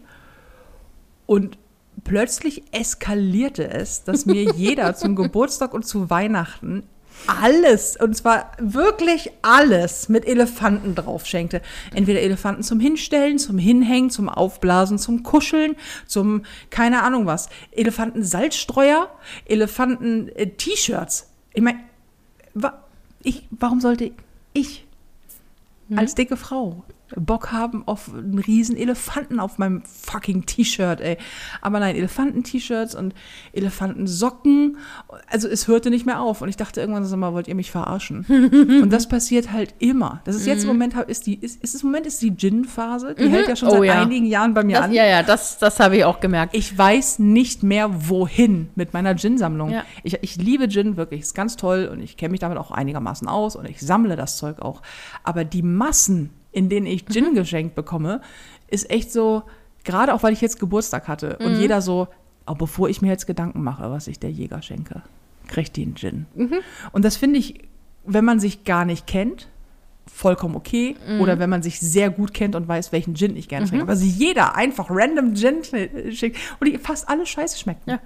Und 1.27 1.59
plötzlich 2.05 2.63
eskalierte 2.73 3.69
es, 3.69 4.05
dass 4.05 4.27
mir 4.27 4.45
jeder 4.57 4.95
zum 4.95 5.17
Geburtstag 5.17 5.75
und 5.75 5.85
zu 5.85 6.09
Weihnachten 6.09 6.85
alles, 7.27 7.97
und 7.97 8.17
zwar 8.17 8.53
wirklich 8.59 9.31
alles 9.43 10.09
mit 10.09 10.27
Elefanten 10.27 10.95
drauf 10.95 11.27
schenkte. 11.27 11.61
Entweder 11.95 12.21
Elefanten 12.21 12.63
zum 12.63 12.81
Hinstellen, 12.81 13.39
zum 13.39 13.59
Hinhängen, 13.59 14.11
zum 14.11 14.29
Aufblasen, 14.29 14.99
zum 14.99 15.23
Kuscheln, 15.23 15.77
zum 16.07 16.45
keine 16.71 17.03
Ahnung 17.03 17.27
was. 17.27 17.49
Elefanten 17.73 18.23
Salzstreuer, 18.23 19.11
Elefanten 19.47 20.29
äh, 20.37 20.47
T-Shirts. 20.47 21.31
Ich 21.53 21.63
meine, 21.63 21.81
wa 22.55 22.83
ich, 23.23 23.47
warum 23.51 23.81
sollte 23.81 24.13
ich 24.53 24.87
als 25.95 26.15
dicke 26.15 26.37
Frau 26.37 26.85
Bock 27.15 27.53
haben 27.53 27.87
auf 27.87 28.13
einen 28.13 28.39
riesen 28.39 28.77
Elefanten 28.77 29.39
auf 29.39 29.59
meinem 29.59 29.83
fucking 29.85 30.45
T-Shirt, 30.47 31.01
ey. 31.01 31.19
Aber 31.61 31.79
nein, 31.79 31.95
Elefanten-T-Shirts 31.97 32.95
und 32.95 33.15
Elefantensocken. 33.53 34.79
Also 35.29 35.49
es 35.49 35.69
hörte 35.69 35.91
nicht 35.91 36.07
mehr 36.07 36.21
auf. 36.21 36.43
Und 36.43 36.49
ich 36.49 36.57
dachte 36.57 36.81
irgendwann, 36.81 37.05
sag 37.05 37.19
mal, 37.19 37.33
wollt 37.33 37.49
ihr 37.49 37.55
mich 37.55 37.71
verarschen? 37.71 38.25
und 38.83 38.91
das 38.91 39.09
passiert 39.09 39.53
halt 39.53 39.75
immer. 39.79 40.21
Das 40.25 40.37
ist 40.37 40.47
jetzt 40.47 40.63
im 40.63 40.69
Moment, 40.69 40.95
ist 40.95 41.27
die, 41.27 41.35
ist, 41.35 41.63
ist 41.63 41.83
im 41.83 41.89
Moment 41.91 42.07
ist 42.07 42.21
die 42.23 42.35
Gin-Phase. 42.37 43.15
Die 43.15 43.29
hält 43.29 43.49
ja 43.49 43.57
schon 43.57 43.69
Oh 43.69 43.73
seit 43.79 43.85
ja. 43.85 44.03
einigen 44.03 44.27
Jahren 44.27 44.55
bei 44.55 44.65
mir 44.65 44.77
Das, 44.77 44.85
an. 44.87 44.93
ja, 44.93 45.05
ja, 45.07 45.23
das, 45.23 45.59
das 45.59 45.79
habe 45.81 45.97
ich 45.97 46.05
auch 46.05 46.21
gemerkt. 46.21 46.55
Ich 46.57 46.77
weiß 46.77 47.19
nicht 47.19 47.63
mehr, 47.63 48.09
wohin 48.09 48.69
mit 48.75 48.93
meiner 48.93 49.15
Gin-Sammlung. 49.17 49.71
Ja. 49.71 49.85
Ich, 50.03 50.19
ich 50.23 50.37
liebe 50.37 50.69
Gin 50.69 50.97
wirklich, 50.97 51.21
ist 51.23 51.35
ganz 51.35 51.57
toll 51.57 51.89
und 51.93 52.01
ich 52.01 52.17
kenne 52.17 52.31
mich 52.33 52.41
damit 52.41 52.59
auch 52.59 52.71
einigermaßen 52.71 53.29
aus 53.29 53.57
und 53.57 53.69
ich 53.69 53.81
sammle 53.81 54.17
das 54.17 54.37
Zeug 54.37 54.61
auch. 54.61 54.83
Aber 55.23 55.45
die 55.45 55.63
Massen, 55.63 56.31
in 56.57 56.71
denen 56.71 56.87
ich 56.87 57.05
Gin 57.05 57.35
geschenkt 57.35 57.75
bekomme, 57.75 58.23
ist 58.69 58.89
echt 58.89 59.13
so, 59.13 59.43
gerade 59.85 60.15
auch 60.15 60.23
weil 60.23 60.33
ich 60.33 60.41
jetzt 60.41 60.59
Geburtstag 60.59 61.07
hatte 61.07 61.37
und 61.37 61.61
jeder 61.61 61.83
so, 61.83 62.09
auch 62.47 62.57
bevor 62.57 62.89
ich 62.89 63.03
mir 63.03 63.09
jetzt 63.09 63.27
Gedanken 63.27 63.63
mache, 63.63 63.91
was 63.91 64.07
ich 64.09 64.19
der 64.19 64.31
Jäger 64.31 64.63
schenke, 64.63 65.03
kriegt 65.49 65.77
die 65.77 65.83
einen 65.83 65.97
Gin. 65.97 66.27
Und 66.93 67.05
das 67.05 67.19
finde 67.19 67.39
ich, 67.39 67.61
wenn 68.07 68.25
man 68.25 68.41
sich 68.41 68.65
gar 68.65 68.87
nicht 68.87 69.07
kennt, 69.07 69.49
vollkommen 70.11 70.57
okay. 70.57 70.97
Oder 71.21 71.39
wenn 71.39 71.51
man 71.51 71.63
sich 71.63 71.79
sehr 71.79 72.09
gut 72.09 72.33
kennt 72.33 72.55
und 72.55 72.67
weiß, 72.69 72.91
welchen 72.91 73.17
Gin 73.17 73.37
ich 73.37 73.49
gerne 73.49 73.67
trinke. 73.67 73.83
Aber 73.83 73.97
sich 73.97 74.17
jeder 74.17 74.55
einfach 74.55 74.87
random 74.89 75.35
Gin 75.35 75.63
schickt 76.11 76.39
und 76.59 76.69
die 76.69 76.79
fast 76.79 77.09
alle 77.09 77.27
scheiße 77.27 77.59
schmecken. 77.59 77.91
Ja. 77.91 78.01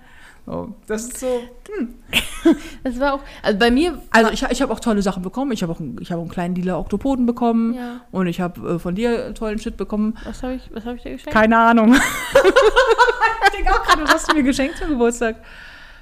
So, 0.51 0.75
das 0.89 1.05
ist 1.05 1.21
so. 1.21 1.43
Das 2.83 2.99
war 2.99 3.15
auch, 3.15 3.21
also 3.43 3.59
bei 3.59 3.71
mir, 3.71 4.01
Also 4.11 4.31
ich, 4.33 4.43
ich 4.43 4.63
habe 4.63 4.73
auch 4.73 4.81
tolle 4.81 5.01
Sachen 5.01 5.23
bekommen. 5.23 5.53
Ich 5.53 5.63
habe 5.63 5.73
auch 5.73 5.79
einen, 5.79 5.97
ich 6.01 6.11
einen 6.13 6.29
kleinen 6.29 6.55
Dealer 6.57 6.81
Oktopoden 6.81 7.25
bekommen. 7.25 7.75
Ja. 7.75 8.01
Und 8.11 8.27
ich 8.27 8.41
habe 8.41 8.69
äh, 8.75 8.79
von 8.81 8.97
dir 8.97 9.33
tollen 9.35 9.61
Shit 9.61 9.77
bekommen. 9.77 10.19
was 10.25 10.43
habe 10.43 10.55
ich, 10.55 10.69
was 10.75 10.85
habe 10.87 10.97
ich 10.97 11.03
dir 11.03 11.13
geschenkt? 11.13 11.33
Keine 11.33 11.57
Ahnung. 11.57 11.95
ich 13.45 13.51
denke 13.51 13.71
auch 13.73 13.85
gerade, 13.85 14.03
was 14.03 14.15
hast 14.15 14.33
du 14.33 14.35
mir 14.35 14.43
geschenkt 14.43 14.79
zum 14.79 14.89
Geburtstag? 14.89 15.37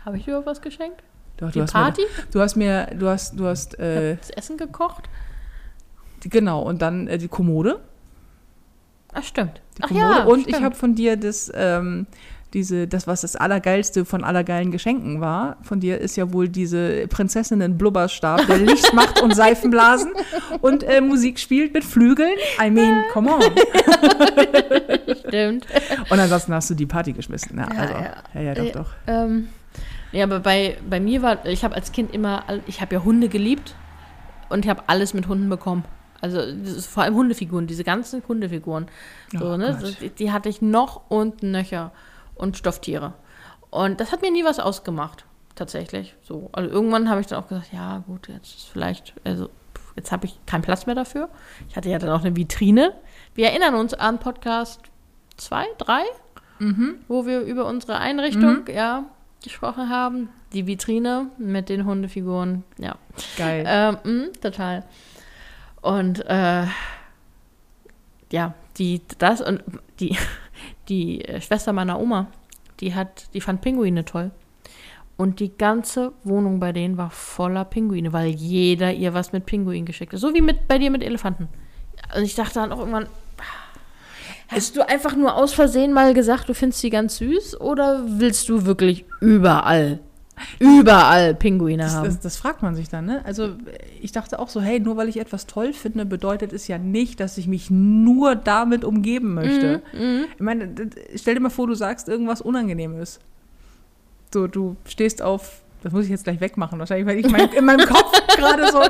Habe 0.07 0.17
ich 0.17 0.25
dir 0.25 0.31
überhaupt 0.31 0.47
was 0.47 0.63
geschenkt? 0.63 1.03
Doch, 1.37 1.51
Die 1.51 1.59
du 1.59 1.65
hast 1.65 1.73
Party? 1.73 2.03
Mir, 2.03 2.25
du 2.33 2.41
hast 2.41 2.57
mir, 2.57 2.87
du 2.99 3.09
hast, 3.09 3.39
du 3.39 3.47
hast, 3.47 3.79
äh, 3.79 4.17
Das 4.17 4.31
Essen 4.31 4.57
gekocht? 4.57 5.11
genau, 6.21 6.63
und 6.63 6.81
dann 6.81 7.07
äh, 7.09 7.19
die 7.19 7.29
Kommode. 7.29 7.81
Ach, 9.13 9.23
stimmt. 9.25 9.61
Die 9.77 9.83
Ach 9.83 9.89
Kommode. 9.89 10.07
ja, 10.07 10.25
und 10.25 10.41
stimmt. 10.41 10.57
ich 10.57 10.63
habe 10.65 10.75
von 10.75 10.95
dir 10.95 11.17
das, 11.19 11.53
ähm, 11.55 12.07
diese, 12.55 12.89
das, 12.89 13.07
was 13.07 13.21
das 13.21 13.37
Allergeilste 13.37 14.05
von 14.05 14.25
allergeilen 14.25 14.71
Geschenken 14.71 15.21
war, 15.21 15.59
von 15.63 15.81
dir 15.81 15.99
ist 15.99 16.17
ja 16.17 16.33
wohl 16.33 16.49
diese 16.49 17.07
Prinzessinnen-Blubberstab, 17.09 18.47
der 18.47 18.59
Licht 18.59 18.93
macht 18.95 19.21
und 19.23 19.35
Seifenblasen 19.35 20.13
und 20.61 20.83
äh, 20.85 21.01
Musik 21.01 21.39
spielt 21.39 21.75
mit 21.75 21.85
Flügeln. 21.85 22.37
I 22.65 22.71
mean, 22.71 23.05
come 23.13 23.31
on. 23.31 23.43
Stimmt. 25.29 25.67
Und 26.11 26.19
ansonsten 26.19 26.55
hast 26.55 26.71
du 26.71 26.75
die 26.75 26.87
Party 26.87 27.13
geschmissen. 27.13 27.59
Ja, 27.59 27.69
Ja, 27.73 27.81
also, 27.81 27.95
ja. 27.95 28.13
ja, 28.35 28.41
ja, 28.41 28.55
doch, 28.55 28.65
Äh, 28.65 28.73
doch. 28.73 28.91
Ähm, 29.07 29.49
ja, 30.13 30.25
aber 30.25 30.41
bei, 30.41 30.79
bei 30.89 31.01
mir 31.01 31.23
war, 31.23 31.45
ich 31.45 31.65
habe 31.65 31.75
als 31.75 31.93
Kind 31.93 32.15
immer, 32.15 32.45
ich 32.67 32.81
habe 32.81 32.95
ja 32.95 33.05
Hunde 33.05 33.29
geliebt 33.29 33.75
und 34.49 34.65
ich 34.65 34.71
habe 34.71 34.85
alles 34.87 35.13
mit 35.13 35.29
Hunden 35.29 35.49
bekommen. 35.51 35.85
Also 36.21 36.41
vor 36.81 37.05
allem 37.05 37.15
Hundefiguren, 37.15 37.67
diese 37.67 37.85
ganzen 37.85 38.23
Hundefiguren. 38.27 38.87
So, 39.33 39.53
Oh 39.53 39.57
ne? 39.57 39.79
Die, 40.01 40.09
die 40.09 40.33
hatte 40.33 40.49
ich 40.49 40.61
noch 40.63 41.03
und 41.09 41.43
nöcher 41.43 41.93
und 42.39 42.57
Stofftiere. 42.57 43.13
Und 43.71 44.01
das 44.01 44.13
hat 44.13 44.23
mir 44.23 44.31
nie 44.31 44.45
was 44.45 44.59
ausgemacht, 44.59 45.27
tatsächlich. 45.55 46.15
So, 46.23 46.49
also 46.53 46.71
irgendwann 46.71 47.11
habe 47.11 47.21
ich 47.21 47.27
dann 47.27 47.43
auch 47.43 47.49
gesagt, 47.49 47.73
ja 47.73 48.03
gut, 48.07 48.29
jetzt 48.29 48.57
ist 48.57 48.69
vielleicht, 48.69 49.15
also 49.25 49.51
jetzt 49.97 50.13
habe 50.13 50.27
ich 50.27 50.39
keinen 50.47 50.63
Platz 50.63 50.87
mehr 50.87 50.95
dafür. 50.95 51.29
Ich 51.69 51.77
hatte 51.77 51.91
ja 51.91 51.99
dann 51.99 52.11
auch 52.11 52.25
eine 52.25 52.35
Vitrine. 52.37 52.95
Wir 53.35 53.49
erinnern 53.49 53.75
uns 53.75 53.93
an 53.93 54.19
Podcast 54.19 54.81
zwei, 55.37 55.67
drei, 55.77 56.03
wo 57.09 57.27
wir 57.27 57.41
über 57.43 57.67
unsere 57.67 57.99
Einrichtung, 57.99 58.67
ja, 58.73 59.05
gesprochen 59.45 59.91
haben. 59.91 60.31
Die 60.53 60.67
Vitrine 60.67 61.31
mit 61.39 61.69
den 61.69 61.85
Hundefiguren, 61.85 62.65
ja. 62.79 62.97
Geil. 63.37 63.65
Ähm, 63.69 63.99
mh, 64.03 64.29
total. 64.41 64.85
Und 65.83 66.25
äh, 66.27 66.65
ja, 68.33 68.55
die, 68.79 69.03
das 69.19 69.41
und 69.41 69.63
die, 70.01 70.17
die 70.89 71.25
äh, 71.25 71.41
Schwester 71.41 71.73
meiner 71.73 72.01
Oma, 72.01 72.29
die 72.81 72.95
hat, 72.95 73.33
die 73.35 73.41
fand 73.41 73.61
Pinguine 73.61 74.05
toll. 74.05 74.31
Und 75.17 75.41
die 75.41 75.57
ganze 75.57 76.13
Wohnung 76.23 76.61
bei 76.61 76.73
denen 76.73 76.97
war 76.97 77.11
voller 77.11 77.65
Pinguine, 77.65 78.13
weil 78.13 78.29
jeder 78.29 78.93
ihr 78.93 79.15
was 79.15 79.33
mit 79.33 79.47
Pinguinen 79.47 79.85
geschickt 79.85 80.13
hat. 80.13 80.21
So 80.21 80.33
wie 80.33 80.41
mit, 80.41 80.69
bei 80.69 80.79
dir 80.79 80.91
mit 80.91 81.03
Elefanten. 81.03 81.49
Und 82.17 82.23
ich 82.23 82.37
dachte 82.37 82.55
dann 82.55 82.71
auch 82.71 82.79
irgendwann, 82.79 83.09
hast 84.47 84.77
du 84.77 84.89
einfach 84.89 85.17
nur 85.17 85.35
aus 85.35 85.55
Versehen 85.55 85.93
mal 85.93 86.15
gesagt, 86.15 86.49
du 86.49 86.55
findest 86.55 86.81
sie 86.81 86.91
ganz 86.91 87.17
süß? 87.17 87.61
Oder 87.61 88.05
willst 88.07 88.49
du 88.49 88.65
wirklich 88.65 89.07
überall, 89.21 89.99
überall 90.59 91.35
Pinguine 91.35 91.83
Das, 91.83 91.95
haben? 91.95 92.05
das, 92.07 92.21
das 92.21 92.37
fragt 92.37 92.63
man 92.63 92.75
sich 92.75 92.89
dann, 92.89 93.05
ne? 93.07 93.25
Also 93.25 93.51
ich 94.01 94.13
dachte 94.13 94.39
auch 94.39 94.49
so, 94.49 94.61
hey, 94.61 94.81
nur 94.81 94.97
weil 94.97 95.09
ich 95.09 95.19
etwas 95.19 95.47
toll 95.47 95.73
finde, 95.73 96.05
bedeutet 96.07 96.53
es 96.53 96.69
ja 96.69 96.79
nicht, 96.79 97.21
dass 97.21 97.39
ich 97.39 97.47
mich 97.47 97.71
nur 97.71 98.35
damit 98.37 98.85
umgeben 98.85 99.35
möchte. 99.35 99.83
Mhm, 99.93 100.25
Ich 100.35 100.41
meine, 100.41 100.75
stell 101.17 101.35
dir 101.35 101.41
mal 101.41 101.51
vor, 101.51 101.67
du 101.67 101.75
sagst 101.75 102.09
irgendwas 102.09 102.41
Unangenehmes. 102.41 103.21
So, 104.33 104.47
du 104.47 104.77
stehst 104.87 105.23
auf, 105.23 105.63
das 105.83 105.93
muss 105.93 106.05
ich 106.05 106.11
jetzt 106.11 106.25
gleich 106.25 106.41
wegmachen, 106.41 106.79
wahrscheinlich, 106.79 107.07
weil 107.07 107.19
ich 107.19 107.31
mein, 107.31 107.51
in 107.53 107.65
meinem 107.65 107.87
Kopf 107.87 108.13
gerade 108.37 108.71
so, 108.71 108.81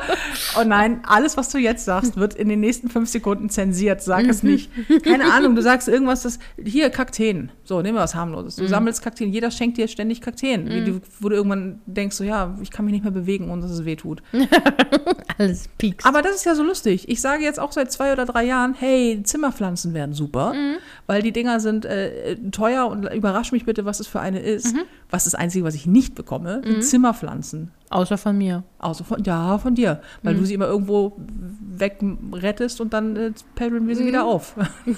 oh 0.61 0.65
nein, 0.65 1.01
alles, 1.07 1.37
was 1.37 1.51
du 1.51 1.59
jetzt 1.59 1.85
sagst, 1.85 2.17
wird 2.17 2.35
in 2.35 2.49
den 2.49 2.61
nächsten 2.61 2.89
fünf 2.89 3.09
Sekunden 3.09 3.51
zensiert, 3.51 4.03
sag 4.03 4.27
es 4.27 4.43
nicht. 4.43 4.71
Keine 5.05 5.33
Ahnung, 5.33 5.55
du 5.55 5.63
sagst 5.63 5.89
irgendwas, 5.89 6.23
das, 6.23 6.39
hier, 6.63 6.91
Kakteen. 6.91 7.51
So, 7.65 7.83
nehmen 7.83 7.97
wir 7.97 8.03
was 8.03 8.15
harmloses. 8.15 8.57
Du 8.57 8.67
sammelst 8.67 9.03
Kakteen, 9.03 9.33
jeder 9.33 9.51
schenkt 9.51 9.77
dir 9.77 9.89
ständig 9.89 10.21
Kakteen, 10.21 10.69
wie 10.69 10.85
du, 10.85 11.01
wo 11.21 11.29
du 11.29 11.37
irgendwann 11.37 11.81
denkst, 11.87 12.17
so, 12.17 12.25
ja, 12.25 12.57
ich 12.63 12.71
kann 12.71 12.85
mich 12.85 12.93
nicht 12.93 13.05
mehr 13.05 13.13
bewegen, 13.13 13.51
ohne 13.51 13.63
dass 13.63 13.71
es 13.71 13.85
weh 13.85 13.97
tut. 13.97 14.23
Alles 15.39 15.69
piekst. 15.79 16.07
Aber 16.07 16.23
das 16.23 16.37
ist 16.37 16.47
ja 16.47 16.55
so 16.55 16.63
lustig. 16.63 17.09
Ich 17.09 17.21
sage 17.21 17.45
jetzt 17.45 17.61
auch 17.61 17.73
seit 17.73 17.93
zwei 17.93 18.13
oder 18.13 18.25
drei 18.27 18.45
Jahren, 18.45 18.75
hey, 18.79 19.21
Zimmerpflanzen 19.23 19.95
wären 19.95 20.13
super, 20.13 20.55
weil 21.07 21.23
die 21.23 21.33
Dinger 21.33 21.61
sind 21.61 21.85
äh, 21.85 22.37
teuer 22.51 22.87
und 22.87 23.05
überrasch 23.13 23.53
mich 23.53 23.65
bitte, 23.65 23.85
was 23.85 24.01
es 24.01 24.07
für 24.07 24.21
eine 24.21 24.41
ist. 24.41 24.75
Was 25.11 25.27
ist 25.27 25.33
das 25.33 25.41
Einzige, 25.41 25.65
was 25.65 25.75
ich 25.75 25.87
nicht 25.87 26.15
bekomme, 26.15 26.61
sind 26.65 26.83
Zimmerpflanzen. 26.83 27.73
Außer 27.91 28.19
von 28.19 28.37
mir. 28.37 28.65
Außer 28.79 29.05
von, 29.05 29.25
ja, 29.25 29.57
von 29.59 29.75
dir. 29.75 30.03
Weil 30.23 30.35
du 30.35 30.45
sie 30.45 30.55
immer 30.55 30.67
irgendwo 30.67 31.17
wegrettest 31.77 32.81
und 32.81 32.93
dann 32.93 33.17
äh, 33.17 33.33
paddeln 33.55 33.89
wir 33.89 33.97
sie 33.97 34.05
wieder 34.05 34.27
auf. 34.27 34.55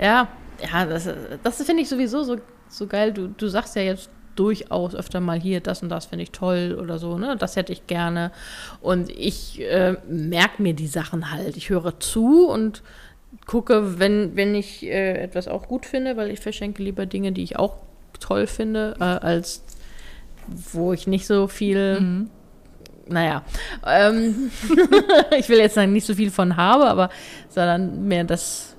Ja, 0.00 0.28
ja, 0.62 0.86
das, 0.86 1.08
das 1.42 1.62
finde 1.64 1.82
ich 1.82 1.88
sowieso 1.88 2.22
so, 2.22 2.36
so 2.68 2.86
geil. 2.86 3.12
Du, 3.12 3.28
du 3.28 3.48
sagst 3.48 3.76
ja 3.76 3.82
jetzt 3.82 4.10
durchaus 4.36 4.94
öfter 4.94 5.20
mal 5.20 5.40
hier, 5.40 5.60
das 5.60 5.82
und 5.82 5.88
das 5.88 6.06
finde 6.06 6.22
ich 6.22 6.30
toll 6.30 6.78
oder 6.80 6.98
so, 6.98 7.18
ne? 7.18 7.36
Das 7.36 7.56
hätte 7.56 7.72
ich 7.72 7.88
gerne. 7.88 8.30
Und 8.80 9.10
ich 9.10 9.60
äh, 9.60 9.96
merke 10.08 10.62
mir 10.62 10.74
die 10.74 10.86
Sachen 10.86 11.32
halt. 11.32 11.56
Ich 11.56 11.70
höre 11.70 11.98
zu 11.98 12.48
und 12.48 12.82
gucke, 13.46 13.98
wenn, 13.98 14.36
wenn 14.36 14.54
ich 14.54 14.84
äh, 14.84 15.14
etwas 15.20 15.48
auch 15.48 15.66
gut 15.66 15.86
finde, 15.86 16.16
weil 16.16 16.30
ich 16.30 16.40
verschenke 16.40 16.82
lieber 16.82 17.06
Dinge, 17.06 17.32
die 17.32 17.42
ich 17.42 17.58
auch 17.58 17.76
toll 18.20 18.46
finde, 18.46 18.94
äh, 19.00 19.04
als 19.04 19.62
wo 20.72 20.92
ich 20.92 21.06
nicht 21.06 21.26
so 21.26 21.46
viel, 21.46 22.00
Mhm. 22.00 22.30
naja, 23.06 23.42
ähm, 23.86 24.50
ich 25.38 25.48
will 25.48 25.58
jetzt 25.58 25.74
sagen, 25.74 25.92
nicht 25.92 26.06
so 26.06 26.14
viel 26.14 26.30
von 26.30 26.56
habe, 26.56 26.86
aber 26.86 27.10
sondern 27.50 28.08
mehr 28.08 28.24
das, 28.24 28.74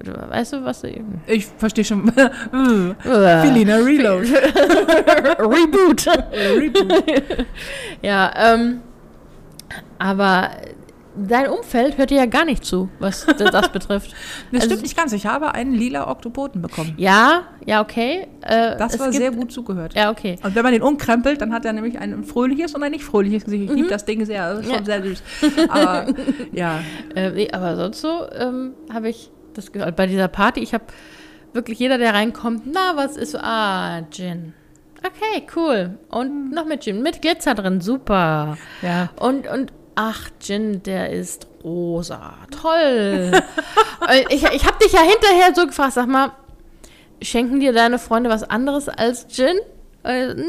weißt 0.00 0.54
du, 0.54 0.64
was 0.64 0.82
ich. 0.84 1.00
Ich 1.26 1.46
verstehe 1.46 1.84
schon. 1.84 2.08
Äh, 2.18 3.42
Felina 3.42 3.76
Reload. 3.76 4.26
Reboot. 5.38 6.06
Reboot. 6.32 7.46
ja, 8.02 8.32
ähm, 8.54 8.80
aber 9.98 10.50
dein 11.16 11.48
Umfeld 11.48 11.98
hört 11.98 12.10
dir 12.10 12.18
ja 12.18 12.26
gar 12.26 12.44
nicht 12.44 12.64
zu, 12.64 12.88
was 12.98 13.26
das 13.26 13.68
betrifft. 13.72 14.12
Das 14.52 14.62
Also- 14.62 14.66
stimmt 14.66 14.82
nicht 14.82 14.96
ganz. 14.96 15.12
Ich 15.12 15.26
habe 15.26 15.54
einen 15.54 15.72
lila 15.74 16.10
Oktopoden 16.10 16.60
bekommen. 16.62 16.94
Ja, 16.96 17.42
ja, 17.66 17.80
okay. 17.80 18.26
Äh, 18.42 18.76
Das 18.76 18.98
war 18.98 19.06
gibt- 19.10 19.18
sehr 19.20 19.30
gut 19.30 19.52
zugehört. 19.52 19.94
Ja, 19.94 20.10
okay. 20.10 20.36
Und 20.42 20.54
wenn 20.54 20.62
man 20.62 20.72
den 20.72 20.82
umkrempelt, 20.82 21.40
dann 21.40 21.52
hat 21.52 21.64
er 21.64 21.72
nämlich 21.72 21.98
ein 21.98 22.24
fröhliches 22.24 22.74
und 22.74 22.82
ein 22.82 22.90
nicht 22.92 23.04
fröhliches 23.04 23.44
Gesicht. 23.44 23.64
Ich 23.70 23.70
liebe 23.76 23.88
das 23.88 24.04
Ding 24.04 24.24
sehr. 24.24 24.54
Das 24.54 24.60
ist 24.60 24.72
schon 24.72 24.80
Mhm. 24.82 24.86
Ja. 24.88 25.00
sehr 25.00 25.02
süß. 25.02 25.22
Aber 25.68 26.06
ja. 26.52 26.80
Äh, 27.14 27.30
nee, 27.30 27.48
aber 27.52 27.76
sonst 27.76 28.00
so 28.00 28.26
ähm, 28.32 28.72
habe 28.92 29.08
ich 29.08 29.30
das 29.54 29.72
gehört. 29.72 29.96
Bei 29.96 30.06
dieser 30.06 30.28
Party, 30.28 30.60
ich 30.60 30.74
habe 30.74 30.84
wirklich 31.52 31.78
jeder, 31.78 31.98
der 31.98 32.12
reinkommt, 32.14 32.62
na, 32.66 32.96
was 32.96 33.16
ist 33.16 33.32
so? 33.32 33.38
Ah, 33.38 34.02
Gin. 34.10 34.52
Okay, 34.98 35.46
cool. 35.54 35.98
Und 36.10 36.50
noch 36.50 36.64
mit 36.64 36.82
Gin, 36.82 37.02
mit 37.02 37.20
Glitzer 37.22 37.54
drin, 37.54 37.80
super. 37.80 38.56
Ja. 38.82 39.10
Und, 39.20 39.46
und 39.46 39.72
ach, 39.94 40.30
Gin, 40.40 40.82
der 40.82 41.10
ist 41.10 41.46
rosa. 41.62 42.34
Toll. 42.50 43.32
Äh, 44.06 44.24
ich 44.28 44.42
ich 44.44 44.66
habe 44.66 44.76
dich 44.84 44.92
ja 44.92 45.00
hinterher 45.00 45.54
so 45.54 45.66
gefragt, 45.66 45.94
sag 45.94 46.06
mal, 46.08 46.32
schenken 47.22 47.58
dir 47.60 47.72
deine 47.72 47.98
Freunde 47.98 48.28
was 48.28 48.42
anderes 48.42 48.86
als 48.90 49.26
Gin? 49.28 49.56
Äh, 50.04 50.34
mm, 50.34 50.44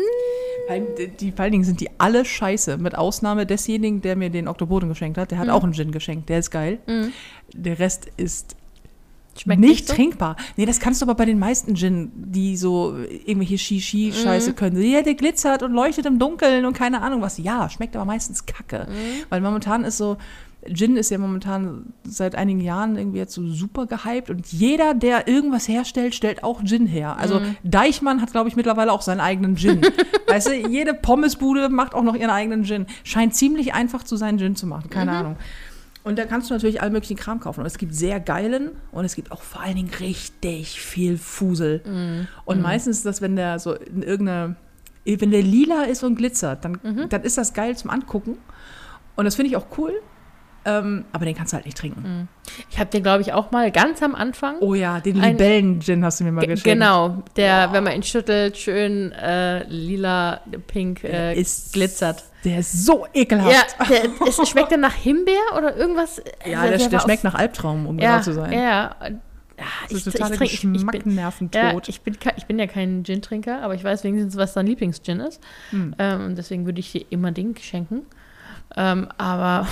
die- 1.22 1.32
vor 1.32 1.44
allen 1.44 1.54
Dingen 1.54 1.64
sind 1.64 1.80
die 1.80 1.90
alle 1.98 2.26
scheiße, 2.26 2.78
mit 2.78 2.96
Ausnahme 2.98 3.46
desjenigen, 3.46 4.02
der 4.02 4.18
mir 4.18 4.30
den 4.30 4.50
Oktopoden 4.50 4.90
geschenkt 4.90 5.18
hat. 5.18 5.32
Der 5.32 5.38
Mhm. 5.38 5.42
hat 5.44 5.50
auch 5.52 5.64
einen 5.64 5.74
Gin 5.74 5.92
geschenkt, 5.92 6.28
der 6.28 6.40
ist 6.40 6.52
geil. 6.52 6.80
Der 7.54 7.80
Rest 7.80 8.08
ist 8.18 8.58
schmeckt 9.38 9.60
nicht 9.62 9.88
so? 9.88 9.94
trinkbar. 9.94 10.36
Nee, 10.58 10.66
das 10.66 10.80
kannst 10.80 11.02
du 11.02 11.06
aber 11.06 11.16
bei 11.16 11.26
den 11.26 11.40
meisten 11.40 11.76
Gin, 11.76 12.12
die 12.16 12.56
so 12.58 12.96
irgendwelche 13.26 13.58
Shishi-Scheiße 13.58 14.52
Mhm. 14.52 14.56
können. 14.56 14.82
Ja, 14.82 15.02
der 15.02 15.16
glitzert 15.16 15.64
und 15.64 15.72
leuchtet 15.74 16.06
im 16.06 16.20
Dunkeln 16.20 16.66
und 16.66 16.74
keine 16.74 17.02
Ahnung 17.02 17.22
was. 17.22 17.38
Ja, 17.38 17.70
schmeckt 17.70 17.96
aber 17.96 18.06
meistens 18.06 18.46
kacke. 18.46 18.88
Mhm. 18.90 19.24
Weil 19.30 19.42
momentan 19.42 19.84
ist 19.84 19.98
so, 19.98 20.18
Gin 20.74 20.98
ist 20.98 21.12
ja 21.12 21.20
momentan 21.20 21.94
seit 22.06 22.34
einigen 22.34 22.60
Jahren 22.60 22.98
irgendwie 22.98 23.20
jetzt 23.20 23.36
so 23.36 23.48
super 23.48 23.86
gehypt 23.86 24.32
und 24.32 24.48
jeder, 24.52 24.96
der 24.96 25.28
irgendwas 25.28 25.68
herstellt, 25.68 26.16
stellt 26.16 26.44
auch 26.44 26.64
Gin 26.64 26.88
her. 26.88 27.18
Also 27.20 27.40
Mhm. 27.40 27.56
Deichmann 27.64 28.20
hat, 28.20 28.32
glaube 28.32 28.50
ich, 28.50 28.56
mittlerweile 28.56 28.92
auch 28.92 29.04
seinen 29.04 29.20
eigenen 29.20 29.58
Gin. 29.58 29.82
weißt 30.28 30.48
du, 30.48 30.54
jede 30.68 30.96
Pommesbude 30.96 31.70
macht 31.70 31.94
auch 31.94 32.02
noch 32.02 32.16
ihren 32.16 32.32
eigenen 32.32 32.64
Gin. 32.64 32.88
Scheint 33.04 33.36
ziemlich 33.36 33.76
einfach 33.76 34.02
zu 34.04 34.16
sein, 34.16 34.40
Gin 34.40 34.56
zu 34.56 34.66
machen. 34.66 34.90
Keine 34.90 35.12
Ahnung. 35.12 35.36
Und 36.06 36.18
da 36.20 36.26
kannst 36.26 36.50
du 36.50 36.54
natürlich 36.54 36.82
all 36.82 36.92
möglichen 36.92 37.18
Kram 37.18 37.40
kaufen. 37.40 37.60
Und 37.62 37.66
es 37.66 37.78
gibt 37.78 37.94
sehr 37.94 38.20
geilen 38.22 38.72
und 38.92 39.04
es 39.06 39.16
gibt 39.16 39.32
auch 39.32 39.42
vor 39.42 39.62
allen 39.62 39.76
Dingen 39.76 39.92
richtig 40.00 40.80
viel 40.80 41.18
Fusel. 41.18 41.82
Und 42.46 42.62
meistens 42.62 42.98
ist 42.98 43.06
das, 43.06 43.22
wenn 43.22 43.36
der 43.36 43.60
so 43.60 43.74
in 43.74 44.04
irgendeine, 44.04 44.56
wenn 45.04 45.32
der 45.32 45.42
lila 45.42 45.84
ist 45.84 46.04
und 46.04 46.16
glitzert, 46.16 46.64
dann, 46.64 46.80
dann 47.10 47.24
ist 47.24 47.38
das 47.38 47.54
geil 47.54 47.76
zum 47.76 47.90
Angucken. 47.90 48.38
Und 49.16 49.26
das 49.26 49.36
finde 49.36 49.50
ich 49.50 49.58
auch 49.58 49.66
cool. 49.78 49.94
Ähm, 50.68 51.06
aber 51.12 51.26
den 51.26 51.36
kannst 51.36 51.54
du 51.54 51.58
halt 51.58 51.66
nicht 51.66 51.78
trinken. 51.78 52.28
Ich 52.72 52.80
habe 52.80 52.90
dir, 52.90 53.00
glaube 53.02 53.22
ich, 53.22 53.34
auch 53.34 53.52
mal 53.52 53.72
ganz 53.72 54.02
am 54.02 54.16
Anfang 54.16 54.56
Oh 54.62 54.74
ja, 54.74 55.00
den 55.00 55.16
Libellen-Gin 55.22 56.04
hast 56.04 56.20
du 56.20 56.24
mir 56.24 56.32
mal 56.32 56.42
Ge- 56.42 56.50
geschenkt. 56.56 56.80
Genau, 56.80 57.22
der, 57.36 57.72
wenn 57.72 57.84
man 57.84 57.94
ihn 57.94 58.02
schüttelt, 58.02 58.58
schön 58.58 59.12
äh, 59.12 59.64
lila, 59.68 60.42
pink 60.66 61.04
äh, 61.04 61.36
Ist- 61.40 61.74
glitzert. 61.74 62.24
Der 62.46 62.60
ist 62.60 62.86
so 62.86 63.06
ekelhaft. 63.14 63.76
Ja, 63.80 63.86
der, 63.88 64.10
es 64.28 64.48
schmeckt 64.50 64.72
dann 64.72 64.80
nach 64.82 64.94
Himbeer 64.94 65.36
oder 65.58 65.76
irgendwas? 65.76 66.22
Ja, 66.46 66.60
Also 66.62 66.78
der, 66.78 66.78
der 66.78 66.92
war 66.94 67.00
schmeckt 67.02 67.24
nach 67.24 67.34
Albtraum, 67.36 67.88
um 67.88 68.00
ja, 68.00 68.12
genau 68.12 68.24
zu 68.24 68.34
sein. 68.34 68.54
Ja, 68.54 68.60
ja. 68.60 68.96
Das 69.58 69.92
ich, 69.92 69.98
ist 69.98 70.08
ich, 70.08 70.14
total 70.14 70.38
trink, 70.38 70.52
ich, 70.54 70.54
ich, 70.54 70.62
bin, 70.62 70.74
ja, 70.76 71.30
Geschmacknerventot. 71.30 71.90
ich, 71.90 72.02
bin, 72.02 72.20
ke- 72.20 72.34
ich 72.36 72.46
bin 72.46 72.60
ja 72.60 72.68
kein 72.68 73.04
Gin-Trinker, 73.04 73.62
aber 73.64 73.74
ich 73.74 73.84
weiß 73.84 74.04
wenigstens, 74.04 74.36
was 74.36 74.54
dein 74.54 74.68
Lieblings-Gin 74.68 75.22
ist. 75.22 75.42
Hm. 75.72 75.96
Ähm, 75.98 76.26
und 76.26 76.38
deswegen 76.38 76.66
würde 76.66 76.80
ich 76.82 76.92
dir 76.92 77.06
immer 77.10 77.32
den 77.32 77.56
schenken. 77.58 78.02
Ähm, 78.76 79.08
aber 79.18 79.66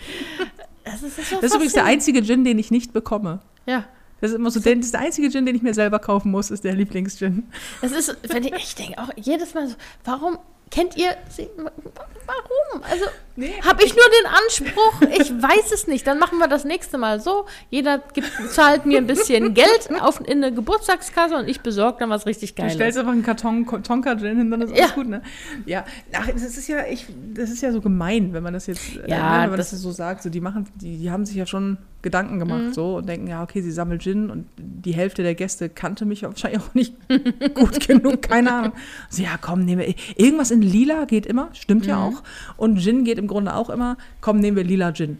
das 0.84 1.02
ist, 1.02 1.18
das 1.18 1.30
Das 1.30 1.42
ist 1.44 1.54
übrigens 1.54 1.74
der 1.74 1.84
einzige 1.84 2.22
Gin, 2.22 2.44
den 2.44 2.58
ich 2.58 2.70
nicht 2.70 2.92
bekomme. 2.92 3.40
Ja, 3.66 3.84
Das 4.20 4.30
ist 4.30 4.36
immer 4.36 4.50
so, 4.50 4.60
der, 4.60 4.74
das 4.76 4.90
der 4.90 5.00
einzige 5.00 5.30
Gin, 5.30 5.46
den 5.46 5.54
ich 5.54 5.62
mir 5.62 5.74
selber 5.74 5.98
kaufen 5.98 6.30
muss, 6.30 6.50
ist 6.50 6.64
der 6.64 6.74
Lieblingsgin. 6.74 7.44
Es 7.82 7.92
ist, 7.92 8.16
wenn 8.28 8.44
ich, 8.44 8.52
ich 8.54 8.74
denke 8.74 8.98
auch 9.00 9.10
jedes 9.16 9.54
Mal 9.54 9.68
so, 9.68 9.76
warum 10.04 10.38
kennt 10.70 10.96
ihr 10.96 11.16
sie? 11.28 11.50
Warum? 11.56 12.82
Also 12.82 13.06
Nee, 13.36 13.52
habe 13.62 13.84
ich 13.84 13.94
nur 13.94 14.04
den 14.04 14.32
Anspruch, 14.32 15.02
ich 15.20 15.30
weiß 15.30 15.70
es 15.72 15.86
nicht. 15.86 16.06
Dann 16.06 16.18
machen 16.18 16.38
wir 16.38 16.48
das 16.48 16.64
nächste 16.64 16.96
Mal 16.98 17.20
so. 17.20 17.46
Jeder 17.70 17.98
gibt, 18.14 18.30
zahlt 18.50 18.86
mir 18.86 18.98
ein 18.98 19.06
bisschen 19.06 19.52
Geld 19.54 19.88
auf, 20.00 20.20
in 20.20 20.42
eine 20.42 20.52
Geburtstagskasse 20.54 21.36
und 21.36 21.48
ich 21.48 21.60
besorge 21.60 21.98
dann 22.00 22.10
was 22.10 22.24
richtig 22.26 22.54
Du 22.54 22.62
Geiles. 22.62 22.74
stellst 22.74 22.98
einfach 22.98 23.12
einen 23.12 23.22
Karton 23.22 23.66
Ko- 23.66 23.78
Tonka-Gin 23.78 24.38
hin, 24.38 24.50
dann 24.50 24.62
ist 24.62 24.74
Ja. 24.74 24.84
alles 24.84 24.94
gut, 24.94 25.08
ne? 25.08 25.22
Ja, 25.66 25.84
ach, 26.12 26.26
das 26.32 26.42
ist 26.42 26.66
ja, 26.68 26.86
ich, 26.90 27.06
das 27.34 27.50
ist 27.50 27.62
ja 27.62 27.72
so 27.72 27.80
gemein, 27.80 28.32
wenn 28.32 28.42
man 28.42 28.54
das 28.54 28.66
jetzt, 28.66 28.96
äh, 28.96 29.10
Ja, 29.10 29.36
ne, 29.38 29.42
wenn 29.44 29.50
man 29.50 29.58
das, 29.58 29.70
das- 29.70 29.80
so 29.80 29.90
sagt. 29.92 30.22
So, 30.22 30.30
die 30.30 30.40
machen, 30.40 30.66
die, 30.76 30.96
die 30.96 31.10
haben 31.10 31.26
sich 31.26 31.36
ja 31.36 31.46
schon 31.46 31.76
Gedanken 32.02 32.38
gemacht, 32.38 32.72
so 32.74 32.96
und 32.98 33.08
denken, 33.08 33.26
ja, 33.26 33.42
okay, 33.42 33.60
sie 33.62 33.72
sammelt 33.72 34.00
Gin 34.02 34.30
und 34.30 34.46
die 34.58 34.94
Hälfte 34.94 35.24
der 35.24 35.34
Gäste 35.34 35.68
kannte 35.68 36.04
mich 36.04 36.22
wahrscheinlich 36.22 36.60
auch 36.62 36.72
nicht 36.72 36.94
gut 37.54 37.86
genug, 37.88 38.22
keine 38.22 38.52
Ahnung. 38.52 38.72
So, 39.10 39.22
ja, 39.24 39.30
komm, 39.40 39.64
nehmen 39.64 39.82
wir 39.82 39.94
irgendwas 40.16 40.52
in 40.52 40.62
Lila 40.62 41.04
geht 41.06 41.26
immer, 41.26 41.48
stimmt 41.52 41.84
ja 41.86 41.98
auch. 42.02 42.22
Und 42.56 42.78
Gin 42.80 43.02
geht 43.04 43.18
im 43.18 43.25
Grunde 43.28 43.54
auch 43.54 43.70
immer. 43.70 43.96
Komm, 44.20 44.38
nehmen 44.40 44.56
wir 44.56 44.64
Lila 44.64 44.92
Gin. 44.92 45.18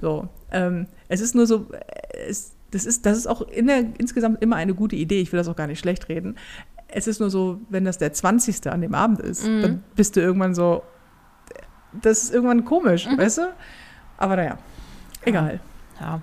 So, 0.00 0.28
ähm, 0.50 0.86
es 1.08 1.20
ist 1.20 1.34
nur 1.34 1.46
so, 1.46 1.66
äh, 1.72 1.78
es, 2.28 2.52
das 2.70 2.84
ist, 2.86 3.04
das 3.06 3.16
ist 3.18 3.26
auch 3.26 3.42
in 3.42 3.66
der, 3.66 3.84
insgesamt 3.98 4.42
immer 4.42 4.56
eine 4.56 4.74
gute 4.74 4.96
Idee. 4.96 5.20
Ich 5.20 5.32
will 5.32 5.38
das 5.38 5.48
auch 5.48 5.56
gar 5.56 5.66
nicht 5.66 5.78
schlecht 5.78 6.08
reden. 6.08 6.36
Es 6.88 7.06
ist 7.06 7.20
nur 7.20 7.30
so, 7.30 7.60
wenn 7.70 7.84
das 7.84 7.98
der 7.98 8.12
20. 8.12 8.66
an 8.70 8.80
dem 8.82 8.94
Abend 8.94 9.20
ist, 9.20 9.46
dann 9.46 9.82
bist 9.96 10.16
du 10.16 10.20
irgendwann 10.20 10.54
so, 10.54 10.82
das 12.00 12.24
ist 12.24 12.34
irgendwann 12.34 12.64
komisch, 12.64 13.06
weißt 13.16 13.38
du? 13.38 13.42
Aber 14.18 14.36
naja, 14.36 14.58
egal. 15.24 15.60
Ja. 16.00 16.20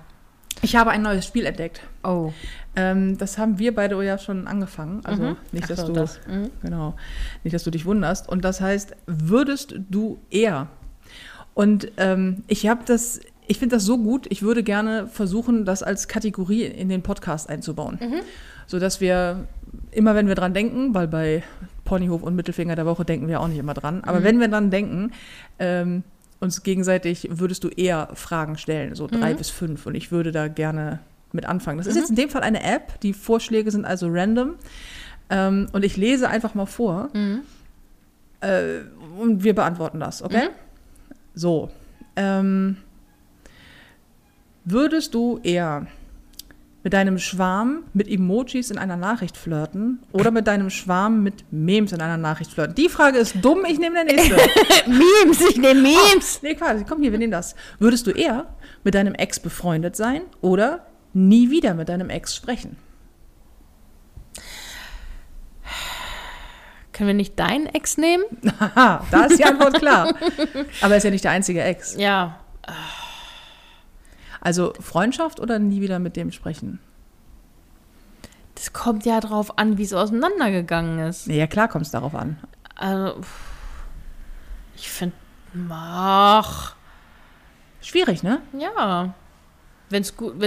Ich 0.62 0.76
habe 0.76 0.90
ein 0.90 1.02
neues 1.02 1.24
Spiel 1.26 1.46
entdeckt. 1.46 1.80
Oh. 2.04 2.32
Ähm, 2.76 3.16
das 3.18 3.38
haben 3.38 3.58
wir 3.58 3.74
beide 3.74 4.00
ja 4.04 4.18
schon 4.18 4.46
angefangen. 4.46 5.00
Also 5.04 5.22
Mhm. 5.22 5.36
nicht, 5.52 5.70
dass 5.70 5.80
so, 5.80 5.86
du 5.88 5.92
das. 5.94 6.20
Mhm. 6.28 6.50
genau, 6.62 6.94
nicht, 7.44 7.54
dass 7.54 7.64
du 7.64 7.70
dich 7.70 7.86
wunderst. 7.86 8.28
Und 8.28 8.44
das 8.44 8.60
heißt, 8.60 8.94
würdest 9.06 9.74
du 9.88 10.18
eher? 10.30 10.68
Und 11.60 11.92
ähm, 11.98 12.42
ich 12.46 12.66
habe 12.68 12.84
das, 12.86 13.20
ich 13.46 13.58
finde 13.58 13.76
das 13.76 13.84
so 13.84 13.98
gut. 13.98 14.26
Ich 14.30 14.40
würde 14.40 14.62
gerne 14.62 15.06
versuchen, 15.08 15.66
das 15.66 15.82
als 15.82 16.08
Kategorie 16.08 16.62
in 16.62 16.88
den 16.88 17.02
Podcast 17.02 17.50
einzubauen, 17.50 17.98
so 18.66 18.78
dass 18.78 19.02
wir 19.02 19.46
immer, 19.90 20.14
wenn 20.14 20.26
wir 20.26 20.36
dran 20.36 20.54
denken, 20.54 20.94
weil 20.94 21.06
bei 21.06 21.42
Ponyhof 21.84 22.22
und 22.22 22.34
Mittelfinger 22.34 22.76
der 22.76 22.86
Woche 22.86 23.04
denken 23.04 23.28
wir 23.28 23.42
auch 23.42 23.48
nicht 23.48 23.58
immer 23.58 23.74
dran, 23.74 24.02
aber 24.04 24.22
wenn 24.24 24.40
wir 24.40 24.48
dran 24.48 24.70
denken, 24.70 25.12
ähm, 25.58 26.02
uns 26.40 26.62
gegenseitig 26.62 27.28
würdest 27.30 27.62
du 27.62 27.68
eher 27.68 28.08
Fragen 28.14 28.56
stellen, 28.56 28.94
so 28.94 29.06
drei 29.06 29.34
bis 29.34 29.50
fünf. 29.50 29.84
Und 29.84 29.94
ich 29.96 30.10
würde 30.10 30.32
da 30.32 30.48
gerne 30.48 31.00
mit 31.32 31.44
anfangen. 31.44 31.76
Das 31.76 31.86
ist 31.86 31.96
jetzt 31.96 32.08
in 32.08 32.16
dem 32.16 32.30
Fall 32.30 32.40
eine 32.40 32.62
App. 32.62 32.98
Die 33.00 33.12
Vorschläge 33.12 33.70
sind 33.70 33.84
also 33.84 34.08
random. 34.08 34.54
Ähm, 35.28 35.66
und 35.72 35.84
ich 35.84 35.98
lese 35.98 36.30
einfach 36.30 36.54
mal 36.54 36.64
vor. 36.64 37.10
Äh, 38.40 38.78
und 39.18 39.44
wir 39.44 39.54
beantworten 39.54 40.00
das, 40.00 40.22
okay? 40.22 40.48
So. 41.40 41.70
Ähm, 42.16 42.76
würdest 44.66 45.14
du 45.14 45.40
eher 45.42 45.86
mit 46.82 46.92
deinem 46.92 47.18
Schwarm 47.18 47.84
mit 47.94 48.08
Emojis 48.08 48.70
in 48.70 48.76
einer 48.76 48.96
Nachricht 48.96 49.38
flirten 49.38 50.00
oder 50.12 50.30
mit 50.32 50.46
deinem 50.46 50.68
Schwarm 50.68 51.22
mit 51.22 51.50
Memes 51.50 51.92
in 51.92 52.02
einer 52.02 52.18
Nachricht 52.18 52.52
flirten? 52.52 52.74
Die 52.74 52.90
Frage 52.90 53.16
ist 53.16 53.36
dumm, 53.40 53.64
ich 53.66 53.78
nehme 53.78 53.94
der 53.94 54.04
nächste. 54.04 54.34
Memes, 54.86 55.40
ich 55.48 55.56
nehme 55.56 55.80
Memes. 55.80 56.42
Nee, 56.42 56.56
quasi, 56.56 56.84
komm 56.86 57.00
hier, 57.00 57.10
wir 57.10 57.18
nehmen 57.18 57.32
das. 57.32 57.54
Würdest 57.78 58.06
du 58.06 58.10
eher 58.10 58.54
mit 58.84 58.94
deinem 58.94 59.14
Ex 59.14 59.40
befreundet 59.40 59.96
sein 59.96 60.20
oder 60.42 60.84
nie 61.14 61.48
wieder 61.50 61.72
mit 61.72 61.88
deinem 61.88 62.10
Ex 62.10 62.36
sprechen? 62.36 62.76
Können 67.00 67.08
wir 67.08 67.14
nicht 67.14 67.38
deinen 67.38 67.64
Ex 67.64 67.96
nehmen? 67.96 68.24
Haha, 68.60 69.06
da 69.10 69.24
ist 69.24 69.38
die 69.38 69.44
Antwort 69.46 69.78
klar. 69.78 70.14
Aber 70.82 70.90
er 70.90 70.96
ist 70.98 71.04
ja 71.04 71.10
nicht 71.10 71.24
der 71.24 71.30
einzige 71.30 71.62
Ex. 71.62 71.96
Ja. 71.96 72.40
Also 74.42 74.74
Freundschaft 74.78 75.40
oder 75.40 75.58
nie 75.58 75.80
wieder 75.80 75.98
mit 75.98 76.14
dem 76.14 76.30
sprechen? 76.30 76.78
Das 78.54 78.74
kommt 78.74 79.06
ja 79.06 79.18
drauf 79.20 79.56
an, 79.58 79.78
wie 79.78 79.82
es 79.82 79.94
auseinandergegangen 79.94 80.98
ist. 80.98 81.26
Ja, 81.26 81.46
klar 81.46 81.68
kommt 81.68 81.86
es 81.86 81.90
darauf 81.90 82.14
an. 82.14 82.38
Also, 82.74 83.22
ich 84.76 84.90
finde, 84.90 85.16
ach, 85.70 86.76
Schwierig, 87.80 88.22
ne? 88.22 88.42
ja. 88.52 89.14
Wenn 89.88 90.02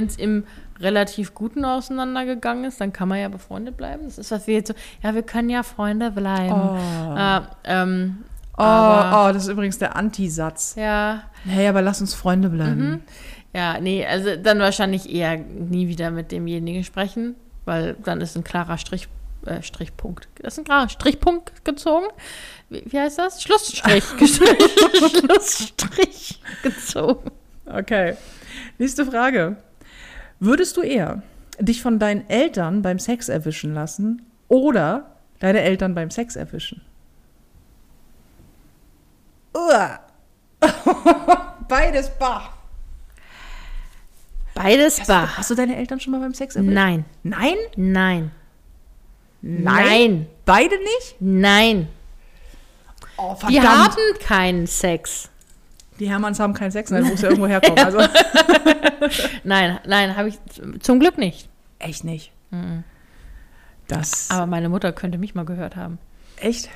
es 0.06 0.18
im 0.18 0.46
relativ 0.80 1.34
Guten 1.34 1.66
auseinandergegangen 1.66 2.66
ist, 2.66 2.82
dann 2.82 2.92
kann 2.94 3.08
man 3.08 3.20
ja 3.20 3.30
befreundet 3.30 3.78
bleiben. 3.78 4.04
Das 4.06 4.18
ist, 4.18 4.32
was 4.32 4.48
wir 4.48 4.56
jetzt 4.56 4.70
so, 4.70 4.74
ja, 5.02 5.14
wir 5.16 5.24
können 5.24 5.50
ja 5.50 5.64
Freunde 5.64 6.12
bleiben. 6.12 6.54
Oh. 6.54 7.16
Äh, 7.18 7.42
ähm, 7.66 8.24
Oh, 8.56 8.62
aber, 8.62 9.30
oh, 9.30 9.34
das 9.34 9.46
ist 9.46 9.50
übrigens 9.50 9.80
der 9.80 9.96
Antisatz. 9.96 10.76
ja, 10.78 11.24
Hey, 11.44 11.68
aber 11.68 11.82
lass 11.82 12.02
uns 12.02 12.14
Freunde 12.14 12.50
bleiben. 12.50 13.04
ja, 13.52 13.80
nee, 13.80 14.06
also 14.06 14.36
dann 14.36 14.60
wahrscheinlich 14.60 15.12
eher 15.12 15.38
nie 15.38 15.88
wieder 15.88 16.12
mit 16.12 16.32
demjenigen 16.32 16.84
sprechen, 16.84 17.34
weil 17.66 17.96
dann 18.04 18.22
ist 18.22 18.36
ein 18.38 18.44
klarer 18.44 18.78
Strich, 18.78 19.08
äh, 19.48 19.64
Strichpunkt. 19.64 20.28
Das 20.40 20.54
ist 20.54 20.60
ein 20.60 20.66
klarer 20.66 20.88
Strichpunkt 20.88 21.66
gezogen. 21.66 22.06
Wie, 22.70 22.84
wie 22.86 23.00
heißt 23.00 23.18
das? 23.18 23.42
Schlussstrich. 23.42 24.04
Schlussstrich 25.20 26.40
gezogen. 26.62 27.32
Okay. 27.66 28.16
Nächste 28.78 29.04
Frage. 29.06 29.56
Würdest 30.44 30.76
du 30.76 30.82
eher 30.82 31.24
dich 31.58 31.82
von 31.82 32.00
deinen 32.00 32.30
Eltern 32.30 32.82
beim 32.82 33.00
Sex 33.00 33.30
erwischen 33.30 33.74
lassen 33.74 34.24
oder 34.50 35.16
deine 35.40 35.62
Eltern 35.62 35.96
beim 35.96 36.12
Sex 36.12 36.36
erwischen? 36.36 36.82
Uah. 39.56 40.02
Beides 41.70 42.10
bar. 42.20 42.58
Beides 44.54 45.08
bar. 45.08 45.38
Hast 45.38 45.50
du 45.50 45.56
deine 45.56 45.78
Eltern 45.78 46.02
schon 46.02 46.12
mal 46.12 46.20
beim 46.20 46.34
Sex 46.34 46.58
erwischt? 46.58 46.74
Nein, 46.74 47.06
Nein? 47.24 47.56
nein, 47.78 48.32
Nein? 49.42 49.64
Nein. 49.64 50.28
Beide 50.44 50.76
nicht? 50.78 51.16
nein. 51.22 51.88
Oh, 53.16 53.38
Die 53.48 53.62
haben 53.62 53.96
keinen 54.20 54.68
Sex. 54.68 55.30
Die 56.00 56.10
Hermanns 56.10 56.40
haben 56.40 56.54
keinen 56.54 56.72
Sex, 56.72 56.90
dann 56.90 57.04
muss 57.04 57.22
ja 57.22 57.30
irgendwo 57.30 57.48
herkommen. 57.48 57.78
Also, 57.84 58.00
Nein, 59.44 59.80
nein, 59.86 60.16
habe 60.16 60.30
ich 60.30 60.40
zum 60.80 61.00
Glück 61.00 61.18
nicht. 61.18 61.50
echt 61.80 62.04
nicht. 62.04 62.32
Das. 63.88 64.30
Aber 64.32 64.46
meine 64.46 64.70
Mutter 64.70 64.92
könnte 64.94 65.18
mich 65.18 65.36
mal 65.36 65.44
gehört 65.46 65.76
haben. 65.76 65.98
echt? 66.38 66.70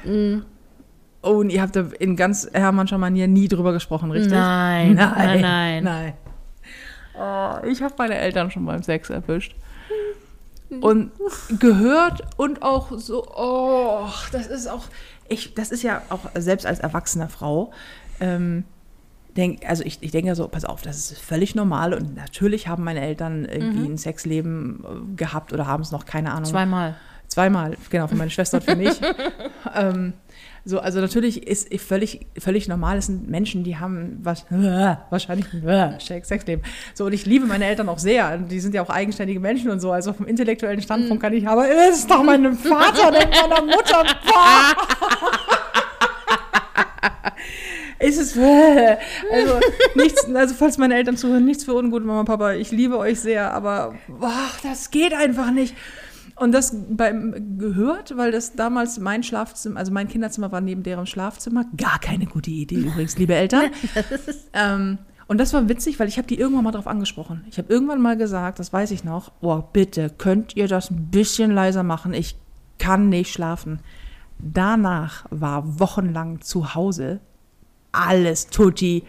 Oh, 1.24 1.32
und 1.40 1.50
ihr 1.50 1.62
habt 1.62 1.76
da 1.76 1.88
in 2.00 2.16
ganz 2.16 2.48
Hermannscher 2.54 2.98
Manier 2.98 3.28
nie 3.28 3.48
drüber 3.48 3.74
gesprochen, 3.74 4.12
richtig? 4.12 4.34
Nein, 4.34 4.94
nein, 4.94 5.42
nein. 5.42 5.84
Nein. 5.84 6.14
Oh, 7.20 7.66
ich 7.66 7.82
habe 7.82 7.94
meine 7.98 8.16
Eltern 8.16 8.52
schon 8.52 8.66
beim 8.66 8.84
Sex 8.84 9.10
erwischt. 9.10 9.56
Und 10.82 11.12
gehört 11.60 12.24
und 12.38 12.62
auch 12.62 12.92
so, 13.00 13.26
oh, 13.36 14.08
das 14.34 14.48
ist 14.48 14.68
auch, 14.68 14.84
ich, 15.30 15.54
das 15.56 15.72
ist 15.72 15.82
ja 15.82 16.02
auch 16.10 16.30
selbst 16.36 16.66
als 16.66 16.80
erwachsene 16.80 17.30
Frau, 17.30 17.72
ähm, 18.20 18.66
denk, 19.38 19.68
also 19.68 19.84
ich, 19.84 20.00
ich 20.02 20.12
denke 20.12 20.36
so, 20.36 20.48
pass 20.48 20.66
auf, 20.66 20.82
das 20.82 20.98
ist 21.12 21.20
völlig 21.20 21.56
normal 21.56 21.94
und 21.94 22.16
natürlich 22.16 22.68
haben 22.68 22.84
meine 22.84 23.02
Eltern 23.02 23.46
irgendwie 23.46 23.86
ein 23.88 23.98
Sexleben 23.98 24.84
äh, 24.84 25.16
gehabt 25.16 25.54
oder 25.54 25.68
haben 25.68 25.84
es 25.84 25.92
noch, 25.92 26.06
keine 26.06 26.32
Ahnung. 26.32 26.46
Zweimal. 26.46 26.96
Zweimal, 27.28 27.76
genau, 27.90 28.08
für 28.08 28.16
meine 28.16 28.32
Schwester 28.32 28.58
und 28.58 28.64
für 28.64 28.76
mich. 28.76 29.00
ähm, 29.76 30.14
so, 30.64 30.80
also 30.80 31.00
natürlich 31.02 31.46
ist 31.46 31.74
völlig, 31.82 32.26
völlig 32.38 32.68
normal, 32.68 32.98
es 32.98 33.06
sind 33.08 33.30
Menschen, 33.30 33.64
die 33.64 33.78
haben 33.78 34.20
was, 34.22 34.46
wahrscheinlich 35.10 35.46
ein 35.54 36.00
Sex- 36.00 36.28
Sexleben. 36.30 36.64
So, 36.94 37.06
und 37.06 37.14
ich 37.14 37.26
liebe 37.26 37.46
meine 37.46 37.66
Eltern 37.66 37.90
auch 37.90 38.00
sehr. 38.00 38.38
Die 38.38 38.60
sind 38.60 38.74
ja 38.74 38.82
auch 38.82 38.90
eigenständige 38.90 39.40
Menschen 39.40 39.70
und 39.70 39.80
so. 39.82 39.92
Also 39.92 40.14
vom 40.14 40.26
intellektuellen 40.26 40.82
Standpunkt 40.82 41.22
kann 41.22 41.34
ich, 41.34 41.48
aber 41.48 41.66
es 41.70 42.00
ist 42.00 42.10
doch 42.12 42.24
meinem 42.24 42.58
Vater, 42.58 43.12
nicht 43.12 43.30
meiner 43.30 43.62
Mutter. 43.62 44.04
Boah. 44.26 44.74
Ist 48.00 48.20
es, 48.20 48.38
also 49.32 49.60
nichts, 49.96 50.26
also 50.34 50.56
falls 50.56 50.78
meine 50.78 50.96
Eltern 50.96 51.18
zuhören, 51.18 51.46
nichts 51.46 51.64
für 51.64 51.74
ungut, 51.74 52.06
Mama, 52.06 52.24
Papa, 52.24 52.54
ich 52.54 52.72
liebe 52.72 52.98
euch 52.98 53.20
sehr, 53.20 53.54
aber 53.54 53.96
boah, 54.08 54.50
das 54.64 54.92
geht 54.92 55.14
einfach 55.14 55.52
nicht. 55.52 55.76
Und 56.36 56.52
das 56.52 56.76
beim 56.90 57.58
gehört, 57.58 58.16
weil 58.16 58.32
das 58.32 58.54
damals 58.54 59.00
mein 59.00 59.24
Schlafzimmer, 59.24 59.80
also 59.80 59.92
mein 59.92 60.08
Kinderzimmer 60.08 60.52
war 60.52 60.62
neben 60.62 60.84
deren 60.84 61.08
Schlafzimmer. 61.08 61.66
Gar 61.76 62.00
keine 62.00 62.28
gute 62.28 62.52
Idee 62.52 62.76
übrigens, 62.76 63.18
liebe 63.18 63.34
Eltern. 63.34 63.72
ähm, 64.54 65.00
und 65.26 65.40
das 65.40 65.54
war 65.54 65.68
witzig, 65.68 66.00
weil 66.00 66.08
ich 66.08 66.20
habe 66.20 66.28
die 66.28 66.38
irgendwann 66.38 66.64
mal 66.64 66.72
drauf 66.72 66.86
angesprochen. 66.86 67.44
Ich 67.50 67.58
habe 67.58 67.74
irgendwann 67.74 68.02
mal 68.02 68.18
gesagt, 68.18 68.60
das 68.60 68.72
weiß 68.72 68.92
ich 68.92 69.04
noch, 69.04 69.32
oh 69.42 69.64
bitte, 69.74 70.12
könnt 70.16 70.56
ihr 70.56 70.68
das 70.68 70.92
ein 70.92 71.08
bisschen 71.10 71.52
leiser 71.52 71.82
machen? 71.82 72.14
Ich 72.14 72.38
kann 72.78 73.10
nicht 73.10 73.34
schlafen. 73.34 73.80
Danach 74.38 75.26
war 75.32 75.80
wochenlang 75.80 76.42
zu 76.42 76.76
Hause 76.76 77.20
alles 77.92 78.48
tutti. 78.48 79.04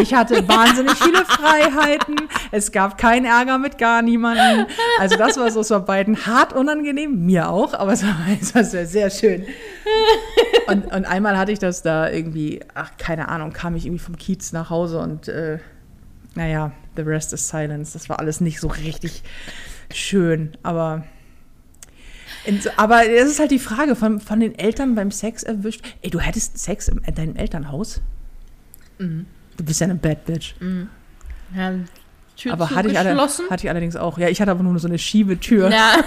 Ich 0.00 0.14
hatte 0.14 0.46
wahnsinnig 0.48 0.94
viele 0.94 1.24
Freiheiten. 1.24 2.16
Es 2.50 2.72
gab 2.72 2.98
keinen 2.98 3.24
Ärger 3.24 3.58
mit 3.58 3.78
gar 3.78 4.02
niemanden. 4.02 4.66
Also 4.98 5.16
das 5.16 5.36
war 5.36 5.50
so, 5.50 5.60
es 5.60 5.70
war 5.70 5.80
beiden 5.80 6.26
hart 6.26 6.52
unangenehm, 6.52 7.24
mir 7.24 7.48
auch, 7.48 7.74
aber 7.74 7.92
es 7.92 8.02
war, 8.02 8.16
es 8.40 8.54
war 8.54 8.64
sehr, 8.64 8.86
sehr 8.86 9.10
schön. 9.10 9.46
Und, 10.66 10.92
und 10.92 11.04
einmal 11.04 11.38
hatte 11.38 11.52
ich 11.52 11.58
das 11.58 11.82
da 11.82 12.10
irgendwie, 12.10 12.60
ach, 12.74 12.92
keine 12.98 13.28
Ahnung, 13.28 13.52
kam 13.52 13.76
ich 13.76 13.86
irgendwie 13.86 14.04
vom 14.04 14.16
Kiez 14.16 14.52
nach 14.52 14.70
Hause 14.70 14.98
und 14.98 15.28
äh, 15.28 15.58
naja, 16.34 16.72
the 16.96 17.02
rest 17.02 17.32
is 17.32 17.48
silence. 17.48 17.92
Das 17.92 18.08
war 18.08 18.18
alles 18.18 18.40
nicht 18.40 18.60
so 18.60 18.68
richtig 18.68 19.22
schön, 19.92 20.56
aber 20.62 21.04
so, 22.60 22.70
aber 22.76 23.08
es 23.08 23.30
ist 23.30 23.40
halt 23.40 23.50
die 23.50 23.58
Frage 23.58 23.96
von, 23.96 24.20
von 24.20 24.40
den 24.40 24.58
Eltern 24.58 24.94
beim 24.94 25.10
Sex 25.10 25.42
erwischt. 25.42 25.82
Ey, 26.02 26.10
du 26.10 26.20
hättest 26.20 26.58
Sex 26.58 26.88
in 26.88 27.00
deinem 27.14 27.36
Elternhaus? 27.36 28.02
Du 28.98 29.64
bist 29.64 29.80
ja 29.80 29.86
eine 29.86 29.94
Bad 29.96 30.24
Bitch. 30.24 30.54
Ja, 31.54 31.72
Tür 32.36 32.52
aber 32.52 32.70
hatte 32.70 32.88
ich, 32.88 32.98
alle, 32.98 33.16
hatte 33.16 33.64
ich 33.64 33.70
allerdings 33.70 33.94
auch. 33.94 34.18
Ja, 34.18 34.28
ich 34.28 34.40
hatte 34.40 34.50
aber 34.50 34.62
nur 34.62 34.76
so 34.78 34.88
eine 34.88 34.98
Schiebetür. 34.98 35.70
Ja. 35.70 35.96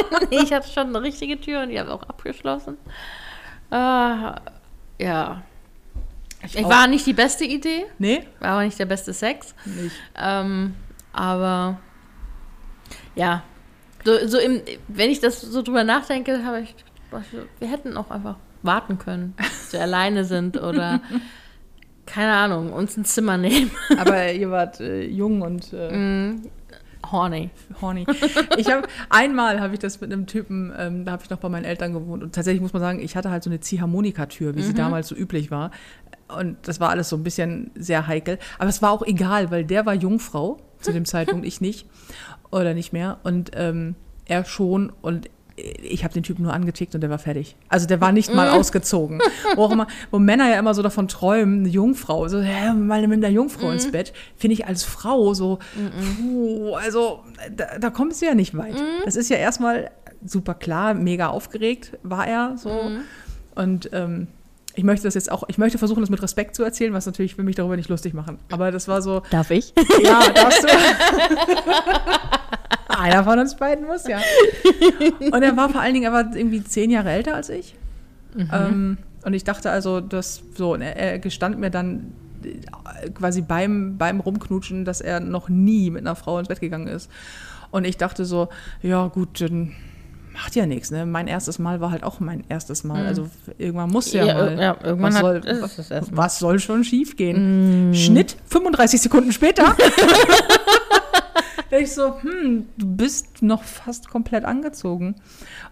ich 0.30 0.52
hatte 0.52 0.68
schon 0.68 0.88
eine 0.88 1.02
richtige 1.02 1.40
Tür 1.40 1.62
und 1.62 1.70
die 1.70 1.78
habe 1.78 1.88
ich 1.88 1.94
auch 1.94 2.02
abgeschlossen. 2.02 2.76
Äh, 3.70 3.76
ja. 4.98 5.42
Ich 6.42 6.62
auch. 6.62 6.68
war 6.68 6.86
nicht 6.86 7.06
die 7.06 7.14
beste 7.14 7.44
Idee, 7.44 7.86
Nee? 7.98 8.26
war 8.40 8.50
aber 8.50 8.64
nicht 8.64 8.78
der 8.78 8.84
beste 8.84 9.14
Sex. 9.14 9.54
Nicht. 9.64 9.96
Ähm, 10.14 10.74
aber 11.14 11.78
ja, 13.14 13.42
so, 14.04 14.26
so 14.26 14.38
im, 14.38 14.60
wenn 14.88 15.10
ich 15.10 15.20
das 15.20 15.40
so 15.40 15.62
drüber 15.62 15.84
nachdenke, 15.84 16.44
habe 16.44 16.60
ich, 16.60 16.74
wir 17.58 17.68
hätten 17.68 17.96
auch 17.96 18.10
einfach 18.10 18.36
warten 18.62 18.98
können, 18.98 19.32
bis 19.38 19.72
wir 19.72 19.80
alleine 19.80 20.26
sind 20.26 20.58
oder 20.60 21.00
keine 22.06 22.32
Ahnung, 22.32 22.72
uns 22.72 22.96
ein 22.96 23.04
Zimmer 23.04 23.36
nehmen. 23.36 23.70
Aber 23.98 24.32
ihr 24.32 24.50
wart 24.50 24.80
äh, 24.80 25.04
jung 25.06 25.42
und 25.42 25.72
äh, 25.72 25.96
Mm, 25.96 26.42
horny. 27.10 27.50
horny. 27.80 28.06
Ich 28.56 28.70
habe 28.70 28.86
einmal 29.10 29.60
habe 29.60 29.74
ich 29.74 29.80
das 29.80 30.00
mit 30.00 30.12
einem 30.12 30.26
Typen, 30.26 30.72
ähm, 30.78 31.04
da 31.04 31.12
habe 31.12 31.22
ich 31.22 31.30
noch 31.30 31.38
bei 31.38 31.48
meinen 31.48 31.64
Eltern 31.64 31.92
gewohnt 31.92 32.22
und 32.22 32.34
tatsächlich 32.34 32.60
muss 32.62 32.72
man 32.72 32.82
sagen, 32.82 33.00
ich 33.00 33.16
hatte 33.16 33.30
halt 33.30 33.42
so 33.42 33.50
eine 33.50 33.60
Ziehharmonikatür, 33.60 34.54
wie 34.56 34.62
sie 34.62 34.74
damals 34.74 35.08
so 35.08 35.14
üblich 35.14 35.50
war. 35.50 35.70
Und 36.38 36.56
das 36.66 36.80
war 36.80 36.88
alles 36.90 37.10
so 37.10 37.16
ein 37.16 37.22
bisschen 37.22 37.70
sehr 37.74 38.06
heikel. 38.06 38.38
Aber 38.58 38.68
es 38.70 38.80
war 38.80 38.90
auch 38.90 39.02
egal, 39.02 39.50
weil 39.50 39.64
der 39.64 39.84
war 39.86 39.94
Jungfrau 39.94 40.56
zu 40.80 40.92
dem 40.92 41.04
Zeitpunkt, 41.04 41.46
ich 41.46 41.60
nicht. 41.60 41.86
Oder 42.50 42.72
nicht 42.74 42.92
mehr. 42.92 43.18
Und 43.24 43.50
ähm, 43.54 43.94
er 44.24 44.44
schon. 44.46 44.90
Und 45.02 45.28
ich 45.56 46.02
habe 46.02 46.12
den 46.12 46.24
Typen 46.24 46.42
nur 46.42 46.52
angetickt 46.52 46.94
und 46.94 47.00
der 47.00 47.10
war 47.10 47.18
fertig. 47.18 47.54
Also 47.68 47.86
der 47.86 48.00
war 48.00 48.12
nicht 48.12 48.34
mal 48.34 48.50
ausgezogen. 48.50 49.20
Wo, 49.54 49.66
immer, 49.66 49.86
wo 50.10 50.18
Männer 50.18 50.50
ja 50.50 50.58
immer 50.58 50.74
so 50.74 50.82
davon 50.82 51.06
träumen, 51.06 51.60
eine 51.60 51.68
Jungfrau, 51.68 52.26
so, 52.28 52.40
hä, 52.40 52.72
mal 52.72 53.06
mit 53.06 53.24
einer 53.24 53.32
Jungfrau 53.32 53.70
ins 53.70 53.90
Bett, 53.90 54.12
finde 54.36 54.54
ich 54.54 54.66
als 54.66 54.82
Frau 54.82 55.32
so, 55.34 55.60
puh, 56.18 56.74
also 56.74 57.20
da, 57.56 57.78
da 57.78 57.90
kommst 57.90 58.20
du 58.20 58.26
ja 58.26 58.34
nicht 58.34 58.56
weit. 58.56 58.82
Das 59.04 59.16
ist 59.16 59.30
ja 59.30 59.36
erstmal 59.36 59.90
super 60.24 60.54
klar, 60.54 60.94
mega 60.94 61.28
aufgeregt 61.28 61.92
war 62.02 62.26
er 62.26 62.56
so. 62.56 62.90
Und 63.54 63.90
ähm, 63.92 64.26
ich 64.74 64.82
möchte 64.82 65.06
das 65.06 65.14
jetzt 65.14 65.30
auch, 65.30 65.44
ich 65.48 65.58
möchte 65.58 65.78
versuchen, 65.78 66.00
das 66.00 66.10
mit 66.10 66.20
Respekt 66.20 66.56
zu 66.56 66.64
erzählen, 66.64 66.92
was 66.92 67.06
natürlich 67.06 67.38
will 67.38 67.44
mich 67.44 67.54
darüber 67.54 67.76
nicht 67.76 67.88
lustig 67.88 68.12
machen. 68.12 68.38
Aber 68.50 68.72
das 68.72 68.88
war 68.88 69.02
so, 69.02 69.22
Darf 69.30 69.52
ich? 69.52 69.72
ja, 70.02 70.20
darfst 70.34 70.64
du. 70.64 70.68
Einer 73.04 73.24
von 73.24 73.38
uns 73.38 73.54
beiden 73.56 73.86
muss, 73.86 74.06
ja. 74.06 74.18
Und 75.32 75.42
er 75.42 75.56
war 75.56 75.68
vor 75.68 75.80
allen 75.80 75.94
Dingen, 75.94 76.04
er 76.06 76.12
war 76.12 76.34
irgendwie 76.34 76.62
zehn 76.64 76.90
Jahre 76.90 77.10
älter 77.10 77.34
als 77.34 77.48
ich. 77.50 77.74
Ähm, 78.36 78.98
und 79.24 79.32
ich 79.34 79.44
dachte 79.44 79.70
also, 79.70 80.00
dass 80.00 80.42
so, 80.56 80.72
und 80.74 80.82
er, 80.82 80.96
er 80.96 81.18
gestand 81.18 81.58
mir 81.58 81.70
dann 81.70 82.12
äh, 82.44 83.10
quasi 83.10 83.42
beim, 83.42 83.96
beim 83.96 84.20
Rumknutschen, 84.20 84.84
dass 84.84 85.00
er 85.00 85.20
noch 85.20 85.48
nie 85.48 85.90
mit 85.90 86.02
einer 86.02 86.16
Frau 86.16 86.38
ins 86.38 86.48
Bett 86.48 86.60
gegangen 86.60 86.88
ist. 86.88 87.10
Und 87.70 87.84
ich 87.86 87.96
dachte 87.96 88.24
so, 88.24 88.48
ja 88.82 89.06
gut, 89.06 89.40
dann 89.40 89.72
macht 90.32 90.56
ja 90.56 90.66
nichts. 90.66 90.90
Ne? 90.90 91.06
Mein 91.06 91.28
erstes 91.28 91.58
Mal 91.60 91.80
war 91.80 91.90
halt 91.92 92.02
auch 92.02 92.18
mein 92.20 92.42
erstes 92.48 92.82
Mal. 92.84 93.06
Also 93.06 93.28
irgendwann 93.58 93.90
muss 93.90 94.12
ja, 94.12 94.24
Ja, 94.24 94.34
mal. 94.34 94.58
ja, 94.60 94.76
irgendwann 94.82 95.12
was, 95.12 95.22
hat- 95.22 95.22
soll, 95.22 95.42
erste 95.46 95.92
Mal. 95.92 96.16
was 96.16 96.38
soll 96.40 96.58
schon 96.58 96.82
schief 96.84 97.16
gehen? 97.16 97.94
Schnitt, 97.94 98.36
35 98.46 99.00
Sekunden 99.00 99.30
später. 99.32 99.76
ich 101.78 101.92
so, 101.92 102.20
hm, 102.22 102.66
du 102.76 102.96
bist 102.96 103.42
noch 103.42 103.62
fast 103.62 104.08
komplett 104.08 104.44
angezogen. 104.44 105.16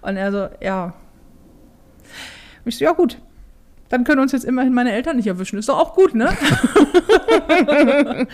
Und 0.01 0.17
er 0.17 0.33
so, 0.33 0.49
ja. 0.61 0.95
Ich 2.65 2.79
so, 2.79 2.85
ja 2.85 2.93
gut, 2.93 3.19
dann 3.89 4.05
können 4.05 4.21
uns 4.21 4.33
jetzt 4.33 4.45
immerhin 4.45 4.73
meine 4.73 4.93
Eltern 4.93 5.17
nicht 5.17 5.27
erwischen. 5.27 5.59
Ist 5.59 5.69
doch 5.69 5.79
auch 5.79 5.95
gut, 5.95 6.15
ne? 6.15 6.31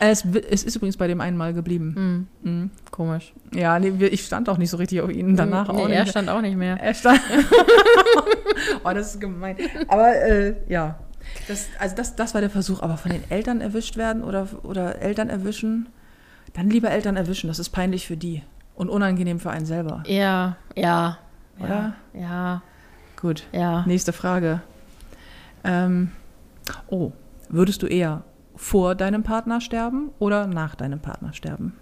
es, 0.00 0.24
es, 0.24 0.64
ist 0.64 0.76
übrigens 0.76 0.96
bei 0.96 1.06
dem 1.06 1.20
einen 1.20 1.36
Mal 1.36 1.52
geblieben. 1.52 2.28
Mhm. 2.42 2.50
Mhm. 2.50 2.70
Komisch. 2.90 3.34
Ja, 3.54 3.78
nee, 3.78 3.92
ich 4.06 4.24
stand 4.24 4.48
auch 4.48 4.58
nicht 4.58 4.70
so 4.70 4.76
richtig 4.76 5.00
auf 5.02 5.10
ihn. 5.10 5.36
Danach 5.36 5.70
nee, 5.70 5.78
auch 5.78 5.88
nicht. 5.88 5.98
Er 5.98 6.06
stand 6.06 6.30
auch 6.30 6.40
nicht 6.40 6.56
mehr. 6.56 6.78
Er 6.80 6.94
stand. 6.94 7.20
oh, 8.84 8.90
das 8.94 9.14
ist 9.14 9.20
gemein. 9.20 9.56
Aber 9.88 10.14
äh, 10.16 10.54
ja. 10.68 10.98
Das, 11.48 11.66
also 11.78 11.94
das, 11.94 12.16
das 12.16 12.34
war 12.34 12.40
der 12.40 12.50
Versuch. 12.50 12.80
Aber 12.80 12.96
von 12.96 13.10
den 13.10 13.22
Eltern 13.30 13.60
erwischt 13.60 13.96
werden 13.96 14.22
oder, 14.24 14.48
oder 14.62 15.02
Eltern 15.02 15.28
erwischen, 15.28 15.88
dann 16.56 16.70
lieber 16.70 16.90
Eltern 16.90 17.16
erwischen. 17.16 17.48
Das 17.48 17.58
ist 17.58 17.68
peinlich 17.68 18.06
für 18.06 18.16
die. 18.16 18.42
Und 18.74 18.88
unangenehm 18.88 19.40
für 19.40 19.50
einen 19.50 19.66
selber. 19.66 20.02
Ja, 20.06 20.56
ja. 20.74 21.18
Oder? 21.58 21.94
Ja. 22.12 22.20
ja. 22.20 22.62
Gut. 23.20 23.44
Ja. 23.52 23.84
Nächste 23.86 24.12
Frage. 24.12 24.62
Ähm, 25.64 26.12
oh, 26.88 27.12
würdest 27.48 27.82
du 27.82 27.86
eher 27.86 28.24
vor 28.54 28.94
deinem 28.94 29.22
Partner 29.22 29.60
sterben 29.60 30.10
oder 30.18 30.46
nach 30.46 30.74
deinem 30.74 31.00
Partner 31.00 31.32
sterben? 31.32 31.74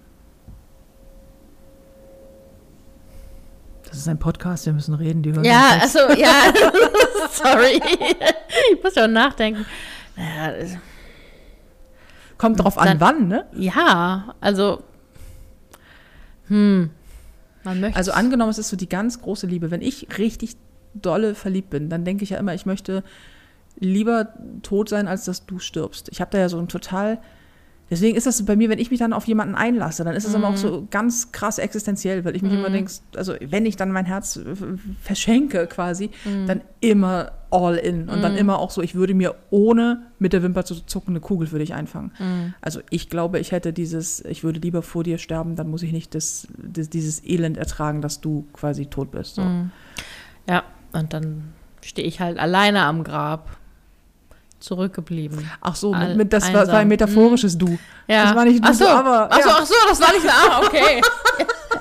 Das 3.88 3.98
ist 3.98 4.08
ein 4.08 4.18
Podcast, 4.18 4.66
wir 4.66 4.72
müssen 4.72 4.94
reden, 4.94 5.22
die 5.22 5.32
hören 5.32 5.44
Ja, 5.44 5.78
also, 5.80 5.98
ja, 6.16 6.52
sorry. 7.30 7.80
ich 8.72 8.82
muss 8.82 8.94
ja 8.96 9.04
auch 9.04 9.08
nachdenken. 9.08 9.64
Naja, 10.16 10.66
Kommt 12.44 12.60
drauf 12.60 12.76
an, 12.76 12.86
Dann- 12.86 13.00
wann, 13.00 13.28
ne? 13.28 13.46
ja, 13.54 14.34
also, 14.42 14.82
hm, 16.48 16.90
man 17.64 17.80
möchte. 17.80 17.96
Also 17.96 18.12
angenommen, 18.12 18.50
es 18.50 18.58
ist 18.58 18.68
so 18.68 18.76
die 18.76 18.88
ganz 18.88 19.22
große 19.22 19.46
Liebe. 19.46 19.70
Wenn 19.70 19.80
ich 19.80 20.18
richtig 20.18 20.56
dolle 20.92 21.34
verliebt 21.34 21.70
bin, 21.70 21.88
dann 21.88 22.04
denke 22.04 22.22
ich 22.22 22.30
ja 22.30 22.38
immer, 22.38 22.52
ich 22.52 22.66
möchte 22.66 23.02
lieber 23.78 24.34
tot 24.62 24.90
sein, 24.90 25.08
als 25.08 25.24
dass 25.24 25.46
du 25.46 25.58
stirbst. 25.58 26.10
Ich 26.12 26.20
habe 26.20 26.30
da 26.32 26.38
ja 26.38 26.48
so 26.50 26.58
ein 26.58 26.68
total. 26.68 27.18
Deswegen 27.94 28.16
ist 28.16 28.26
das 28.26 28.44
bei 28.44 28.56
mir, 28.56 28.68
wenn 28.70 28.80
ich 28.80 28.90
mich 28.90 28.98
dann 28.98 29.12
auf 29.12 29.24
jemanden 29.28 29.54
einlasse, 29.54 30.02
dann 30.02 30.16
ist 30.16 30.26
es 30.26 30.34
immer 30.34 30.48
auch 30.48 30.56
so 30.56 30.88
ganz 30.90 31.30
krass 31.30 31.58
existenziell, 31.58 32.24
weil 32.24 32.34
ich 32.34 32.42
mich 32.42 32.52
immer 32.52 32.68
denke, 32.68 32.90
also 33.14 33.34
wenn 33.40 33.64
ich 33.66 33.76
dann 33.76 33.92
mein 33.92 34.04
Herz 34.04 34.40
verschenke 35.00 35.68
quasi, 35.68 36.10
dann 36.48 36.60
immer 36.80 37.30
all 37.52 37.76
in 37.76 38.08
und 38.08 38.20
dann 38.20 38.36
immer 38.36 38.58
auch 38.58 38.72
so, 38.72 38.82
ich 38.82 38.96
würde 38.96 39.14
mir 39.14 39.36
ohne 39.50 40.02
mit 40.18 40.32
der 40.32 40.42
Wimper 40.42 40.64
zu 40.64 40.74
zucken 40.86 41.12
eine 41.12 41.20
Kugel 41.20 41.46
für 41.46 41.60
dich 41.60 41.72
einfangen. 41.72 42.10
Also 42.60 42.80
ich 42.90 43.08
glaube, 43.08 43.38
ich 43.38 43.52
hätte 43.52 43.72
dieses, 43.72 44.24
ich 44.24 44.42
würde 44.42 44.58
lieber 44.58 44.82
vor 44.82 45.04
dir 45.04 45.18
sterben, 45.18 45.54
dann 45.54 45.70
muss 45.70 45.84
ich 45.84 45.92
nicht 45.92 46.16
das, 46.16 46.48
das, 46.58 46.90
dieses 46.90 47.24
Elend 47.24 47.56
ertragen, 47.56 48.02
dass 48.02 48.20
du 48.20 48.48
quasi 48.52 48.86
tot 48.86 49.12
bist. 49.12 49.36
So. 49.36 49.42
ja, 50.48 50.64
und 50.92 51.12
dann 51.12 51.52
stehe 51.80 52.08
ich 52.08 52.18
halt 52.18 52.40
alleine 52.40 52.82
am 52.82 53.04
Grab. 53.04 53.56
Zurückgeblieben. 54.64 55.50
Ach 55.60 55.76
so, 55.76 55.92
mit, 55.92 56.16
mit, 56.16 56.32
das 56.32 56.44
war, 56.44 56.52
war 56.54 56.60
ein 56.62 56.68
einsam. 56.70 56.88
metaphorisches 56.88 57.58
Du. 57.58 57.78
Ja. 58.08 58.24
Das 58.24 58.34
war 58.34 58.44
nicht 58.46 58.64
du, 58.64 58.68
ach 58.68 58.74
so, 58.74 58.88
aber. 58.88 59.28
ach 59.30 59.42
so, 59.42 59.48
ja. 59.48 59.56
ach 59.58 59.66
so, 59.66 59.74
das 59.90 60.00
war 60.00 60.12
nicht. 60.14 60.26
Ah, 60.26 60.60
okay. 60.64 61.02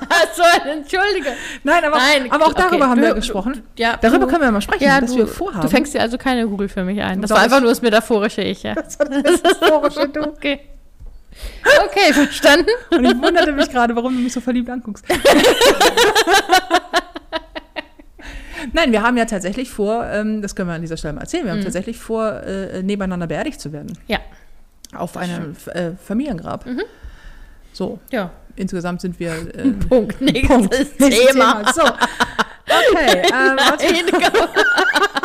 Ach 0.06 0.26
so, 0.34 0.42
entschuldige. 0.68 1.30
Nein, 1.62 1.82
aber, 1.84 1.96
Nein, 1.96 2.30
aber 2.30 2.46
auch 2.46 2.52
darüber 2.52 2.76
okay, 2.76 2.84
haben 2.84 3.00
du- 3.00 3.06
wir 3.06 3.14
gesprochen. 3.14 3.54
Du, 3.54 3.82
ja, 3.82 3.96
Darüber 4.00 4.26
du, 4.26 4.30
können 4.30 4.42
wir 4.42 4.50
mal 4.50 4.60
sprechen, 4.60 4.84
ja, 4.84 5.00
dass 5.00 5.12
du, 5.12 5.18
wir 5.18 5.26
vorhaben. 5.26 5.62
Du 5.62 5.68
fängst 5.68 5.94
dir 5.94 6.00
also 6.02 6.18
keine 6.18 6.46
Google 6.46 6.68
für 6.68 6.84
mich 6.84 7.00
ein. 7.00 7.22
Das 7.22 7.30
Doch, 7.30 7.36
war 7.36 7.44
einfach 7.44 7.60
nur 7.60 7.70
das 7.70 7.80
metaphorische 7.80 8.42
Ich, 8.42 8.62
ja. 8.64 8.74
das 8.74 8.98
war 8.98 9.06
das 9.06 9.40
historische 9.40 10.08
Du. 10.08 10.20
Okay. 10.26 10.60
Okay, 11.86 12.12
verstanden. 12.12 12.70
Und 12.90 13.04
ich 13.04 13.20
wunderte 13.20 13.52
mich 13.52 13.70
gerade, 13.70 13.96
warum 13.96 14.14
du 14.14 14.22
mich 14.22 14.32
so 14.32 14.40
verliebt 14.40 14.68
anguckst. 14.68 15.04
Nein, 18.72 18.92
wir 18.92 19.02
haben 19.02 19.16
ja 19.16 19.24
tatsächlich 19.24 19.70
vor, 19.70 20.04
ähm, 20.06 20.42
das 20.42 20.54
können 20.54 20.68
wir 20.68 20.74
an 20.74 20.80
dieser 20.80 20.96
Stelle 20.96 21.14
mal 21.14 21.20
erzählen, 21.22 21.44
wir 21.44 21.52
haben 21.52 21.62
tatsächlich 21.62 21.98
vor, 21.98 22.42
äh, 22.42 22.82
nebeneinander 22.82 23.26
beerdigt 23.26 23.60
zu 23.60 23.72
werden. 23.72 23.96
Ja. 24.06 24.18
Auf 24.96 25.16
einem 25.16 25.56
äh, 25.72 25.90
Familiengrab. 26.02 26.64
So, 27.72 27.98
Ja. 28.10 28.30
insgesamt 28.56 29.00
sind 29.00 29.18
wir. 29.18 29.32
Äh, 29.56 29.70
Punkt. 29.88 30.20
Nächstes 30.20 30.48
Punkt. 30.48 30.72
Nächstes 31.00 31.26
Thema. 31.32 31.72
So. 31.74 31.82
Okay. 31.82 33.22
Ähm, 33.32 33.56
was- 33.58 35.23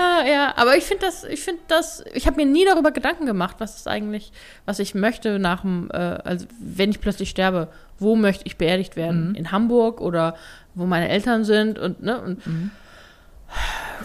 Ah, 0.00 0.24
ja, 0.26 0.54
aber 0.56 0.76
ich 0.78 0.84
finde 0.84 1.04
das, 1.04 1.24
ich 1.24 1.42
finde 1.42 1.60
das, 1.68 2.02
ich 2.14 2.26
habe 2.26 2.36
mir 2.36 2.46
nie 2.46 2.64
darüber 2.64 2.90
Gedanken 2.90 3.26
gemacht, 3.26 3.56
was 3.58 3.76
ist 3.76 3.86
eigentlich, 3.86 4.32
was 4.64 4.78
ich 4.78 4.94
möchte 4.94 5.38
nach 5.38 5.60
dem, 5.60 5.90
äh, 5.92 5.96
also 5.96 6.46
wenn 6.58 6.90
ich 6.90 7.00
plötzlich 7.00 7.28
sterbe, 7.28 7.68
wo 7.98 8.16
möchte 8.16 8.46
ich 8.46 8.56
beerdigt 8.56 8.96
werden? 8.96 9.34
In 9.34 9.52
Hamburg 9.52 10.00
oder 10.00 10.36
wo 10.74 10.86
meine 10.86 11.08
Eltern 11.08 11.44
sind 11.44 11.78
und 11.78 12.02
ne 12.02 12.18
und 12.18 12.70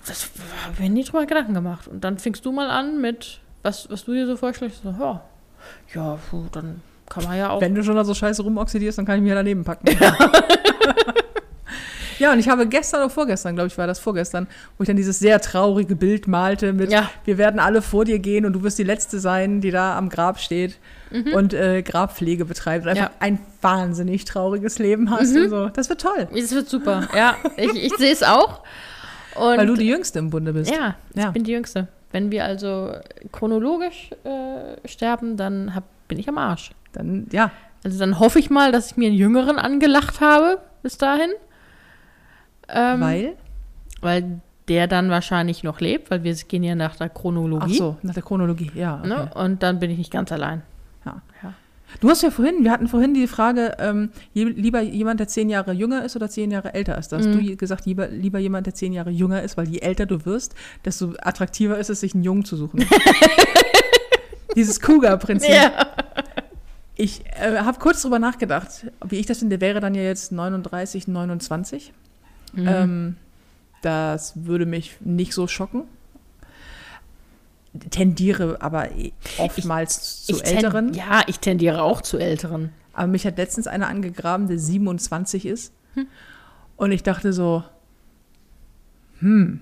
das 0.06 0.32
habe 0.64 0.74
ich 0.74 0.80
mir 0.80 0.90
nie 0.90 1.04
drüber 1.06 1.26
Gedanken 1.26 1.54
gemacht. 1.54 1.88
Und 1.88 2.04
dann 2.04 2.18
fingst 2.18 2.46
du 2.46 2.52
mal 2.52 2.70
an 2.70 3.00
mit, 3.00 3.40
was, 3.64 3.90
was 3.90 4.04
du 4.04 4.14
dir 4.14 4.28
so 4.28 4.36
vorschlägst, 4.36 4.84
so, 4.84 4.90
ja, 5.00 5.24
ja, 5.94 6.20
puh, 6.30 6.44
dann 6.52 6.82
kann 7.08 7.24
man 7.24 7.38
ja 7.38 7.52
auch. 7.52 7.62
Wenn 7.62 7.74
du 7.74 7.84
schon 7.84 7.96
da 7.96 8.04
so 8.04 8.14
scheiße 8.14 8.44
rumoxidierst, 8.44 8.98
dann 8.98 9.06
kann 9.06 9.18
ich 9.18 9.24
mir 9.24 9.36
daneben 9.36 9.64
packen. 9.64 9.88
Ja. 9.98 10.18
und 12.32 12.40
ich 12.40 12.50
habe 12.50 12.68
gestern 12.68 13.02
oder 13.02 13.10
vorgestern, 13.10 13.56
glaube 13.56 13.68
ich, 13.68 13.78
war 13.78 13.88
das 13.88 14.00
vorgestern, 14.00 14.48
wo 14.78 14.84
ich 14.84 14.88
dann 14.88 14.96
dieses 14.98 15.20
sehr 15.20 15.40
traurige 15.42 15.96
Bild 15.96 16.28
malte 16.28 16.74
mit, 16.74 16.92
Ja. 16.92 17.10
wir 17.26 17.38
werden 17.38 17.60
alle 17.60 17.82
vor 17.82 18.06
dir 18.06 18.20
gehen 18.20 18.46
und 18.46 18.54
du 18.54 18.64
wirst 18.64 18.78
die 18.80 18.84
Letzte 18.84 19.20
sein, 19.20 19.62
die 19.62 19.72
da 19.72 19.98
am 19.98 20.10
Grab 20.10 20.40
steht 20.40 20.78
und 21.34 21.54
äh, 21.54 21.82
Grabpflege 21.82 22.46
betreibt 22.46 22.86
und 22.86 22.92
einfach 22.92 23.10
Mhm. 23.10 23.14
Ja. 23.14 23.20
ein 23.20 23.40
wahnsinnig 23.62 24.26
trauriges 24.26 24.80
Leben 24.80 25.10
hast 25.12 25.36
und 25.36 25.50
so. 25.50 25.70
Das 25.70 25.90
wird 25.90 26.02
toll, 26.02 26.28
Es 26.36 26.54
wird 26.54 26.70
super. 26.70 27.08
Ja, 27.16 27.36
ich, 27.58 27.74
ich 27.86 27.94
sehe 27.98 28.12
es 28.12 28.24
auch. 28.24 28.62
Und 29.36 29.58
weil 29.58 29.68
du 29.68 29.76
die 29.76 29.88
Jüngste 29.88 30.20
im 30.20 30.30
Bunde 30.30 30.54
bist. 30.54 30.72
Ja, 30.74 30.96
ich 31.14 31.22
Ja. 31.22 31.32
bin 31.32 31.44
die 31.44 31.52
Jüngste. 31.52 31.88
Wenn 32.12 32.32
wir 32.32 32.46
also 32.46 32.94
chronologisch 33.34 34.10
äh, 34.24 34.88
sterben, 34.88 35.36
dann 35.38 35.76
hab, 35.76 35.84
bin 36.08 36.18
ich 36.20 36.28
am 36.30 36.38
Arsch. 36.38 36.72
Dann, 36.94 37.28
ja, 37.32 37.52
Also 37.84 38.00
dann 38.00 38.20
hoffe 38.20 38.40
ich 38.40 38.50
mal, 38.50 38.72
dass 38.72 38.92
ich 38.92 38.98
mir 38.98 39.08
einen 39.10 39.18
Jüngeren 39.18 39.58
angelacht 39.60 40.22
habe 40.22 40.60
bis 40.82 40.98
dahin. 40.98 41.30
Ähm, 42.70 43.02
weil, 43.02 43.34
Weil 44.02 44.40
der 44.68 44.88
dann 44.88 45.10
wahrscheinlich 45.10 45.64
noch 45.64 45.80
lebt, 45.80 46.10
weil 46.12 46.24
wir 46.24 46.34
gehen 46.34 46.64
ja 46.64 46.74
nach 46.76 46.96
der 46.96 47.12
ach 47.14 47.20
Chronologie. 47.20 47.78
so, 47.78 47.98
nach 48.02 48.14
der 48.16 48.24
Chronologie, 48.24 48.72
ja. 48.74 48.98
Okay. 49.00 49.08
Ne? 49.08 49.30
Und 49.36 49.62
dann 49.64 49.80
bin 49.80 49.92
ich 49.92 49.98
nicht 49.98 50.12
ganz 50.12 50.32
allein. 50.32 50.64
Ja. 51.06 51.22
Ja. 51.44 51.54
Du 52.02 52.10
hast 52.10 52.24
ja 52.24 52.32
vorhin, 52.32 52.64
wir 52.64 52.72
hatten 52.72 52.88
vorhin 52.88 53.14
die 53.14 53.28
Frage, 53.28 53.76
ähm, 53.80 54.10
lieber 54.34 54.82
jemand, 54.82 55.20
der 55.20 55.28
zehn 55.28 55.50
Jahre 55.50 55.72
jünger 55.72 56.04
ist 56.04 56.16
oder 56.16 56.28
zehn 56.30 56.50
Jahre 56.52 56.74
älter 56.74 56.98
ist. 56.98 57.10
Da 57.12 57.18
hast 57.18 57.28
Mhm. 57.28 57.46
du 57.46 57.56
gesagt, 57.56 57.86
lieber, 57.86 58.08
lieber 58.08 58.40
jemand, 58.40 58.66
der 58.66 58.74
zehn 58.74 58.92
Jahre 58.92 59.12
jünger 59.12 59.44
ist, 59.44 59.56
weil 59.56 59.68
je 59.70 59.80
älter 59.80 60.06
du 60.08 60.26
wirst, 60.26 60.56
desto 60.84 61.14
attraktiver 61.22 61.78
ist 61.78 61.90
es, 61.92 62.00
sich 62.00 62.14
einen 62.16 62.24
Jungen 62.24 62.44
zu 62.44 62.58
suchen. 62.58 62.84
Dieses 64.56 64.80
Cougar-Prinzip. 64.80 65.52
Ich 66.96 67.24
äh, 67.40 67.58
habe 67.60 67.78
kurz 67.80 68.02
drüber 68.02 68.20
nachgedacht, 68.20 68.88
wie 69.06 69.18
ich 69.18 69.26
das 69.26 69.40
finde. 69.40 69.58
Der 69.58 69.68
wäre 69.68 69.80
dann 69.82 69.96
ja 69.96 70.02
jetzt 70.02 70.32
39, 70.32 71.08
29. 71.08 71.92
Mhm. 72.56 72.68
Ähm, 72.68 73.16
das 73.82 74.46
würde 74.46 74.66
mich 74.66 74.98
nicht 75.02 75.34
so 75.34 75.48
schocken. 75.48 75.84
Tendiere 77.90 78.62
aber 78.62 78.92
eh 78.92 79.12
oftmals 79.38 80.26
zu 80.26 80.38
Ich 80.38 80.46
Älteren. 80.46 80.94
Ja, 80.94 81.24
ich 81.28 81.40
tendiere 81.40 81.82
auch 81.82 82.02
zu 82.02 82.18
Älteren. 82.18 82.72
Aber 82.94 83.08
mich 83.08 83.28
hat 83.28 83.38
letztens 83.38 83.68
einer 83.68 83.88
angegraben, 83.88 84.48
der 84.48 84.58
27 84.58 85.46
ist. 85.46 85.74
Und 86.78 86.92
ich 86.92 87.04
dachte 87.04 87.34
so, 87.34 87.64
hm. 89.20 89.62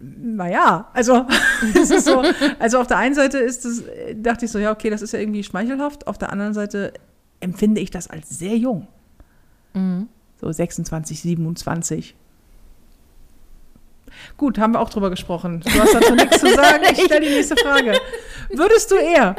Naja, 0.00 0.90
also, 0.92 1.26
es 1.74 1.90
ist 1.90 2.06
so, 2.06 2.22
also 2.58 2.80
auf 2.80 2.86
der 2.86 2.98
einen 2.98 3.14
Seite 3.14 3.38
ist 3.38 3.64
es, 3.64 3.82
äh, 3.82 4.14
dachte 4.16 4.44
ich 4.44 4.50
so, 4.50 4.58
ja, 4.58 4.72
okay, 4.72 4.90
das 4.90 5.02
ist 5.02 5.12
ja 5.12 5.18
irgendwie 5.18 5.42
schmeichelhaft. 5.44 6.06
Auf 6.06 6.18
der 6.18 6.32
anderen 6.32 6.54
Seite 6.54 6.92
empfinde 7.40 7.80
ich 7.80 7.90
das 7.90 8.08
als 8.08 8.28
sehr 8.28 8.56
jung. 8.56 8.86
So 10.40 10.50
26, 10.52 11.20
27. 11.20 12.14
Gut, 14.36 14.58
haben 14.58 14.74
wir 14.74 14.80
auch 14.80 14.90
drüber 14.90 15.10
gesprochen. 15.10 15.60
Du 15.60 15.80
hast 15.80 15.94
dazu 15.94 16.14
nichts 16.14 16.40
zu 16.40 16.54
sagen. 16.54 16.84
Ich 16.92 17.04
stelle 17.04 17.20
die 17.20 17.34
nächste 17.34 17.56
Frage. 17.56 17.98
Würdest 18.50 18.90
du 18.90 18.96
eher, 18.96 19.36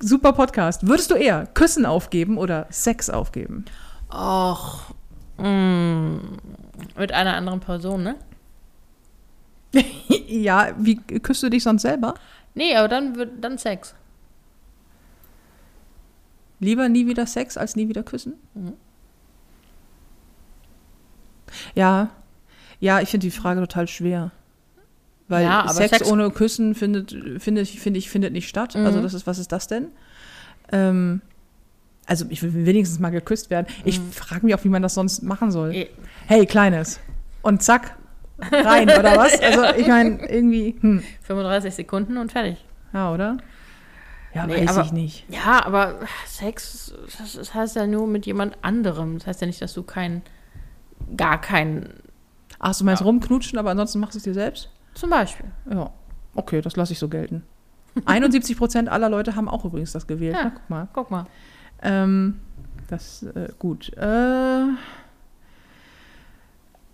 super 0.00 0.32
Podcast, 0.32 0.86
würdest 0.86 1.10
du 1.10 1.14
eher 1.14 1.46
Küssen 1.54 1.86
aufgeben 1.86 2.38
oder 2.38 2.66
Sex 2.70 3.10
aufgeben? 3.10 3.64
Och. 4.10 4.92
Mm, 5.38 6.16
mit 6.98 7.12
einer 7.12 7.36
anderen 7.36 7.60
Person, 7.60 8.02
ne? 8.02 8.16
Ja, 10.28 10.72
wie 10.78 10.96
küsst 10.96 11.42
du 11.42 11.50
dich 11.50 11.62
sonst 11.62 11.82
selber? 11.82 12.14
Nee, 12.54 12.74
aber 12.74 12.88
dann 12.88 13.40
dann 13.40 13.58
Sex. 13.58 13.94
Lieber 16.58 16.88
nie 16.88 17.06
wieder 17.06 17.26
Sex 17.26 17.56
als 17.56 17.76
nie 17.76 17.88
wieder 17.88 18.02
küssen? 18.02 18.34
Mhm. 18.54 18.74
Ja, 21.74 22.10
ja, 22.80 23.00
ich 23.00 23.08
finde 23.10 23.26
die 23.26 23.30
Frage 23.30 23.60
total 23.60 23.88
schwer. 23.88 24.30
Weil 25.28 25.44
Ja, 25.44 25.68
Sex, 25.68 25.98
Sex- 25.98 26.10
ohne 26.10 26.30
Küssen 26.30 26.74
findet, 26.74 27.14
finde 27.40 27.62
ich, 27.62 27.80
finde 27.80 27.98
ich, 27.98 28.10
findet 28.10 28.32
nicht 28.32 28.48
statt. 28.48 28.76
Also 28.76 28.98
Mhm. 28.98 29.02
das 29.02 29.14
ist, 29.14 29.26
was 29.26 29.38
ist 29.38 29.52
das 29.52 29.66
denn? 29.66 29.86
Ähm, 30.72 31.20
also 32.06 32.26
ich 32.28 32.42
will 32.42 32.66
wenigstens 32.66 32.98
mal 32.98 33.10
geküsst 33.10 33.48
werden. 33.50 33.66
Ich 33.84 34.00
Mhm. 34.00 34.10
frage 34.12 34.44
mich 34.44 34.54
auch, 34.54 34.64
wie 34.64 34.68
man 34.68 34.82
das 34.82 34.94
sonst 34.94 35.22
machen 35.22 35.50
soll. 35.52 35.74
Eh. 35.74 35.88
Hey, 36.26 36.44
Kleines. 36.46 37.00
Und 37.42 37.62
zack, 37.62 37.96
rein, 38.50 38.88
oder 38.90 39.16
was? 39.16 39.40
Also 39.40 39.64
ich 39.78 39.86
meine, 39.86 40.28
irgendwie, 40.28 40.76
hm, 40.80 41.02
35 41.22 41.74
Sekunden 41.74 42.16
und 42.18 42.32
fertig. 42.32 42.64
ja, 42.92 43.12
oder? 43.12 43.38
Ja, 44.34 44.46
Nee, 44.46 44.62
weiß 44.66 44.70
aber- 44.76 44.86
ich 44.86 44.92
nicht. 44.92 45.24
Ja, 45.28 45.64
aber 45.64 46.00
Sex, 46.26 46.94
das, 47.18 47.34
das 47.34 47.54
heißt 47.54 47.76
ja 47.76 47.86
nur 47.86 48.06
mit 48.06 48.24
jemand 48.26 48.56
anderem. 48.62 49.18
Das 49.18 49.26
heißt 49.26 49.40
ja 49.42 49.46
nicht, 49.46 49.60
dass 49.60 49.74
du 49.74 49.82
keinen, 49.82 50.22
gar 51.16 51.40
keinen, 51.40 51.88
Ach, 52.58 52.76
du 52.76 52.84
meinst 52.84 53.04
rumknutschen, 53.04 53.58
aber 53.58 53.70
ansonsten 53.70 54.00
machst 54.00 54.14
du 54.14 54.18
es 54.18 54.24
dir 54.24 54.34
selbst? 54.34 54.70
zum 54.94 55.08
Beispiel. 55.10 55.46
Ja, 55.70 55.90
okay, 56.34 56.60
das 56.60 56.76
lasse 56.76 56.92
ich 56.92 56.98
so 56.98 57.08
gelten. 57.08 57.42
71 58.04 58.56
Prozent 58.56 58.88
aller 58.88 59.08
Leute 59.08 59.36
haben 59.36 59.48
auch 59.48 59.64
übrigens 59.64 59.92
das 59.92 60.06
gewählt. 60.06 60.34
Ja. 60.34 60.44
Na, 60.44 60.50
guck 60.50 60.70
mal. 60.70 60.88
Guck 60.92 61.10
mal. 61.10 61.26
Ähm, 61.82 62.40
das, 62.88 63.22
äh, 63.22 63.48
gut. 63.58 63.90
Äh, 63.96 64.64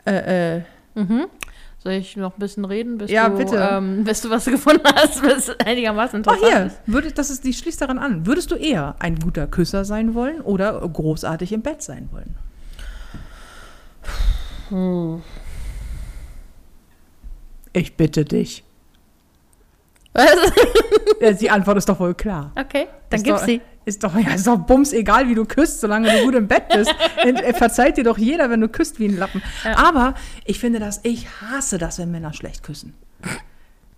äh, 0.06 0.56
äh, 0.58 0.62
Mhm. 0.94 1.26
Soll 1.78 1.92
ich 1.92 2.16
noch 2.16 2.36
ein 2.36 2.40
bisschen 2.40 2.64
reden, 2.64 2.98
bis, 2.98 3.10
Ja, 3.10 3.28
du, 3.28 3.36
bitte. 3.36 3.56
Ähm, 3.56 4.02
bis 4.02 4.20
du 4.20 4.30
was 4.30 4.44
gefunden 4.46 4.82
hast, 4.94 5.22
was 5.22 5.50
einigermaßen 5.60 6.16
oh, 6.16 6.18
interessant 6.18 6.52
hier, 6.52 6.66
ist? 6.66 6.80
würde, 6.86 7.12
das 7.12 7.30
ist, 7.30 7.44
die 7.44 7.52
schließt 7.52 7.80
daran 7.80 7.98
an. 7.98 8.26
Würdest 8.26 8.50
du 8.50 8.56
eher 8.56 8.96
ein 8.98 9.16
guter 9.16 9.46
Küsser 9.46 9.84
sein 9.84 10.14
wollen 10.14 10.40
oder 10.40 10.80
großartig 10.80 11.52
im 11.52 11.62
Bett 11.62 11.82
sein 11.82 12.08
wollen? 12.10 12.34
Hm. 14.70 15.22
Ich 17.72 17.96
bitte 17.96 18.24
dich. 18.24 18.64
Was? 20.14 20.26
Ja, 21.20 21.32
die 21.32 21.50
Antwort 21.50 21.76
ist 21.78 21.88
doch 21.88 21.98
wohl 21.98 22.14
klar. 22.14 22.52
Okay, 22.54 22.86
dann 23.10 23.18
Ist 23.18 23.24
gib 23.24 23.34
doch, 23.34 23.42
sie. 23.44 23.60
Ist 23.84 24.04
doch, 24.04 24.14
ja, 24.16 24.34
ist 24.34 24.46
doch 24.46 24.56
bums 24.56 24.92
egal, 24.92 25.28
wie 25.28 25.34
du 25.34 25.44
küsst, 25.44 25.80
solange 25.80 26.08
du 26.08 26.22
gut 26.22 26.36
im 26.36 26.46
Bett 26.46 26.68
bist. 26.68 26.94
Äh, 27.24 27.54
Verzeiht 27.54 27.96
dir 27.96 28.04
doch 28.04 28.18
jeder, 28.18 28.50
wenn 28.50 28.60
du 28.60 28.68
küsst 28.68 29.00
wie 29.00 29.06
ein 29.06 29.16
Lappen. 29.16 29.42
Ja. 29.64 29.76
Aber 29.78 30.14
ich 30.44 30.60
finde 30.60 30.78
das, 30.78 31.00
ich 31.02 31.26
hasse 31.40 31.78
das, 31.78 31.98
wenn 31.98 32.12
Männer 32.12 32.32
schlecht 32.34 32.62
küssen. 32.62 32.94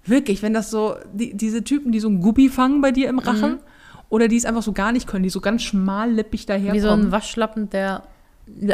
Wirklich, 0.06 0.42
wenn 0.42 0.54
das 0.54 0.70
so, 0.70 0.96
die, 1.12 1.36
diese 1.36 1.62
Typen, 1.62 1.92
die 1.92 2.00
so 2.00 2.08
ein 2.08 2.20
Guppi 2.20 2.48
fangen 2.48 2.80
bei 2.80 2.90
dir 2.90 3.11
im 3.11 3.18
Rachen 3.18 3.58
oder 4.08 4.26
die 4.28 4.36
es 4.38 4.46
einfach 4.46 4.62
so 4.62 4.72
gar 4.72 4.92
nicht 4.92 5.06
können, 5.06 5.24
die 5.24 5.30
so 5.30 5.42
ganz 5.42 5.62
schmallippig 5.62 6.46
daherkommen. 6.46 6.74
Wie 6.74 6.80
so 6.80 6.88
ein 6.88 7.12
Waschlappen, 7.12 7.68
der 7.68 8.04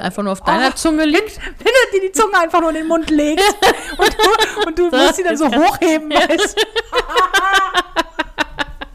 einfach 0.00 0.22
nur 0.22 0.32
auf 0.32 0.42
deiner 0.42 0.74
Zunge 0.74 1.04
liegt. 1.04 1.36
wenn 1.58 1.66
du 1.66 1.98
dir 1.98 2.08
die 2.08 2.12
Zunge 2.12 2.38
einfach 2.38 2.60
nur 2.60 2.70
in 2.70 2.76
den 2.76 2.88
Mund 2.88 3.10
legst 3.10 3.56
und 3.98 4.14
du, 4.14 4.66
und 4.66 4.78
du 4.78 4.90
So, 4.90 4.96
musst 4.96 5.16
sie 5.16 5.22
dann 5.22 5.36
so 5.36 5.46
hochheben, 5.50 6.10
weißt 6.10 6.56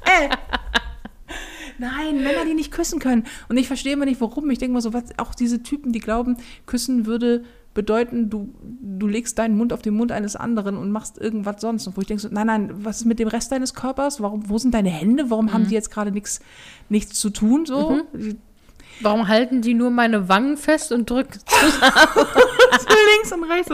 Ey. 0.05 0.29
Nein, 1.77 2.23
Männer, 2.23 2.45
die 2.45 2.53
nicht 2.53 2.71
küssen 2.71 2.99
können. 2.99 3.25
Und 3.49 3.57
ich 3.57 3.65
verstehe 3.67 3.93
immer 3.93 4.05
nicht, 4.05 4.21
warum. 4.21 4.49
Ich 4.51 4.59
denke 4.59 4.73
mal 4.73 4.81
so, 4.81 4.93
was, 4.93 5.05
auch 5.17 5.33
diese 5.33 5.63
Typen, 5.63 5.91
die 5.91 5.99
glauben, 5.99 6.37
küssen 6.67 7.07
würde 7.07 7.43
bedeuten, 7.73 8.29
du, 8.29 8.53
du 8.61 9.07
legst 9.07 9.39
deinen 9.39 9.57
Mund 9.57 9.73
auf 9.73 9.81
den 9.81 9.95
Mund 9.95 10.11
eines 10.11 10.35
anderen 10.35 10.77
und 10.77 10.91
machst 10.91 11.17
irgendwas 11.17 11.61
sonst. 11.61 11.87
Und 11.87 11.97
wo 11.97 12.01
ich 12.01 12.07
denke 12.07 12.21
so, 12.21 12.29
nein, 12.29 12.47
nein, 12.47 12.69
was 12.73 12.97
ist 12.97 13.05
mit 13.05 13.17
dem 13.17 13.27
Rest 13.27 13.51
deines 13.51 13.73
Körpers? 13.73 14.21
Warum, 14.21 14.49
wo 14.49 14.57
sind 14.57 14.73
deine 14.73 14.89
Hände? 14.89 15.29
Warum 15.29 15.53
haben 15.53 15.67
die 15.67 15.73
jetzt 15.73 15.89
gerade 15.89 16.11
nichts 16.11 16.41
nichts 16.89 17.19
zu 17.19 17.29
tun? 17.29 17.65
So? 17.65 18.01
Warum 18.99 19.27
halten 19.27 19.61
die 19.61 19.73
nur 19.73 19.89
meine 19.89 20.27
Wangen 20.29 20.57
fest 20.57 20.91
und 20.91 21.09
drücken? 21.09 21.39
Links 23.13 23.31
und 23.31 23.43
rechts. 23.45 23.71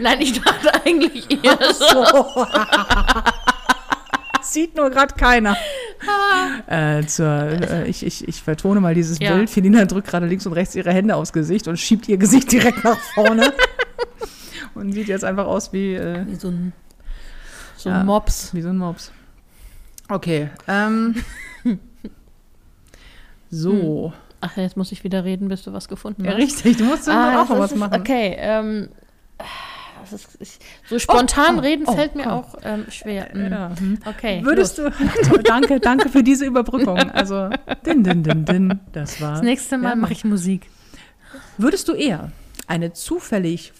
Nein, 0.00 0.20
ich 0.20 0.40
dachte 0.40 0.74
eigentlich 0.84 1.44
eher 1.44 1.58
so. 1.72 2.46
Sieht 4.42 4.74
nur 4.74 4.90
gerade 4.90 5.14
keiner. 5.14 5.56
äh, 6.66 7.04
zur, 7.04 7.26
äh, 7.28 7.86
ich, 7.88 8.04
ich, 8.04 8.26
ich 8.26 8.42
vertone 8.42 8.80
mal 8.80 8.94
dieses 8.94 9.18
Ja. 9.20 9.34
Bild. 9.34 9.50
Felina 9.50 9.84
drückt 9.84 10.08
gerade 10.08 10.26
links 10.26 10.46
und 10.46 10.54
rechts 10.54 10.74
ihre 10.74 10.92
Hände 10.92 11.14
aufs 11.14 11.32
Gesicht 11.32 11.68
und 11.68 11.76
schiebt 11.78 12.08
ihr 12.08 12.16
Gesicht 12.16 12.50
direkt 12.50 12.82
nach 12.82 12.98
vorne. 13.14 13.52
und 14.74 14.92
sieht 14.92 15.08
jetzt 15.08 15.24
einfach 15.24 15.46
aus 15.46 15.72
wie, 15.72 15.94
äh, 15.94 16.26
Wie 16.26 16.34
so 16.36 16.48
ein, 16.48 16.72
so 17.76 17.90
Ja. 17.90 18.00
ein 18.00 18.06
Mops. 18.06 18.52
wie 18.54 18.62
so 18.62 18.70
ein 18.70 18.78
Mops. 18.78 19.12
Okay. 20.10 20.50
Ähm, 20.68 21.14
so. 23.50 24.12
Ach, 24.40 24.56
jetzt 24.56 24.76
muss 24.76 24.90
ich 24.92 25.04
wieder 25.04 25.24
reden, 25.24 25.48
bis 25.48 25.62
du 25.62 25.72
was 25.72 25.88
gefunden 25.88 26.24
Ja, 26.24 26.32
hast. 26.32 26.38
richtig. 26.38 26.76
Du 26.78 26.84
musst 26.84 27.08
Ah, 27.08 27.42
auch 27.42 27.50
was 27.50 27.72
ist- 27.72 27.78
machen. 27.78 28.00
Okay, 28.00 28.36
ähm, 28.38 28.88
ist, 30.12 30.36
ich, 30.40 30.58
so 30.88 30.98
spontan 30.98 31.58
oh, 31.58 31.60
reden 31.60 31.84
oh, 31.86 31.92
fällt 31.92 32.14
mir 32.14 32.26
oh. 32.26 32.30
auch 32.30 32.54
ähm, 32.62 32.86
schwer. 32.90 33.28
Mm. 33.32 33.52
Ja, 33.52 33.70
hm. 33.78 33.98
Okay, 34.04 34.44
Würdest 34.44 34.78
los. 34.78 34.92
du. 35.30 35.38
danke, 35.42 35.80
danke 35.80 36.08
für 36.08 36.22
diese 36.22 36.46
Überbrückung. 36.46 36.98
Also, 36.98 37.50
din, 37.86 38.02
din, 38.02 38.22
din, 38.22 38.44
din. 38.44 38.80
Das 38.92 39.20
war. 39.20 39.32
Das 39.32 39.42
nächste 39.42 39.78
Mal 39.78 39.90
Ja, 39.90 39.96
mache 39.96 40.12
ich 40.12 40.24
Musik. 40.24 40.68
Würdest 41.58 41.88
du 41.88 41.92
eher 41.92 42.32
eine 42.66 42.92
zufällig 42.92 43.72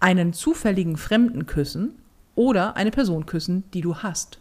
einen 0.00 0.32
zufälligen 0.32 0.96
Fremden 0.96 1.46
küssen 1.46 1.98
oder 2.34 2.76
eine 2.76 2.90
Person 2.90 3.26
küssen, 3.26 3.64
die 3.74 3.80
du 3.82 3.96
hast? 3.96 4.38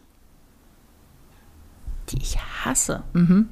Die 2.10 2.18
ich 2.22 2.38
hasse. 2.40 3.04
Mhm. 3.14 3.50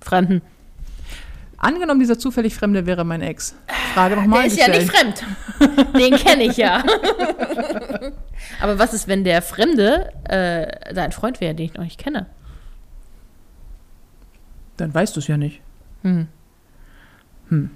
Fremden. 0.00 0.42
Angenommen, 1.56 2.00
dieser 2.00 2.18
zufällig 2.18 2.54
Fremde 2.54 2.86
wäre 2.86 3.04
mein 3.04 3.20
Ex. 3.20 3.54
Frage 3.94 4.16
nochmal 4.16 4.42
Der 4.44 4.46
ist 4.46 4.58
ja 4.58 4.66
gestellt. 4.66 4.86
nicht 4.88 4.96
fremd. 4.96 5.94
Den 5.94 6.14
kenne 6.16 6.44
ich 6.44 6.56
ja. 6.56 6.82
Aber 8.62 8.78
was 8.78 8.94
ist, 8.94 9.08
wenn 9.08 9.24
der 9.24 9.42
Fremde 9.42 10.10
äh, 10.24 10.94
dein 10.94 11.12
Freund 11.12 11.40
wäre, 11.42 11.54
den 11.54 11.66
ich 11.66 11.74
noch 11.74 11.84
nicht 11.84 11.98
kenne? 11.98 12.26
Dann 14.78 14.94
weißt 14.94 15.16
du 15.16 15.20
es 15.20 15.26
ja 15.26 15.36
nicht. 15.36 15.60
Hm. 16.02 16.28
Hm. 17.50 17.70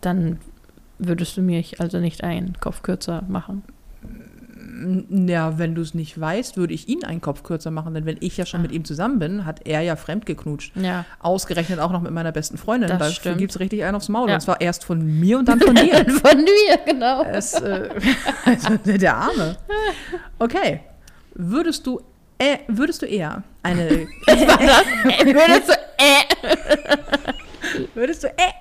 Dann 0.00 0.38
würdest 0.98 1.36
du 1.36 1.42
mich 1.42 1.80
also 1.80 1.98
nicht 1.98 2.22
einen 2.22 2.54
Kopf 2.60 2.82
kürzer 2.82 3.22
machen. 3.26 3.64
Ja, 5.10 5.58
wenn 5.58 5.74
du 5.74 5.82
es 5.82 5.94
nicht 5.94 6.18
weißt, 6.18 6.56
würde 6.56 6.74
ich 6.74 6.88
ihn 6.88 7.04
einen 7.04 7.20
Kopf 7.20 7.42
kürzer 7.42 7.70
machen, 7.70 7.94
denn 7.94 8.06
wenn 8.06 8.16
ich 8.20 8.36
ja 8.36 8.44
schon 8.44 8.60
mit 8.62 8.72
ihm 8.72 8.84
zusammen 8.84 9.18
bin, 9.18 9.44
hat 9.44 9.66
er 9.66 9.82
ja 9.82 9.94
fremd 9.94 10.26
geknutscht. 10.26 10.76
Ja. 10.76 11.04
Ausgerechnet 11.20 11.78
auch 11.78 11.92
noch 11.92 12.00
mit 12.00 12.12
meiner 12.12 12.32
besten 12.32 12.58
Freundin. 12.58 12.88
Das 12.88 12.98
Dafür 12.98 13.12
stimmt. 13.14 13.38
gibt 13.38 13.52
es 13.52 13.60
richtig 13.60 13.84
einen 13.84 13.94
aufs 13.94 14.08
Maul. 14.08 14.28
Ja. 14.28 14.34
Und 14.36 14.40
zwar 14.40 14.60
erst 14.60 14.84
von 14.84 15.04
mir 15.04 15.38
und 15.38 15.46
dann 15.48 15.60
von 15.64 15.74
dir. 15.74 16.04
Von 16.08 16.38
mir, 16.38 16.78
genau. 16.86 17.22
Es, 17.22 17.54
äh, 17.54 17.88
also 18.44 18.76
der 18.84 19.16
Arme. 19.16 19.56
Okay. 20.38 20.80
Würdest 21.34 21.86
du, 21.86 22.00
äh, 22.38 22.58
würdest 22.68 23.02
du 23.02 23.06
eher 23.06 23.42
eine, 23.62 23.88
Ey, 23.88 24.06
würdest 24.26 25.68
du, 25.68 25.72
äh. 25.98 26.56
würdest 27.94 28.24
du, 28.24 28.28
äh, 28.28 28.52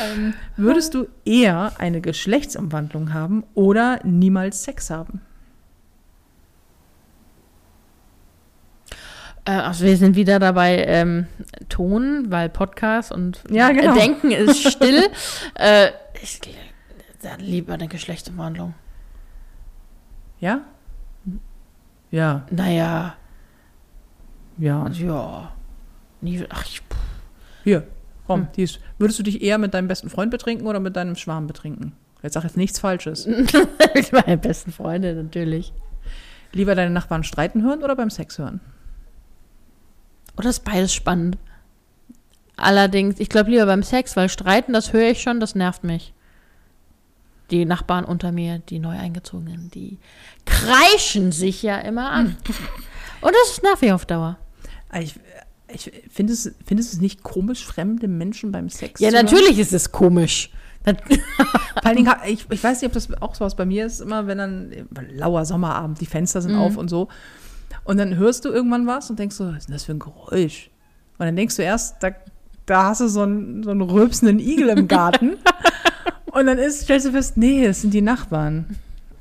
ähm, 0.00 0.34
würdest 0.56 0.94
du 0.94 1.06
eher 1.24 1.72
eine 1.78 2.00
Geschlechtsumwandlung 2.00 3.12
haben 3.12 3.44
oder 3.54 4.00
niemals 4.04 4.64
Sex 4.64 4.90
haben? 4.90 5.20
Also 9.46 9.84
wir 9.84 9.96
sind 9.96 10.16
wieder 10.16 10.38
dabei 10.38 10.84
ähm, 10.86 11.26
Ton, 11.68 12.26
weil 12.30 12.48
Podcast 12.48 13.12
und 13.12 13.42
Ja, 13.50 13.70
genau. 13.72 13.94
Denken 13.94 14.30
ist 14.30 14.62
still. 14.72 15.02
äh, 15.54 15.90
ich 16.22 16.40
lieber 17.38 17.74
eine 17.74 17.88
Geschlechtsumwandlung. 17.88 18.74
Ja? 20.40 20.60
Ja, 22.10 22.46
Naja, 22.50 23.16
ja. 24.58 24.88
ja. 24.88 25.52
Nie, 26.20 26.44
ach, 26.48 26.64
ich, 26.64 26.78
pff. 26.80 26.96
Hier, 27.64 27.86
komm, 28.26 28.40
Hm. 28.42 28.48
die 28.56 28.62
ist, 28.62 28.78
würdest 28.98 29.18
du 29.18 29.22
dich 29.22 29.42
eher 29.42 29.58
mit 29.58 29.74
deinem 29.74 29.88
besten 29.88 30.08
Freund 30.10 30.30
betrinken 30.30 30.66
oder 30.66 30.80
mit 30.80 30.96
deinem 30.96 31.16
Schwarm 31.16 31.46
betrinken? 31.46 31.92
Jetzt 32.22 32.34
sag 32.34 32.44
jetzt 32.44 32.56
nichts 32.56 32.78
Falsches. 32.78 33.26
mit 33.94 34.12
meiner 34.12 34.36
besten 34.36 34.72
Freundin 34.72 35.16
natürlich. 35.22 35.72
Lieber 36.52 36.74
deine 36.74 36.90
Nachbarn 36.90 37.24
streiten 37.24 37.62
hören 37.62 37.82
oder 37.82 37.96
beim 37.96 38.10
Sex 38.10 38.38
hören? 38.38 38.60
Oder 40.36 40.50
ist 40.50 40.64
beides 40.64 40.92
spannend? 40.92 41.38
Allerdings, 42.56 43.18
ich 43.18 43.28
glaube 43.28 43.50
lieber 43.50 43.66
beim 43.66 43.82
Sex, 43.82 44.16
weil 44.16 44.28
Streiten, 44.28 44.72
das 44.72 44.92
höre 44.92 45.10
ich 45.10 45.22
schon, 45.22 45.40
das 45.40 45.54
nervt 45.54 45.84
mich. 45.84 46.12
Die 47.50 47.64
Nachbarn 47.64 48.04
unter 48.04 48.32
mir, 48.32 48.58
die 48.58 48.78
neu 48.78 48.96
eingezogenen, 48.96 49.70
die 49.70 49.98
kreischen 50.46 51.32
sich 51.32 51.62
ja 51.62 51.78
immer 51.78 52.10
an. 52.10 52.36
Und 53.20 53.32
das 53.34 53.52
ist 53.52 53.62
nervig 53.62 53.92
auf 53.92 54.06
Dauer. 54.06 54.38
Ich, 55.00 55.14
ich 55.68 55.90
finde 56.10 56.32
es, 56.32 56.52
findest 56.64 56.92
du 56.92 56.96
es 56.96 57.00
nicht 57.02 57.22
komisch, 57.22 57.64
fremde 57.64 58.06
Menschen 58.08 58.52
beim 58.52 58.68
Sex 58.68 59.00
Ja, 59.00 59.10
natürlich 59.10 59.58
ist 59.58 59.72
es 59.72 59.90
komisch. 59.92 60.50
Vor 60.84 60.94
allen 61.86 61.96
Dingen, 61.96 62.12
ich, 62.26 62.46
ich 62.50 62.62
weiß 62.62 62.80
nicht, 62.82 62.86
ob 62.88 62.92
das 62.92 63.08
auch 63.22 63.34
so 63.34 63.44
was 63.44 63.56
bei 63.56 63.64
mir 63.64 63.86
ist, 63.86 64.00
immer 64.00 64.26
wenn 64.26 64.38
dann, 64.38 64.88
lauer 65.12 65.44
Sommerabend, 65.46 66.00
die 66.00 66.06
Fenster 66.06 66.42
sind 66.42 66.52
Mhm. 66.52 66.58
auf 66.60 66.76
und 66.76 66.88
so. 66.88 67.08
Und 67.82 67.98
dann 67.98 68.16
hörst 68.16 68.44
du 68.44 68.50
irgendwann 68.50 68.86
was 68.86 69.10
und 69.10 69.18
denkst 69.18 69.36
so, 69.36 69.46
was 69.48 69.58
ist 69.58 69.68
denn 69.68 69.74
das 69.74 69.84
für 69.84 69.92
ein 69.92 69.98
Geräusch? 69.98 70.70
Und 71.18 71.26
dann 71.26 71.36
denkst 71.36 71.56
du 71.56 71.62
erst, 71.62 72.02
da, 72.02 72.10
da 72.66 72.84
hast 72.84 73.00
du 73.00 73.08
so 73.08 73.22
einen, 73.22 73.62
so 73.62 73.70
einen 73.70 73.82
rülpsenden 73.82 74.38
Igel 74.38 74.68
im 74.68 74.88
Garten. 74.88 75.36
Und 76.32 76.46
dann 76.46 76.58
ist, 76.58 76.80
stellst 76.80 77.06
du 77.06 77.12
fest, 77.12 77.36
nee, 77.36 77.64
das 77.64 77.80
sind 77.80 77.94
die 77.94 78.02
Nachbarn. 78.02 78.76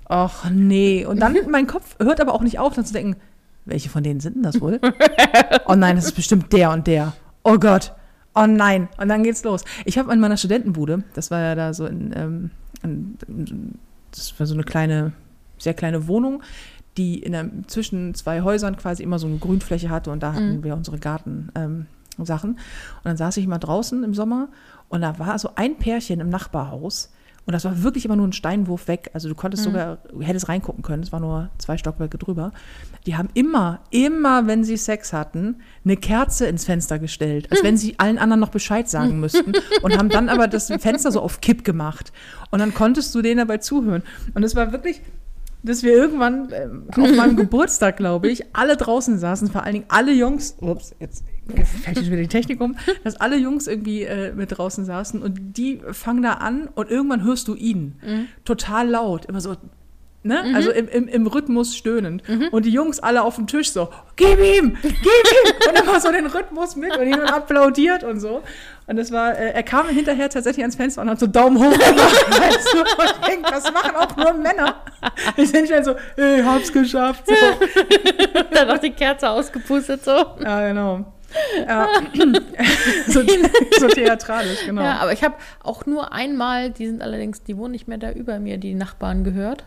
Och, 0.10 0.50
nee. 0.52 1.06
Und 1.06 1.20
dann 1.20 1.38
mein 1.50 1.68
Kopf 1.68 1.96
hört 2.00 2.20
aber 2.20 2.34
auch 2.34 2.42
nicht 2.42 2.58
auf, 2.58 2.74
dann 2.74 2.86
zu 2.86 2.94
denken, 2.94 3.18
welche 3.66 3.90
von 3.90 4.04
denen 4.04 4.20
sind 4.20 4.36
denn 4.36 4.44
das 4.44 4.60
wohl? 4.60 4.80
oh 5.68 5.76
nein, 5.76 5.96
das 5.96 6.06
ist 6.06 6.16
bestimmt 6.16 6.52
der 6.52 6.72
und 6.72 6.88
der. 6.88 7.14
Oh 7.44 7.60
Gott. 7.60 7.94
Oh 8.34 8.48
nein. 8.48 8.90
Und 8.98 9.10
dann 9.10 9.22
geht's 9.22 9.44
los. 9.44 9.64
Ich 9.86 10.00
habe 10.00 10.12
an 10.12 10.20
meiner 10.20 10.38
Studentenbude, 10.38 11.04
das 11.14 11.30
war 11.30 11.40
ja 11.40 11.54
da 11.54 11.74
so 11.76 11.86
in, 11.86 12.12
ähm, 12.16 12.52
in, 12.82 13.18
in 13.28 13.80
das 14.10 14.34
war 14.40 14.48
so 14.48 14.56
eine 14.56 14.64
kleine, 14.64 15.14
sehr 15.60 15.74
kleine 15.74 16.08
Wohnung, 16.08 16.42
die 16.98 17.20
in 17.20 17.32
der, 17.32 17.50
zwischen 17.68 18.14
zwei 18.14 18.42
Häusern 18.42 18.78
quasi 18.78 19.04
immer 19.04 19.20
so 19.20 19.28
eine 19.28 19.38
Grünfläche 19.38 19.90
hatte 19.90 20.12
und 20.12 20.22
da 20.24 20.34
hatten 20.34 20.58
Mhm. 20.58 20.64
wir 20.64 20.76
unsere 20.76 20.98
Gartensachen. 21.00 21.52
Ähm, 21.56 21.86
Sachen. 22.26 22.52
und 22.52 22.60
dann 23.06 23.18
saß 23.18 23.38
ich 23.38 23.48
mal 23.48 23.58
draußen 23.58 24.04
im 24.04 24.14
Sommer 24.14 24.50
und 24.88 25.02
da 25.02 25.18
war 25.18 25.40
so 25.40 25.50
ein 25.56 25.78
Pärchen 25.80 26.20
im 26.20 26.30
Nachbarhaus 26.30 27.12
und 27.48 27.54
das 27.54 27.66
war 27.66 27.82
wirklich 27.82 28.06
immer 28.06 28.16
nur 28.16 28.28
ein 28.28 28.34
Steinwurf 28.34 28.88
weg. 28.88 29.10
Also 29.14 29.28
du 29.30 29.34
konntest 29.36 29.64
sogar, 29.64 29.98
hättest 30.22 30.48
reingucken 30.48 30.84
können, 30.84 31.02
es 31.02 31.12
war 31.12 31.20
nur 31.20 31.50
zwei 31.58 31.76
Stockwerke 31.76 32.20
drüber. 32.20 32.52
Die 33.08 33.18
haben 33.18 33.30
immer, 33.34 33.80
immer, 33.90 34.46
wenn 34.46 34.64
sie 34.64 34.78
Sex 34.78 35.12
hatten, 35.12 35.56
eine 35.84 35.98
Kerze 35.98 36.46
ins 36.46 36.66
Fenster 36.66 37.00
gestellt, 37.00 37.52
als 37.52 37.64
wenn 37.64 37.78
sie 37.78 37.98
allen 37.98 38.20
anderen 38.20 38.40
noch 38.42 38.50
Bescheid 38.50 38.88
sagen 38.88 39.20
müssten 39.20 39.52
und 39.82 39.98
haben 39.98 40.10
dann 40.10 40.30
aber 40.30 40.48
das 40.48 40.68
Fenster 40.68 41.12
so 41.12 41.20
auf 41.20 41.42
Kipp 41.42 41.64
gemacht. 41.66 42.14
Und 42.52 42.60
dann 42.60 42.76
konntest 42.76 43.14
du 43.16 43.24
denen 43.24 43.40
dabei 43.40 43.58
zuhören. 43.58 44.04
Und 44.36 44.44
es 44.44 44.56
war 44.56 44.72
wirklich, 44.72 45.02
dass 45.64 45.84
wir 45.84 45.94
irgendwann 45.94 46.50
ähm, 46.54 46.88
auf 46.96 47.16
meinem 47.16 47.36
Geburtstag, 47.38 47.98
glaube 47.98 48.30
ich, 48.30 48.56
alle 48.56 48.78
draußen 48.78 49.18
saßen, 49.18 49.50
vor 49.50 49.64
allen 49.64 49.74
Dingen 49.74 49.86
alle 49.88 50.14
Jungs, 50.14 50.58
ups, 50.60 50.94
jetzt 51.00 51.24
fällt 51.84 52.06
wieder 52.06 52.18
die 52.18 52.28
Technik 52.28 52.62
um, 52.62 52.76
dass 53.04 53.16
alle 53.16 53.38
Jungs 53.38 53.68
irgendwie 53.68 54.04
äh, 54.04 54.34
mit 54.34 54.58
draußen 54.58 54.86
saßen 54.86 55.22
und 55.22 55.58
die 55.58 55.82
fangen 55.92 56.22
da 56.22 56.34
an 56.34 56.68
und 56.76 56.90
irgendwann 56.90 57.24
hörst 57.24 57.48
du 57.48 57.56
ihn 57.56 57.96
total 58.46 58.90
laut, 58.90 59.26
immer 59.26 59.42
so, 59.42 59.56
ne? 60.24 60.44
Also 60.56 60.72
im, 60.72 60.88
im, 60.88 61.08
im 61.08 61.28
Rhythmus 61.28 61.76
stöhnend. 61.76 62.24
Und 62.52 62.66
die 62.66 62.72
Jungs 62.72 63.00
alle 63.00 63.24
auf 63.24 63.36
dem 63.36 63.48
Tisch 63.48 63.72
so, 63.72 63.90
gib 64.16 64.40
ihm, 64.40 64.78
gib 64.82 64.94
ihm! 64.94 65.70
Und 65.70 65.80
immer 65.80 66.00
so 66.00 66.12
den 66.12 66.26
Rhythmus 66.26 66.76
mit 66.76 66.96
und 66.98 67.06
ihn 67.06 67.18
dann 67.18 67.30
applaudiert 67.30 68.04
und 68.04 68.20
so. 68.20 68.42
Und 68.86 68.98
das 68.98 69.12
war, 69.12 69.38
äh, 69.38 69.52
er 69.52 69.64
kam 69.64 69.88
hinterher 69.88 70.30
tatsächlich 70.30 70.64
ans 70.64 70.76
Fenster 70.76 71.02
und 71.02 71.10
hat 71.10 71.20
so 71.20 71.28
Daumen 71.28 71.58
hoch 71.58 71.72
gemacht. 71.72 72.26
weißt 72.30 72.74
du? 72.74 72.80
Und 72.80 73.06
ich 73.06 73.28
denk, 73.28 73.48
das 73.48 73.72
machen 73.72 73.96
auch 73.96 74.16
nur 74.18 74.34
Männer. 74.34 74.76
Ich 75.38 75.52
bin 75.52 75.66
schnell 75.66 75.84
so, 75.84 75.96
ich 76.18 76.44
hab's 76.44 76.72
geschafft. 76.72 77.24
So. 77.28 77.34
Dann 78.54 78.68
noch 78.68 78.80
die 78.80 78.92
Kerze 78.92 79.30
ausgepustet 79.30 80.04
so. 80.04 80.12
Ja, 80.12 80.68
genau. 80.68 81.06
Ja. 81.66 81.88
so, 83.08 83.22
so 83.80 83.88
theatralisch, 83.88 84.66
genau. 84.66 84.84
Ja, 84.84 84.98
aber 84.98 85.14
ich 85.14 85.24
habe 85.24 85.36
auch 85.64 85.86
nur 85.86 86.12
einmal, 86.14 86.70
die 86.70 86.88
sind 86.88 87.02
allerdings, 87.02 87.44
die 87.44 87.58
wohnen 87.58 87.72
nicht 87.72 87.88
mehr 87.88 87.98
da 87.98 88.12
über 88.12 88.40
mir, 88.40 88.58
die 88.58 88.76
Nachbarn 88.76 89.24
gehört. 89.24 89.64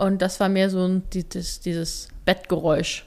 Und 0.00 0.22
das 0.22 0.40
war 0.40 0.48
mehr 0.48 0.70
so 0.70 0.82
ein, 0.82 1.02
dieses, 1.12 1.60
dieses 1.60 2.08
Bettgeräusch. 2.24 3.04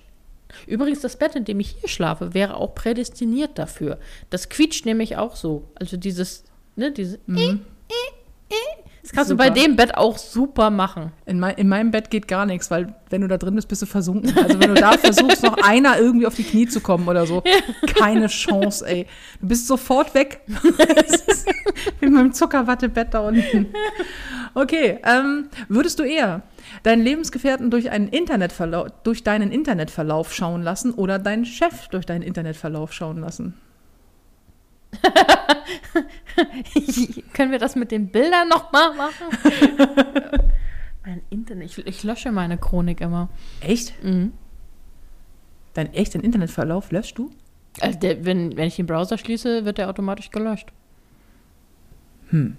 Übrigens, 0.68 1.02
das 1.02 1.18
Bett, 1.18 1.36
in 1.36 1.44
dem 1.44 1.60
ich 1.60 1.76
hier 1.80 1.90
schlafe, 1.90 2.36
wäre 2.36 2.56
auch 2.56 2.76
prädestiniert 2.76 3.58
dafür. 3.58 3.98
Das 4.30 4.48
quietscht 4.48 4.86
nämlich 4.86 5.18
auch 5.18 5.36
so. 5.36 5.64
Also 5.74 5.98
dieses, 5.98 6.44
ne, 6.76 6.92
dieses. 6.92 7.18
Das 9.02 9.12
kannst 9.12 9.32
du 9.32 9.36
bei 9.36 9.48
Super. 9.48 9.60
dem 9.60 9.76
Bett 9.76 9.98
auch 9.98 10.20
super 10.20 10.70
machen. 10.70 11.12
In, 11.26 11.40
mein, 11.40 11.56
in 11.56 11.68
meinem 11.68 11.90
Bett 11.90 12.12
geht 12.12 12.28
gar 12.28 12.46
nichts, 12.46 12.70
weil 12.70 12.94
wenn 13.10 13.22
du 13.22 13.28
da 13.28 13.40
drin 13.40 13.56
bist, 13.56 13.68
bist 13.70 13.82
du 13.82 13.88
versunken. 13.88 14.38
Also 14.38 14.60
wenn 14.60 14.76
du 14.76 14.80
da 14.80 14.92
versuchst, 14.92 15.42
noch 15.42 15.58
einer 15.64 15.98
irgendwie 15.98 16.28
auf 16.28 16.36
die 16.36 16.44
Knie 16.44 16.68
zu 16.68 16.80
kommen 16.80 17.08
oder 17.08 17.26
so, 17.26 17.42
keine 17.98 18.28
Chance, 18.28 18.86
ey. 18.88 19.08
Du 19.42 19.48
bist 19.48 19.66
sofort 19.66 20.14
weg. 20.14 20.42
Mit 22.02 22.12
meinem 22.12 22.34
Zuckerwattebett 22.34 23.16
da 23.16 23.22
unten. 23.22 23.74
Okay, 24.54 25.00
ähm, 25.04 25.50
würdest 25.68 25.98
du 25.98 26.04
eher 26.04 26.44
deinen 26.84 27.04
Lebensgefährten 27.04 27.70
durch, 27.72 27.92
einen 27.92 28.08
Internetverlauf, 28.08 28.88
durch 29.04 29.24
deinen 29.24 29.52
Internetverlauf 29.52 30.34
schauen 30.34 30.64
lassen 30.64 30.94
oder 30.94 31.20
deinen 31.20 31.46
Chef 31.46 31.88
durch 31.90 32.06
deinen 32.06 32.22
Internetverlauf 32.22 32.94
schauen 32.94 33.20
lassen? 33.20 33.56
Können 37.34 37.52
wir 37.52 37.60
das 37.60 37.76
mit 37.76 37.92
den 37.92 38.10
Bildern 38.10 38.48
nochmal 38.48 38.94
machen? 38.94 39.28
mein 41.06 41.22
Internet, 41.30 41.66
ich, 41.66 41.86
ich 41.86 42.04
lösche 42.04 42.32
meine 42.32 42.58
Chronik 42.58 43.02
immer. 43.02 43.30
Echt? 43.62 43.94
Mhm. 44.04 44.34
Dein 45.74 45.94
echt 45.94 46.14
den 46.14 46.22
Internetverlauf 46.22 46.92
löscht 46.92 47.18
du? 47.18 47.32
Also 47.80 47.98
der, 48.00 48.26
wenn, 48.26 48.56
wenn 48.56 48.68
ich 48.68 48.76
den 48.76 48.86
Browser 48.86 49.18
schließe, 49.18 49.66
wird 49.66 49.80
der 49.80 49.90
automatisch 49.90 50.30
gelöscht. 50.30 50.72
Hm. 52.30 52.58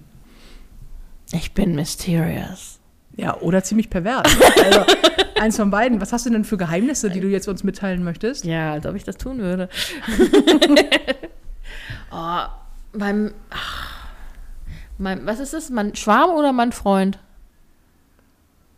Ich 1.31 1.53
bin 1.53 1.75
mysterious. 1.75 2.74
Ja, 3.17 3.37
oder 3.37 3.63
ziemlich 3.63 3.89
pervers. 3.89 4.23
Also, 4.63 4.85
eins 5.39 5.55
von 5.55 5.71
beiden. 5.71 6.01
Was 6.01 6.11
hast 6.11 6.25
du 6.25 6.29
denn 6.29 6.43
für 6.43 6.57
Geheimnisse, 6.57 7.09
die 7.09 7.19
du 7.19 7.27
jetzt 7.27 7.47
uns 7.47 7.63
mitteilen 7.63 8.03
möchtest? 8.03 8.45
Ja, 8.45 8.73
als 8.73 8.85
ob 8.85 8.95
ich 8.95 9.03
das 9.03 9.17
tun 9.17 9.39
würde. 9.39 9.69
oh, 12.11 12.41
beim, 12.93 13.33
ach, 13.49 14.09
mein, 14.97 15.25
was 15.25 15.39
ist 15.39 15.53
das? 15.53 15.69
Mein 15.69 15.95
Schwarm 15.95 16.31
oder 16.31 16.51
mein 16.51 16.71
Freund? 16.71 17.19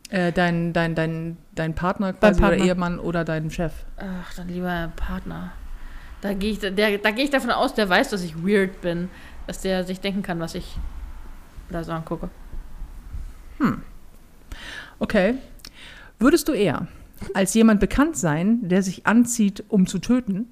Äh, 0.09 0.31
dein, 0.31 0.71
dein, 0.71 0.95
dein, 0.95 1.37
dein 1.53 1.75
Partner 1.75 2.13
Dein 2.13 2.19
quasi 2.19 2.39
oder 2.39 2.49
Partner. 2.49 2.65
Ehemann 2.65 2.99
oder 2.99 3.25
dein 3.25 3.49
Chef. 3.51 3.73
Ach, 3.97 4.33
dann 4.35 4.47
lieber 4.47 4.91
Partner. 4.95 5.51
Da 6.21 6.33
gehe 6.33 6.51
ich, 6.51 6.59
der, 6.59 6.97
da 6.97 7.11
gehe 7.11 7.25
ich 7.25 7.29
davon 7.29 7.51
aus, 7.51 7.73
der 7.73 7.89
weiß, 7.89 8.09
dass 8.09 8.23
ich 8.23 8.35
weird 8.37 8.81
bin. 8.81 9.09
Dass 9.47 9.61
der 9.61 9.83
sich 9.83 9.99
denken 9.99 10.23
kann, 10.23 10.39
was 10.39 10.55
ich 10.55 10.77
da 11.69 11.83
so 11.83 11.91
angucke. 11.91 12.29
Okay. 14.99 15.35
Würdest 16.19 16.47
du 16.47 16.53
eher 16.53 16.87
als 17.33 17.53
jemand 17.53 17.79
bekannt 17.79 18.17
sein, 18.17 18.67
der 18.67 18.81
sich 18.83 19.05
anzieht, 19.07 19.63
um 19.69 19.87
zu 19.87 19.99
töten? 19.99 20.47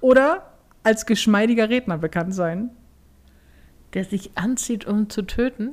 Oder 0.00 0.50
als 0.82 1.06
geschmeidiger 1.06 1.68
Redner 1.70 1.98
bekannt 1.98 2.34
sein? 2.34 2.70
Der 3.94 4.04
sich 4.04 4.32
anzieht, 4.36 4.86
um 4.86 5.08
zu 5.08 5.22
töten? 5.22 5.70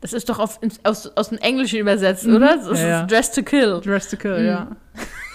Das 0.00 0.12
ist 0.12 0.28
doch 0.28 0.38
auf, 0.38 0.60
aus, 0.82 1.06
aus 1.16 1.28
dem 1.30 1.38
Englischen 1.38 1.78
übersetzt, 1.78 2.26
oder? 2.26 2.56
Das 2.56 2.80
Ja, 2.80 2.86
ja. 2.88 3.00
ist 3.02 3.10
Dress 3.10 3.32
to 3.32 3.42
Kill. 3.42 3.80
Dress 3.80 4.08
to 4.10 4.16
kill, 4.16 4.44
ja. 4.44 4.76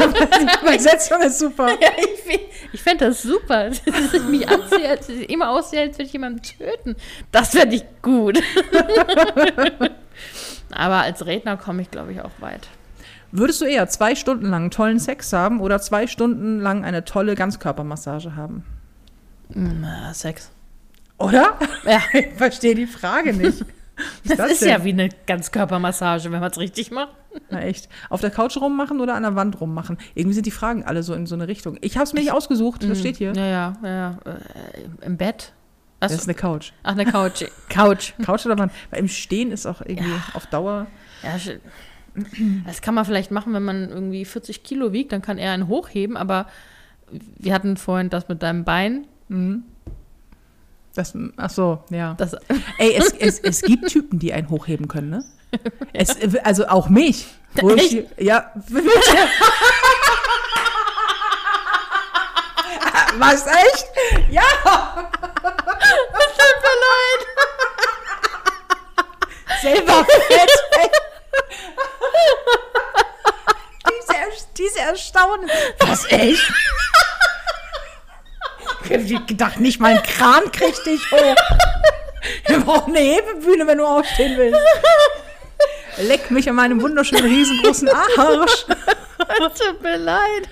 Die 0.00 0.66
Übersetzung 0.66 1.20
ist 1.22 1.38
super. 1.40 1.68
Ja, 1.70 1.88
ich, 1.98 2.20
find- 2.20 2.42
ich 2.72 2.82
fände 2.82 3.06
das 3.06 3.22
super, 3.22 3.70
dass 3.86 4.14
ich 4.14 4.22
mich 4.24 4.48
anziehe, 4.48 4.88
als 4.88 5.08
ich 5.08 5.28
immer 5.30 5.50
aussehe, 5.50 5.80
als 5.82 5.96
würde 5.98 6.04
ich 6.04 6.12
jemanden 6.12 6.40
töten. 6.42 6.94
Das 7.32 7.50
fände 7.50 7.76
ich 7.76 7.84
gut. 8.02 8.38
Aber 10.72 10.96
als 10.98 11.26
Redner 11.26 11.56
komme 11.56 11.82
ich, 11.82 11.90
glaube 11.90 12.12
ich, 12.12 12.20
auch 12.20 12.30
weit. 12.40 12.68
Würdest 13.32 13.60
du 13.60 13.64
eher 13.64 13.88
zwei 13.88 14.14
Stunden 14.14 14.46
lang 14.46 14.70
tollen 14.70 14.98
Sex 14.98 15.32
haben 15.32 15.60
oder 15.60 15.80
zwei 15.80 16.06
Stunden 16.06 16.60
lang 16.60 16.84
eine 16.84 17.04
tolle 17.04 17.34
Ganzkörpermassage 17.36 18.34
haben? 18.34 18.64
Mm, 19.50 19.84
äh, 19.84 20.14
Sex. 20.14 20.50
Oder? 21.18 21.58
Ja, 21.84 22.00
Ich 22.12 22.34
verstehe 22.36 22.74
die 22.74 22.86
Frage 22.86 23.32
nicht. 23.32 23.64
Was 24.24 24.36
das, 24.38 24.50
ist 24.52 24.62
denn? 24.62 24.70
ja 24.70 24.84
wie 24.84 24.92
eine 24.92 25.10
Ganzkörpermassage, 25.26 26.32
wenn 26.32 26.40
man 26.40 26.50
es 26.50 26.58
richtig 26.58 26.90
macht. 26.90 27.14
Na 27.50 27.60
echt. 27.60 27.88
Auf 28.08 28.22
der 28.22 28.30
Couch 28.30 28.56
rummachen 28.56 28.98
oder 29.00 29.14
an 29.14 29.22
der 29.22 29.36
Wand 29.36 29.60
rummachen? 29.60 29.98
Irgendwie 30.14 30.34
sind 30.34 30.46
die 30.46 30.50
Fragen 30.50 30.84
alle 30.84 31.02
so 31.02 31.12
in 31.12 31.26
so 31.26 31.34
eine 31.34 31.48
Richtung. 31.48 31.76
Ich 31.82 31.96
habe 31.96 32.04
es 32.04 32.14
mir 32.14 32.20
nicht 32.20 32.32
ausgesucht, 32.32 32.82
das 32.82 32.98
steht 32.98 33.18
hier. 33.18 33.34
Ja, 33.34 33.44
ja, 33.44 33.72
ja. 33.82 33.88
ja. 33.88 34.18
Äh, 34.24 35.04
Im 35.04 35.18
Bett. 35.18 35.52
Das 36.00 36.12
Was? 36.12 36.22
ist 36.22 36.28
eine 36.28 36.34
Couch. 36.34 36.72
Ach, 36.82 36.92
eine 36.92 37.04
Couch. 37.04 37.44
Couch. 37.68 38.12
Couch 38.24 38.46
oder 38.46 38.58
Wand? 38.58 38.72
Weil 38.90 39.00
im 39.00 39.08
Stehen 39.08 39.52
ist 39.52 39.66
auch 39.66 39.80
irgendwie 39.82 40.10
Ja. 40.10 40.22
auf 40.34 40.46
Dauer. 40.46 40.86
Ja, 41.22 41.36
das 42.66 42.80
kann 42.82 42.94
man 42.94 43.04
vielleicht 43.04 43.30
machen, 43.30 43.52
wenn 43.52 43.62
man 43.62 43.88
irgendwie 43.88 44.24
40 44.24 44.62
Kilo 44.64 44.92
wiegt, 44.92 45.12
dann 45.12 45.22
kann 45.22 45.38
er 45.38 45.52
einen 45.52 45.68
hochheben, 45.68 46.16
aber 46.16 46.46
wir 47.38 47.54
hatten 47.54 47.76
vorhin 47.76 48.08
das 48.10 48.28
mit 48.28 48.42
deinem 48.42 48.64
Bein. 48.64 49.06
Das, 50.94 51.16
ach 51.36 51.50
so, 51.50 51.84
ja. 51.90 52.14
Das, 52.14 52.34
Ey, 52.78 52.94
es, 52.96 53.12
es, 53.12 53.38
es 53.38 53.62
gibt 53.62 53.88
Typen, 53.88 54.18
die 54.18 54.32
einen 54.32 54.48
hochheben 54.50 54.88
können, 54.88 55.10
ne? 55.10 55.24
Es, 55.92 56.16
also 56.44 56.66
auch 56.68 56.88
mich. 56.88 57.26
Ich, 57.76 58.04
ja. 58.18 58.52
Was, 63.18 63.46
echt? 63.46 63.86
Ja! 64.30 64.42
tut 66.32 66.56
mir 66.62 66.76
leid. 66.86 67.22
Selber 69.60 70.04
fett, 70.28 70.50
diese, 73.88 74.14
diese 74.56 74.80
Erstaunen. 74.80 75.50
Was, 75.80 76.04
echt? 76.10 76.52
Ich 78.88 79.26
gedacht, 79.26 79.60
nicht 79.60 79.80
mal 79.80 79.92
ein 79.92 80.02
Kran 80.02 80.50
kriegt 80.50 80.84
dich 80.86 81.00
hoch. 81.12 81.36
Wir 82.46 82.60
brauchen 82.60 82.96
eine 82.96 83.04
Hebebühne, 83.04 83.66
wenn 83.66 83.78
du 83.78 83.86
aufstehen 83.86 84.36
willst. 84.36 84.58
Leck 85.98 86.30
mich 86.30 86.48
an 86.48 86.56
meinem 86.56 86.80
wunderschönen, 86.80 87.24
riesengroßen 87.24 87.88
Arsch. 87.88 88.66
Tut 89.56 89.82
mir 89.82 89.96
leid. 89.96 90.48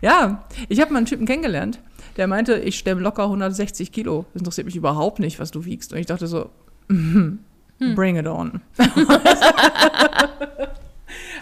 Ja, 0.00 0.44
ich 0.68 0.80
habe 0.80 0.92
mal 0.92 0.98
einen 0.98 1.06
Typen 1.06 1.26
kennengelernt, 1.26 1.78
Der 2.16 2.26
meinte, 2.26 2.54
ich 2.56 2.78
stemme 2.78 3.00
locker 3.00 3.24
160 3.24 3.92
Kilo. 3.92 4.24
Das 4.32 4.40
interessiert 4.40 4.66
mich 4.66 4.76
überhaupt 4.76 5.18
nicht, 5.20 5.38
was 5.38 5.50
du 5.50 5.64
wiegst. 5.64 5.92
Und 5.92 5.98
ich 5.98 6.06
dachte 6.06 6.26
so, 6.26 6.50
mhm, 6.88 7.38
bring 7.94 8.16
it 8.16 8.26
on. 8.26 8.60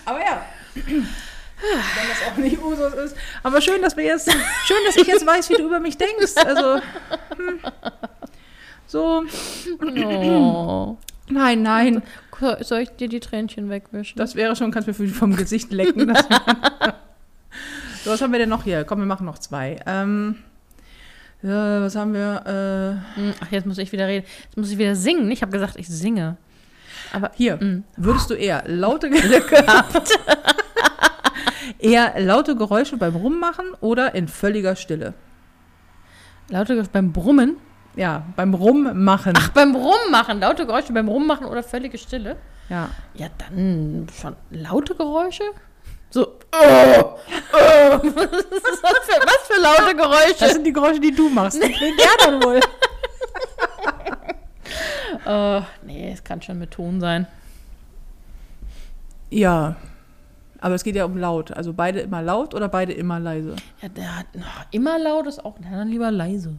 Aber 0.05 0.21
ja. 0.21 0.43
Wenn 0.75 1.07
das 2.09 2.33
auch 2.33 2.37
nicht 2.37 2.63
Usus 2.63 2.95
ist. 2.95 3.17
Aber 3.43 3.61
schön, 3.61 3.83
dass 3.83 3.97
wir 3.97 4.05
jetzt, 4.05 4.31
schön, 4.31 4.77
dass 4.87 4.97
ich 4.97 5.07
jetzt 5.07 5.27
weiß, 5.27 5.51
wie 5.51 5.55
du 5.55 5.65
über 5.67 5.81
mich 5.81 5.97
denkst. 5.97 6.37
Also, 6.37 6.77
hm. 7.37 7.59
so, 8.87 9.25
Oh. 9.97 10.97
nein, 11.29 11.63
nein. 11.63 12.03
Soll 12.61 12.81
ich 12.81 12.91
dir 12.91 13.09
die 13.09 13.19
Tränchen 13.21 13.69
wegwischen? 13.69 14.17
Das 14.17 14.37
wäre 14.37 14.55
schon, 14.55 14.71
kannst 14.71 14.87
du 14.87 15.03
mir 15.03 15.09
vom 15.09 15.35
Gesicht 15.35 15.73
lecken. 15.73 16.17
So, 18.09 18.15
was 18.15 18.23
haben 18.23 18.33
wir 18.33 18.39
denn 18.39 18.49
noch 18.49 18.65
hier? 18.65 18.85
Komm, 18.85 19.01
wir 19.01 19.07
machen 19.07 19.27
noch 19.27 19.39
zwei. 19.39 19.77
Ähm, 19.87 20.37
ja, 21.43 21.83
was 21.83 21.95
haben 21.95 22.15
wir? 22.15 23.03
Äh, 23.15 23.19
Hm, 23.21 23.35
Ach, 23.45 23.51
jetzt 23.53 23.67
muss 23.67 23.77
ich 23.77 23.93
wieder 23.93 24.07
reden. 24.07 24.25
Jetzt 24.45 24.57
muss 24.57 24.71
ich 24.71 24.79
wieder 24.79 24.95
singen. 24.97 25.31
Ich 25.31 25.43
habe 25.43 25.53
gesagt, 25.53 25.77
ich 25.77 25.87
singe. 25.89 26.39
Aber 27.13 27.33
hier, 27.35 27.57
Mm. 27.59 27.85
würdest 27.99 28.31
du 28.31 28.35
eher 28.35 28.65
laute 28.67 29.11
Glück 29.11 29.49
gehabt? 29.51 30.11
eher 31.79 32.19
laute 32.19 32.57
Geräusche 32.57 32.97
beim 32.97 33.15
Rummachen 33.15 33.75
oder 33.83 34.15
in 34.15 34.27
völliger 34.27 34.75
Stille? 34.75 35.13
laute 36.49 36.73
Geräusche 36.77 36.91
beim 36.91 37.13
Brummen. 37.13 37.59
Ja, 37.95 38.23
beim 38.37 38.55
Rummachen. 38.55 39.35
Ach, 39.37 39.51
beim 39.51 39.77
Rummachen. 39.77 40.41
Laute 40.41 40.65
Geräusche 40.65 40.95
beim 40.95 41.09
Rummachen 41.09 41.45
oder 41.47 41.63
völlige 41.63 41.99
Stille. 41.99 42.37
Ja. 42.71 42.89
Ja, 43.13 43.27
dann 43.37 44.07
schon 44.19 44.35
laute 44.51 44.95
Geräusche? 44.95 45.43
So. 46.11 46.39
Oh, 46.53 47.19
oh. 47.53 47.99
Was, 48.01 48.01
das 48.01 48.99
für, 49.05 49.21
was 49.21 49.47
für 49.47 49.61
laute 49.61 49.95
Das 49.95 50.07
Geräusche? 50.39 50.53
sind 50.55 50.65
die 50.67 50.73
Geräusche, 50.73 51.01
die 51.01 51.15
du 51.15 51.29
machst. 51.29 51.63
Ja, 51.63 52.09
dann 52.25 52.43
wohl. 52.43 52.61
Oh, 55.27 55.63
nee, 55.83 56.11
es 56.11 56.25
kann 56.25 56.41
schon 56.41 56.59
mit 56.59 56.71
Ton 56.71 57.01
sein. 57.01 57.27
Ja. 59.29 59.77
Aber 60.61 60.75
es 60.75 60.83
geht 60.83 60.97
ja 60.97 61.05
um 61.05 61.19
laut. 61.19 61.53
Also 61.53 61.73
beide 61.75 62.01
immer 62.01 62.23
laut 62.23 62.55
oder 62.55 62.69
beide 62.69 62.93
immer 62.95 63.21
leise? 63.21 63.55
Ja, 63.83 63.89
der 63.89 64.17
hat 64.17 64.27
ach, 64.41 64.65
immer 64.71 64.99
laut 64.99 65.27
ist 65.27 65.45
auch. 65.45 65.57
Na, 65.61 65.77
dann 65.77 65.89
lieber 65.89 66.11
leise. 66.11 66.55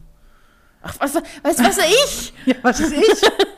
Ach, 0.82 0.94
was, 1.00 1.14
weißt 1.42 1.58
du, 1.58 1.64
was 1.64 1.78
ich? 1.78 2.32
Ja, 2.46 2.54
was 2.62 2.78
ist 2.80 2.92
ich? 2.92 3.30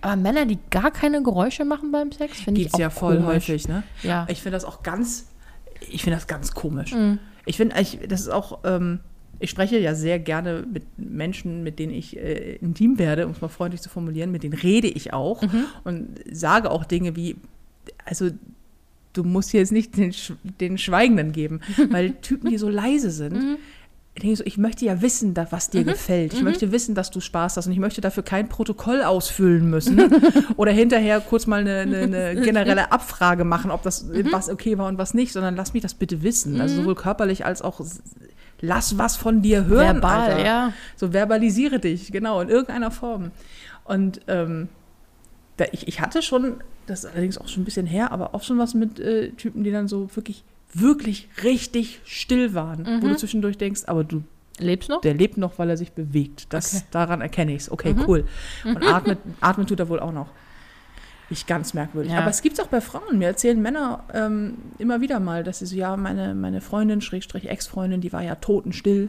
Aber 0.00 0.16
Männer, 0.16 0.46
die 0.46 0.58
gar 0.70 0.90
keine 0.90 1.22
Geräusche 1.22 1.64
machen 1.64 1.92
beim 1.92 2.12
Sex, 2.12 2.40
finde 2.40 2.60
ich 2.60 2.72
auch 2.74 2.78
ja 2.78 2.90
voll 2.90 3.16
komisch. 3.16 3.26
häufig, 3.48 3.68
ne? 3.68 3.82
Ja. 4.02 4.26
Ich 4.30 4.42
finde 4.42 4.56
das 4.56 4.64
auch 4.64 4.82
ganz, 4.82 5.26
ich 5.90 6.02
finde 6.02 6.16
das 6.16 6.26
ganz 6.26 6.52
komisch. 6.54 6.92
Mhm. 6.92 7.18
Ich 7.46 7.56
finde, 7.56 7.74
das 8.08 8.20
ist 8.20 8.28
auch, 8.28 8.60
ähm, 8.64 9.00
ich 9.40 9.50
spreche 9.50 9.78
ja 9.78 9.94
sehr 9.94 10.18
gerne 10.18 10.64
mit 10.72 10.84
Menschen, 10.96 11.62
mit 11.62 11.78
denen 11.78 11.92
ich 11.92 12.16
äh, 12.16 12.56
intim 12.56 12.98
werde, 12.98 13.26
um 13.26 13.32
es 13.32 13.40
mal 13.40 13.48
freundlich 13.48 13.82
zu 13.82 13.88
formulieren, 13.90 14.30
mit 14.30 14.42
denen 14.42 14.54
rede 14.54 14.86
ich 14.88 15.12
auch 15.12 15.42
Mhm. 15.42 15.64
und 15.84 16.08
sage 16.32 16.70
auch 16.70 16.84
Dinge 16.84 17.16
wie, 17.16 17.36
also 18.04 18.30
du 19.12 19.22
musst 19.24 19.52
jetzt 19.52 19.72
nicht 19.72 19.96
den, 19.96 20.14
den 20.60 20.78
Schweigenden 20.78 21.32
geben, 21.32 21.60
weil 21.90 22.12
Typen, 22.14 22.48
die 22.50 22.58
so 22.58 22.68
leise 22.68 23.10
sind, 23.10 23.34
Mhm. 23.34 23.56
Ich 24.16 24.22
denke 24.22 24.36
so, 24.36 24.44
ich 24.44 24.58
möchte 24.58 24.84
ja 24.84 25.02
wissen, 25.02 25.34
da, 25.34 25.48
was 25.50 25.70
dir 25.70 25.82
gefällt. 25.82 26.34
Ich 26.34 26.42
möchte 26.42 26.70
wissen, 26.70 26.94
dass 26.94 27.10
du 27.10 27.18
Spaß 27.20 27.56
hast 27.56 27.66
und 27.66 27.72
ich 27.72 27.80
möchte 27.80 28.00
dafür 28.00 28.22
kein 28.22 28.48
Protokoll 28.48 29.02
ausfüllen 29.02 29.68
müssen 29.68 30.00
oder 30.56 30.70
hinterher 30.70 31.20
kurz 31.20 31.48
mal 31.48 31.60
eine, 31.60 31.80
eine, 31.80 31.98
eine 31.98 32.40
generelle 32.40 32.92
Abfrage 32.92 33.42
machen, 33.44 33.72
ob 33.72 33.82
das 33.82 34.04
Mhm. 34.04 34.28
was 34.30 34.48
okay 34.48 34.78
war 34.78 34.86
und 34.86 34.98
was 34.98 35.14
nicht, 35.14 35.32
sondern 35.32 35.56
lass 35.56 35.74
mich 35.74 35.82
das 35.82 35.94
bitte 35.94 36.22
wissen. 36.22 36.60
Also 36.60 36.76
sowohl 36.76 36.94
körperlich 36.94 37.44
als 37.44 37.60
auch 37.62 37.80
lass 38.60 38.98
was 38.98 39.16
von 39.16 39.42
dir 39.42 39.66
hören. 39.66 39.96
Verbal, 39.96 40.30
Alter. 40.30 40.44
ja. 40.46 40.72
So 40.96 41.12
verbalisiere 41.12 41.80
dich, 41.80 42.12
genau, 42.12 42.40
in 42.40 42.48
irgendeiner 42.48 42.92
Form. 42.92 43.32
Und 43.84 44.20
ähm, 44.28 44.68
da, 45.56 45.64
ich, 45.72 45.88
ich 45.88 46.00
hatte 46.00 46.22
schon, 46.22 46.54
das 46.86 47.00
ist 47.04 47.10
allerdings 47.10 47.36
auch 47.38 47.48
schon 47.48 47.62
ein 47.62 47.64
bisschen 47.64 47.86
her, 47.86 48.12
aber 48.12 48.34
auch 48.34 48.42
schon 48.44 48.58
was 48.58 48.74
mit 48.74 49.00
äh, 49.00 49.30
Typen, 49.30 49.64
die 49.64 49.72
dann 49.72 49.88
so 49.88 50.08
wirklich, 50.14 50.44
wirklich 50.74 51.28
richtig 51.42 52.00
still 52.04 52.54
waren, 52.54 53.02
wo 53.02 53.08
du 53.08 53.16
zwischendurch 53.16 53.56
denkst, 53.58 53.82
aber 53.86 54.04
du, 54.04 54.22
Lebst 54.58 54.88
noch? 54.88 55.00
der 55.00 55.14
lebt 55.14 55.36
noch, 55.36 55.58
weil 55.58 55.70
er 55.70 55.76
sich 55.76 55.92
bewegt. 55.92 56.52
Das, 56.52 56.74
Okay. 56.74 56.84
Daran 56.90 57.20
erkenne 57.20 57.52
ich 57.54 57.62
es. 57.62 57.72
Okay, 57.72 57.94
cool. 58.06 58.26
Und 58.64 58.82
atmet, 58.86 59.18
atmen 59.40 59.66
tut 59.66 59.80
er 59.80 59.88
wohl 59.88 60.00
auch 60.00 60.12
noch. 60.12 60.28
Ich 61.30 61.46
ganz 61.46 61.74
merkwürdig. 61.74 62.12
Ja. 62.12 62.18
Aber 62.18 62.30
es 62.30 62.42
gibt 62.42 62.58
es 62.58 62.64
auch 62.64 62.68
bei 62.68 62.80
Frauen. 62.80 63.18
Mir 63.18 63.28
erzählen 63.28 63.60
Männer 63.60 64.04
ähm, 64.12 64.58
immer 64.78 65.00
wieder 65.00 65.20
mal, 65.20 65.42
dass 65.42 65.60
sie 65.60 65.66
so, 65.66 65.74
ja, 65.74 65.96
meine, 65.96 66.34
meine 66.34 66.60
Freundin, 66.60 67.00
Schrägstrich 67.00 67.48
Ex-Freundin, 67.48 68.00
die 68.00 68.12
war 68.12 68.22
ja 68.22 68.34
totenstill. 68.36 69.08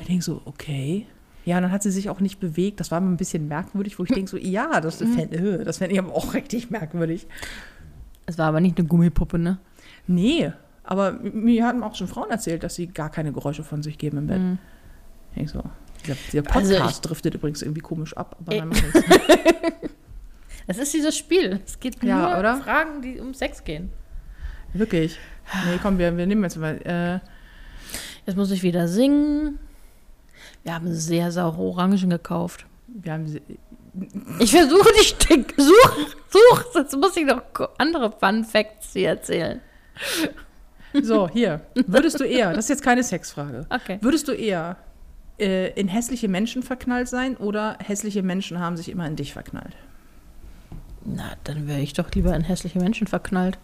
Ich 0.00 0.06
denke 0.06 0.22
so, 0.22 0.42
okay. 0.44 1.06
Ja, 1.44 1.56
und 1.56 1.62
dann 1.62 1.72
hat 1.72 1.82
sie 1.82 1.90
sich 1.90 2.08
auch 2.08 2.20
nicht 2.20 2.38
bewegt. 2.38 2.80
Das 2.80 2.90
war 2.90 3.00
mir 3.00 3.08
ein 3.08 3.16
bisschen 3.16 3.48
merkwürdig, 3.48 3.98
wo 3.98 4.04
ich 4.04 4.10
denke 4.10 4.30
so, 4.30 4.36
ja, 4.36 4.80
das 4.80 4.96
fände 4.96 5.36
äh, 5.36 5.64
das 5.64 5.78
fänd 5.78 5.92
ich 5.92 5.98
aber 5.98 6.14
auch 6.14 6.34
richtig 6.34 6.70
merkwürdig. 6.70 7.26
Es 8.26 8.38
war 8.38 8.46
aber 8.46 8.60
nicht 8.60 8.78
eine 8.78 8.86
Gummipuppe, 8.86 9.38
ne? 9.38 9.58
Nee, 10.06 10.52
aber 10.90 11.12
mir 11.12 11.64
haben 11.66 11.82
auch 11.82 11.94
schon 11.94 12.06
Frauen 12.08 12.30
erzählt, 12.30 12.62
dass 12.62 12.74
sie 12.74 12.88
gar 12.88 13.10
keine 13.10 13.32
Geräusche 13.32 13.64
von 13.64 13.82
sich 13.82 13.96
geben 13.96 14.18
im 14.18 14.26
Bett. 14.26 14.38
Mhm. 14.38 14.58
Ich 15.36 15.50
so, 15.50 15.62
dieser, 16.04 16.16
dieser 16.30 16.42
Podcast 16.42 16.72
Also 16.82 17.00
driftet 17.02 17.34
übrigens 17.34 17.62
irgendwie 17.62 17.80
komisch 17.80 18.14
ab, 18.16 18.36
aber 18.40 18.56
dann 18.56 18.68
macht 18.68 18.82
nichts. 18.82 19.02
Es 20.66 20.78
ist 20.78 20.94
dieses 20.94 21.16
Spiel. 21.16 21.58
Es 21.64 21.80
geht 21.80 22.00
Ja, 22.04 22.30
nur 22.30 22.38
oder? 22.38 22.56
Fragen, 22.58 23.02
die 23.02 23.18
um 23.18 23.34
Sex 23.34 23.64
gehen. 23.64 23.90
Wirklich. 24.72 25.18
Nee, 25.66 25.78
komm, 25.82 25.98
wir, 25.98 26.16
wir 26.16 26.26
nehmen 26.26 26.44
jetzt 26.44 26.58
mal. 26.58 26.76
Äh, 26.84 27.18
Jetzt 28.24 28.36
muss 28.36 28.52
ich 28.52 28.62
wieder 28.62 28.86
singen. 28.86 29.58
Wir 30.62 30.74
haben 30.74 30.92
sehr 30.94 31.32
saure 31.32 31.60
Orangen 31.60 32.10
gekauft. 32.10 32.66
wir 32.86 33.12
haben 33.14 33.40
Ich 34.38 34.50
versuche 34.52 34.94
Stück. 35.02 35.54
Such, 35.56 36.16
such. 36.28 36.64
Jetzt 36.76 36.96
muss 36.96 37.16
ich 37.16 37.24
noch 37.26 37.42
andere 37.78 38.12
Fun 38.12 38.44
Facts 38.44 38.92
hier 38.92 39.08
erzählen. 39.08 39.60
So, 41.02 41.28
hier. 41.28 41.60
Würdest 41.86 42.18
du 42.20 42.24
eher, 42.24 42.50
das 42.52 42.64
ist 42.66 42.68
jetzt 42.70 42.82
keine 42.82 43.02
Sexfrage, 43.02 43.66
Okay. 43.70 43.98
würdest 44.00 44.28
du 44.28 44.32
eher 44.32 44.76
äh, 45.38 45.70
in 45.78 45.88
hässliche 45.88 46.28
Menschen 46.28 46.62
verknallt 46.62 47.08
sein 47.08 47.36
oder 47.36 47.76
hässliche 47.84 48.22
Menschen 48.22 48.58
haben 48.58 48.76
sich 48.76 48.88
immer 48.88 49.06
in 49.06 49.16
dich 49.16 49.32
verknallt? 49.32 49.76
Na, 51.04 51.32
dann 51.44 51.66
wäre 51.66 51.80
ich 51.80 51.92
doch 51.94 52.10
lieber 52.12 52.34
in 52.34 52.42
hässliche 52.42 52.78
Menschen 52.78 53.06
verknallt. 53.06 53.58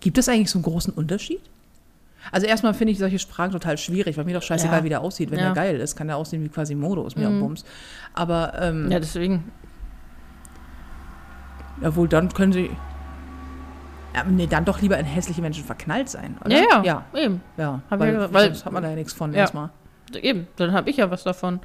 Gibt 0.00 0.18
es 0.18 0.28
eigentlich 0.28 0.50
so 0.50 0.58
einen 0.58 0.64
großen 0.64 0.92
Unterschied? 0.92 1.40
Also 2.32 2.46
erstmal 2.46 2.72
finde 2.72 2.92
ich 2.92 2.98
solche 2.98 3.18
Sprachen 3.18 3.52
total 3.52 3.76
schwierig, 3.76 4.16
weil 4.16 4.24
mir 4.24 4.32
doch 4.34 4.42
scheißegal, 4.42 4.78
Ja. 4.78 4.84
wie 4.84 4.88
der 4.88 5.00
aussieht. 5.02 5.30
Wenn 5.30 5.38
Ja. 5.38 5.46
der 5.46 5.54
geil 5.54 5.78
ist, 5.80 5.94
kann 5.94 6.06
der 6.06 6.16
aussehen 6.16 6.42
wie 6.42 6.48
quasi 6.48 6.74
Modo, 6.74 7.06
ist 7.06 7.16
mir 7.16 7.28
Mhm. 7.28 7.36
auch 7.36 7.46
Bums. 7.48 7.64
Aber 8.14 8.54
ähm, 8.60 8.90
Ja, 8.90 8.98
deswegen. 8.98 9.52
Jawohl, 11.82 12.08
dann 12.08 12.32
können 12.32 12.52
sie. 12.52 12.70
Ja, 14.14 14.22
nee, 14.24 14.46
dann 14.46 14.64
doch 14.64 14.80
lieber 14.80 14.96
in 14.98 15.04
hässliche 15.06 15.42
Menschen 15.42 15.64
verknallt 15.64 16.08
sein, 16.08 16.36
oder? 16.44 16.50
Ja, 16.56 16.62
ja, 16.70 16.82
Ja, 16.84 17.04
eben. 17.20 17.40
ja. 17.56 17.80
Hab 17.90 17.98
weil, 18.00 18.14
ja 18.14 18.32
weil- 18.32 18.46
sonst 18.46 18.64
hat 18.64 18.72
man 18.72 18.82
da 18.82 18.90
ja 18.90 18.94
nichts 18.94 19.12
von 19.12 19.32
Ja. 19.32 19.40
erstmal. 19.40 19.70
Eben, 20.14 20.46
dann 20.56 20.72
habe 20.72 20.88
ich 20.90 20.98
ja 20.98 21.10
was 21.10 21.24
davon. 21.24 21.60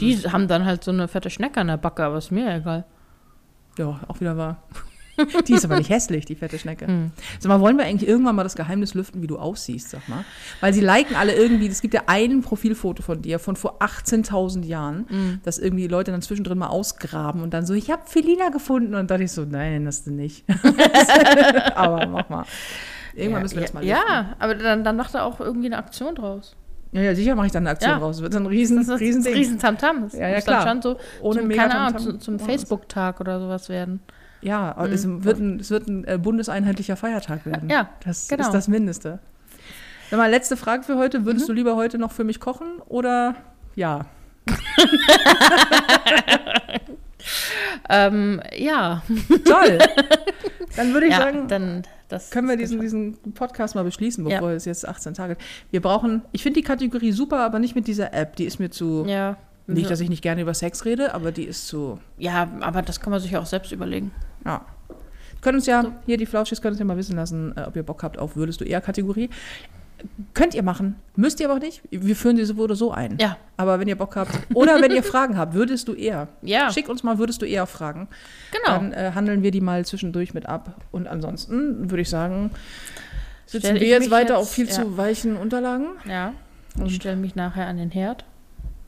Die 0.00 0.14
Hm. 0.16 0.32
haben 0.32 0.48
dann 0.48 0.64
halt 0.66 0.84
so 0.84 0.90
eine 0.90 1.08
fette 1.08 1.30
Schnecke 1.30 1.60
an 1.60 1.68
der 1.68 1.76
Backe, 1.78 2.04
aber 2.04 2.18
ist 2.18 2.30
mir 2.30 2.54
egal. 2.54 2.84
Ja, 3.78 4.00
auch 4.08 4.20
wieder 4.20 4.36
wahr. 4.36 4.62
Die 5.48 5.52
ist 5.54 5.64
aber 5.64 5.78
nicht 5.78 5.90
hässlich, 5.90 6.24
die 6.24 6.34
fette 6.34 6.58
Schnecke. 6.58 6.86
Hm. 6.86 7.10
Sag 7.38 7.48
mal, 7.48 7.60
wollen 7.60 7.76
wir 7.78 7.84
eigentlich 7.84 8.08
irgendwann 8.08 8.36
mal 8.36 8.42
das 8.44 8.54
Geheimnis 8.56 8.94
lüften, 8.94 9.22
wie 9.22 9.26
du 9.26 9.38
aussiehst, 9.38 9.90
sag 9.90 10.08
mal? 10.08 10.24
Weil 10.60 10.72
sie 10.72 10.80
liken 10.80 11.16
alle 11.16 11.34
irgendwie, 11.34 11.66
es 11.66 11.80
gibt 11.82 11.94
ja 11.94 12.02
ein 12.06 12.40
Profilfoto 12.42 13.02
von 13.02 13.20
dir 13.22 13.38
von 13.38 13.56
vor 13.56 13.80
18.000 13.82 14.64
Jahren, 14.64 15.06
Hm. 15.08 15.40
das 15.44 15.58
irgendwie 15.58 15.82
die 15.82 15.88
Leute 15.88 16.10
dann 16.10 16.22
zwischendrin 16.22 16.58
mal 16.58 16.68
ausgraben 16.68 17.42
und 17.42 17.52
dann 17.54 17.66
so, 17.66 17.74
ich 17.74 17.90
habe 17.90 18.02
Felina 18.06 18.48
gefunden. 18.50 18.88
Und 18.88 18.92
dann 18.94 19.06
dachte 19.06 19.24
ich 19.24 19.32
so, 19.32 19.44
nein, 19.44 19.84
das 19.84 20.04
du 20.04 20.10
nicht. 20.12 20.44
aber 21.74 22.06
mach 22.06 22.28
mal. 22.28 22.44
Irgendwann 23.14 23.38
ja, 23.40 23.42
müssen 23.42 23.54
wir 23.56 23.62
das 23.62 23.72
mal 23.72 23.84
ja, 23.84 23.96
lüften. 23.96 24.12
ja, 24.14 24.36
aber 24.38 24.54
dann, 24.54 24.84
dann 24.84 24.96
macht 24.96 25.14
er 25.14 25.24
auch 25.24 25.40
irgendwie 25.40 25.66
eine 25.66 25.78
Aktion 25.78 26.14
draus. 26.14 26.54
Ja, 26.92 27.02
ja, 27.02 27.14
sicher 27.14 27.34
mache 27.34 27.46
ich 27.46 27.52
dann 27.52 27.64
eine 27.64 27.70
Aktion 27.70 27.90
Ja. 27.92 27.98
raus. 27.98 28.16
Das 28.16 28.22
wird 28.22 28.32
so 28.32 28.38
ein 28.38 28.46
riesen, 28.46 28.76
Das 28.78 28.88
ist 28.88 29.00
riesen 29.00 29.22
riesen 29.26 29.58
Tamtam. 29.58 30.02
Das 30.04 30.14
Ja, 30.14 30.28
ja, 30.28 30.40
klar. 30.40 30.64
dann 30.64 30.82
schon 30.82 30.94
so 30.94 30.98
Ohne 31.20 31.40
zum, 31.40 31.48
mega 31.48 31.62
keine 31.62 31.80
Ahnung, 31.80 31.98
zum, 32.00 32.20
zum 32.20 32.38
Facebook-Tag 32.38 33.20
oder 33.20 33.40
sowas 33.40 33.68
werden. 33.68 34.00
Ja, 34.40 34.74
aber 34.76 34.90
es 34.92 35.06
wird 35.06 35.38
ein, 35.38 35.60
es 35.60 35.70
wird 35.70 35.88
ein 35.88 36.04
äh, 36.04 36.18
bundeseinheitlicher 36.18 36.96
Feiertag 36.96 37.44
werden. 37.46 37.68
Ja, 37.68 37.88
das 38.04 38.28
genau. 38.28 38.44
ist 38.44 38.52
das 38.52 38.68
Mindeste. 38.68 39.18
Sag 40.10 40.18
mal, 40.18 40.30
letzte 40.30 40.56
Frage 40.56 40.84
für 40.84 40.96
heute. 40.96 41.24
Würdest 41.26 41.46
Mhm. 41.46 41.48
du 41.48 41.52
lieber 41.54 41.76
heute 41.76 41.98
noch 41.98 42.12
für 42.12 42.24
mich 42.24 42.40
kochen 42.40 42.78
oder 42.86 43.34
ja? 43.74 44.06
Ähm, 47.88 48.40
ja. 48.56 49.02
Toll! 49.44 49.78
Dann 50.76 50.92
würde 50.92 51.06
ich 51.06 51.12
ja, 51.12 51.18
sagen, 51.18 51.48
dann 51.48 51.82
können 52.30 52.48
wir 52.48 52.56
diesen, 52.56 52.80
diesen 52.80 53.14
Podcast 53.34 53.74
mal 53.74 53.82
beschließen, 53.84 54.24
Ja. 54.28 54.36
bevor 54.38 54.50
es 54.52 54.64
jetzt 54.64 54.86
18 54.86 55.14
Tage. 55.14 55.36
Wir 55.70 55.80
brauchen, 55.82 56.22
ich 56.32 56.42
finde 56.42 56.60
die 56.60 56.64
Kategorie 56.64 57.10
super, 57.12 57.40
aber 57.40 57.58
nicht 57.58 57.74
mit 57.74 57.86
dieser 57.86 58.14
App. 58.14 58.36
Die 58.36 58.44
ist 58.44 58.60
mir 58.60 58.70
zu. 58.70 59.04
Ja. 59.06 59.36
Nicht, 59.66 59.90
dass 59.90 60.00
ich 60.00 60.08
nicht 60.08 60.22
gerne 60.22 60.40
über 60.42 60.54
Sex 60.54 60.84
rede, 60.84 61.12
aber 61.14 61.32
die 61.32 61.44
ist 61.44 61.66
zu. 61.66 61.98
ja, 62.16 62.48
aber 62.60 62.80
das 62.82 63.00
kann 63.00 63.10
man 63.10 63.20
sich 63.20 63.32
ja 63.32 63.40
auch 63.40 63.46
selbst 63.46 63.72
überlegen. 63.72 64.12
Ja. 64.44 64.64
Könnt 65.40 65.54
uns 65.56 65.66
ja, 65.66 65.92
hier 66.06 66.16
die 66.16 66.26
Flauschis 66.26 66.60
können 66.60 66.72
uns 66.72 66.78
ja 66.80 66.84
mal 66.84 66.96
wissen 66.96 67.14
lassen, 67.16 67.56
äh, 67.56 67.62
ob 67.62 67.76
ihr 67.76 67.82
Bock 67.84 68.02
habt 68.02 68.18
auf 68.18 68.34
Würdest 68.36 68.60
du 68.60 68.64
eher 68.64 68.80
Kategorie. 68.80 69.30
Könnt 70.32 70.54
ihr 70.54 70.62
machen, 70.62 70.94
müsst 71.16 71.40
ihr 71.40 71.46
aber 71.48 71.56
auch 71.58 71.62
nicht. 71.62 71.82
Wir 71.90 72.14
führen 72.14 72.36
diese 72.36 72.54
so 72.54 72.62
oder 72.62 72.76
so 72.76 72.92
ein. 72.92 73.18
Ja. 73.20 73.36
Aber 73.56 73.80
wenn 73.80 73.88
ihr 73.88 73.96
Bock 73.96 74.14
habt 74.14 74.30
oder 74.54 74.80
wenn 74.80 74.92
ihr 74.92 75.02
Fragen 75.02 75.36
habt, 75.36 75.54
würdest 75.54 75.88
du 75.88 75.94
eher. 75.94 76.28
Ja. 76.42 76.70
Schick 76.70 76.88
uns 76.88 77.02
mal, 77.02 77.18
würdest 77.18 77.42
du 77.42 77.46
eher 77.46 77.66
Fragen. 77.66 78.06
Genau. 78.52 78.78
Dann 78.78 78.92
äh, 78.92 79.12
handeln 79.14 79.42
wir 79.42 79.50
die 79.50 79.60
mal 79.60 79.84
zwischendurch 79.84 80.34
mit 80.34 80.46
ab. 80.46 80.76
Und 80.92 81.08
ansonsten 81.08 81.90
würde 81.90 82.02
ich 82.02 82.10
sagen, 82.10 82.50
sitzen 83.46 83.66
Stell 83.76 83.80
wir 83.80 83.88
jetzt 83.88 84.10
weiter 84.12 84.34
jetzt- 84.34 84.42
auf 84.42 84.50
viel 84.52 84.66
ja. 84.66 84.72
zu 84.72 84.96
weichen 84.96 85.36
Unterlagen. 85.36 85.86
Ja. 86.08 86.32
Ich 86.84 86.94
stelle 86.94 87.16
mich 87.16 87.34
nachher 87.34 87.66
an 87.66 87.76
den 87.76 87.90
Herd. 87.90 88.24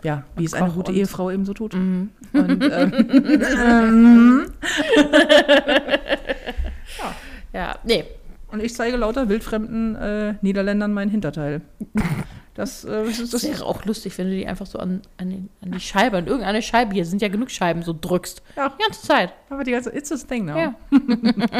Ja, 0.02 0.24
wie 0.36 0.44
es 0.44 0.54
eine 0.54 0.70
gute 0.70 0.92
Ehefrau 0.92 1.30
eben 1.30 1.44
so 1.44 1.52
tut. 1.52 1.74
Mhm. 1.74 2.10
Und, 2.32 2.64
ähm, 3.64 4.46
Ja, 7.52 7.76
nee. 7.84 8.04
und 8.52 8.62
ich 8.62 8.74
zeige 8.74 8.96
lauter 8.96 9.28
wildfremden 9.28 9.96
äh, 9.96 10.34
Niederländern 10.40 10.92
mein 10.92 11.08
Hinterteil. 11.08 11.62
Das, 12.54 12.84
äh, 12.84 13.04
das 13.04 13.30
das. 13.30 13.44
wäre 13.44 13.64
auch 13.64 13.84
lustig, 13.84 14.16
wenn 14.18 14.28
du 14.28 14.34
die 14.36 14.46
einfach 14.46 14.66
so 14.66 14.78
an, 14.78 15.02
an, 15.18 15.30
den, 15.30 15.48
an 15.62 15.70
die 15.70 15.80
Scheibe, 15.80 16.16
an 16.16 16.26
irgendeine 16.26 16.62
Scheibe, 16.62 16.94
hier 16.94 17.04
sind 17.04 17.22
ja 17.22 17.28
genug 17.28 17.50
Scheiben, 17.50 17.82
so 17.82 17.96
drückst. 17.98 18.42
Ja. 18.56 18.70
Die 18.70 18.82
ganze 18.82 19.06
Zeit. 19.06 19.32
Aber 19.48 19.62
die 19.62 19.70
ganze, 19.70 19.94
it's 19.96 20.10
a 20.10 20.16
thing 20.16 20.46
now. 20.46 20.56
Ja. 20.56 20.74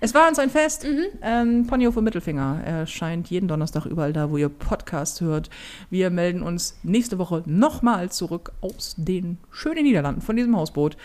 Es 0.00 0.14
war 0.14 0.28
uns 0.28 0.38
ein 0.38 0.50
Fest. 0.50 0.84
Mhm. 0.84 1.04
Ähm, 1.22 1.66
Ponyhof 1.66 1.96
und 1.96 2.04
Mittelfinger 2.04 2.60
erscheint 2.64 3.30
jeden 3.30 3.46
Donnerstag 3.46 3.86
überall 3.86 4.12
da, 4.12 4.30
wo 4.30 4.36
ihr 4.36 4.48
Podcast 4.48 5.20
hört. 5.20 5.48
Wir 5.90 6.10
melden 6.10 6.42
uns 6.42 6.76
nächste 6.82 7.18
Woche 7.18 7.42
nochmal 7.46 8.10
zurück 8.10 8.52
aus 8.60 8.94
den 8.96 9.38
schönen 9.50 9.84
Niederlanden 9.84 10.22
von 10.22 10.34
diesem 10.34 10.56
Hausboot. 10.56 10.96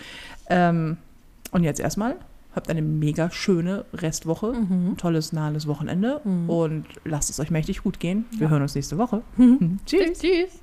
Ähm, 0.49 0.97
und 1.51 1.63
jetzt 1.63 1.80
erstmal, 1.80 2.15
habt 2.58 2.70
eine 2.70 2.82
mega 2.82 3.32
schöne 3.32 3.86
Restwoche, 3.93 4.51
Mhm. 4.53 4.97
tolles, 4.97 5.32
nahes 5.32 5.68
Wochenende 5.68 6.20
und 6.47 6.86
lasst 7.05 7.30
es 7.30 7.39
euch 7.39 7.49
mächtig 7.51 7.84
gut 7.84 7.99
gehen. 8.01 8.26
Wir 8.38 8.49
hören 8.49 8.62
uns 8.62 8.76
nächste 8.76 8.97
Woche. 8.97 9.22
Tschüss. 9.86 10.20
Tschüss. 10.20 10.62